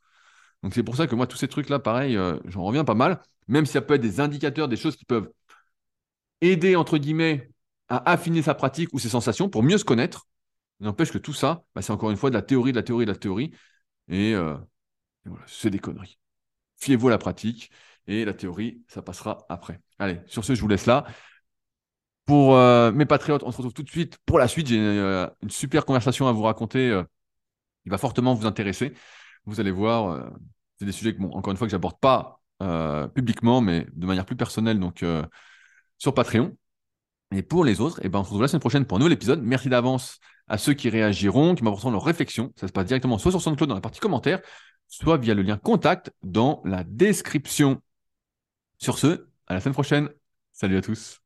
Donc 0.62 0.74
c'est 0.74 0.84
pour 0.84 0.96
ça 0.96 1.08
que 1.08 1.16
moi, 1.16 1.28
tous 1.28 1.38
ces 1.38 1.48
trucs-là, 1.48 1.80
pareil, 1.80 2.16
euh, 2.16 2.38
j'en 2.46 2.64
reviens 2.64 2.86
pas 2.86 2.94
mal, 2.94 3.22
même 3.48 3.66
si 3.66 3.74
ça 3.74 3.82
peut 3.82 3.96
être 3.96 4.02
des 4.02 4.20
indicateurs, 4.20 4.68
des 4.68 4.78
choses 4.78 4.96
qui 4.96 5.06
peuvent 5.06 5.30
aider, 6.42 6.76
entre 6.76 6.98
guillemets, 6.98 7.50
à 7.90 8.12
affiner 8.12 8.42
sa 8.42 8.54
pratique 8.54 8.90
ou 8.94 9.00
ses 9.00 9.10
sensations 9.10 9.50
pour 9.50 9.64
mieux 9.64 9.78
se 9.78 9.86
connaître. 9.86 10.28
N'empêche 10.84 11.12
que 11.12 11.18
tout 11.18 11.34
ça, 11.34 11.64
bah, 11.76 11.82
c'est 11.82 11.94
encore 11.94 12.12
une 12.12 12.18
fois 12.18 12.30
de 12.30 12.36
la 12.36 12.42
théorie, 12.42 12.74
de 12.74 12.78
la 12.78 12.84
théorie, 12.84 13.06
de 13.06 13.12
la 13.12 13.18
théorie. 13.18 13.54
Et, 14.10 14.36
euh, 14.36 14.58
voilà, 15.26 15.46
c'est 15.48 15.70
des 15.70 15.80
conneries. 15.80 16.20
Fiez-vous 16.78 17.08
à 17.08 17.12
la 17.12 17.18
pratique 17.18 17.72
et 18.08 18.26
la 18.26 18.34
théorie, 18.34 18.84
ça 18.90 19.02
passera 19.02 19.46
après. 19.50 19.80
Allez, 20.00 20.20
sur 20.28 20.44
ce, 20.44 20.56
je 20.56 20.62
vous 20.62 20.68
laisse 20.68 20.86
là. 20.86 21.06
Pour 22.26 22.56
euh, 22.56 22.92
mes 22.92 23.06
patriotes, 23.06 23.44
on 23.44 23.52
se 23.52 23.58
retrouve 23.58 23.74
tout 23.74 23.84
de 23.84 23.90
suite 23.90 24.18
pour 24.26 24.40
la 24.40 24.48
suite. 24.50 24.68
J'ai 24.68 24.80
euh, 24.80 25.28
une, 25.42 25.50
super 25.50 25.86
conversation 25.86 26.28
à 26.28 26.34
vous 26.34 26.44
raconter. 26.44 27.02
il 27.86 27.92
va 27.92 27.98
fortement 27.98 28.34
vous 28.34 28.46
intéresser. 28.46 28.94
Vous 29.46 29.62
allez 29.62 29.72
voir, 29.72 30.32
c'est 30.80 30.86
des 30.86 30.92
sujets 30.92 31.16
que, 31.16 31.24
encore 31.24 31.52
une 31.52 31.58
fois, 31.58 31.68
que 31.68 31.72
j'aborde 31.72 32.00
pas 32.00 32.42
publiquement, 33.14 33.62
mais 33.62 33.88
de 33.94 34.06
manière 34.06 34.26
plus 34.26 34.38
personnelle, 34.38 34.80
donc 34.80 35.04
sur 35.98 36.14
Patreon. 36.14 36.56
Et 37.34 37.42
pour 37.42 37.66
les 37.66 37.82
autres, 37.82 38.00
eh 38.04 38.10
ben, 38.10 38.20
on 38.20 38.24
se 38.24 38.30
retrouve 38.30 38.42
la 38.44 38.48
semaine 38.48 38.60
prochaine 38.60 38.86
pour 38.86 38.98
un 38.98 39.00
nouvel 39.00 39.14
épisode. 39.14 39.42
Merci 39.42 39.70
d'avance 39.70 40.20
à 40.48 40.58
ceux 40.58 40.74
qui 40.74 40.90
réagiront, 40.90 41.56
qui 41.56 41.64
m'apporteront 41.64 41.92
leurs 41.92 42.04
réflexions. 42.04 42.54
Ça 42.56 42.68
se 42.68 42.72
passe 42.72 42.86
directement 42.86 43.18
soit 43.18 43.32
sur 43.32 43.42
SoundCloud 43.42 43.70
dans 43.70 43.76
la 43.76 43.82
partie 43.82 44.00
commentaires, 44.00 44.42
soit 44.88 45.18
via 45.18 45.34
le 45.34 45.42
lien 45.42 45.58
contact 45.58 46.12
dans 46.22 46.62
la 46.66 46.84
description. 46.84 47.82
Sur 48.78 48.98
ce, 48.98 49.28
à 49.48 49.54
la 49.54 49.62
semaine 49.62 49.74
prochaine. 49.74 50.10
Salut 50.52 50.78
à 50.78 50.82
tous. 50.82 51.23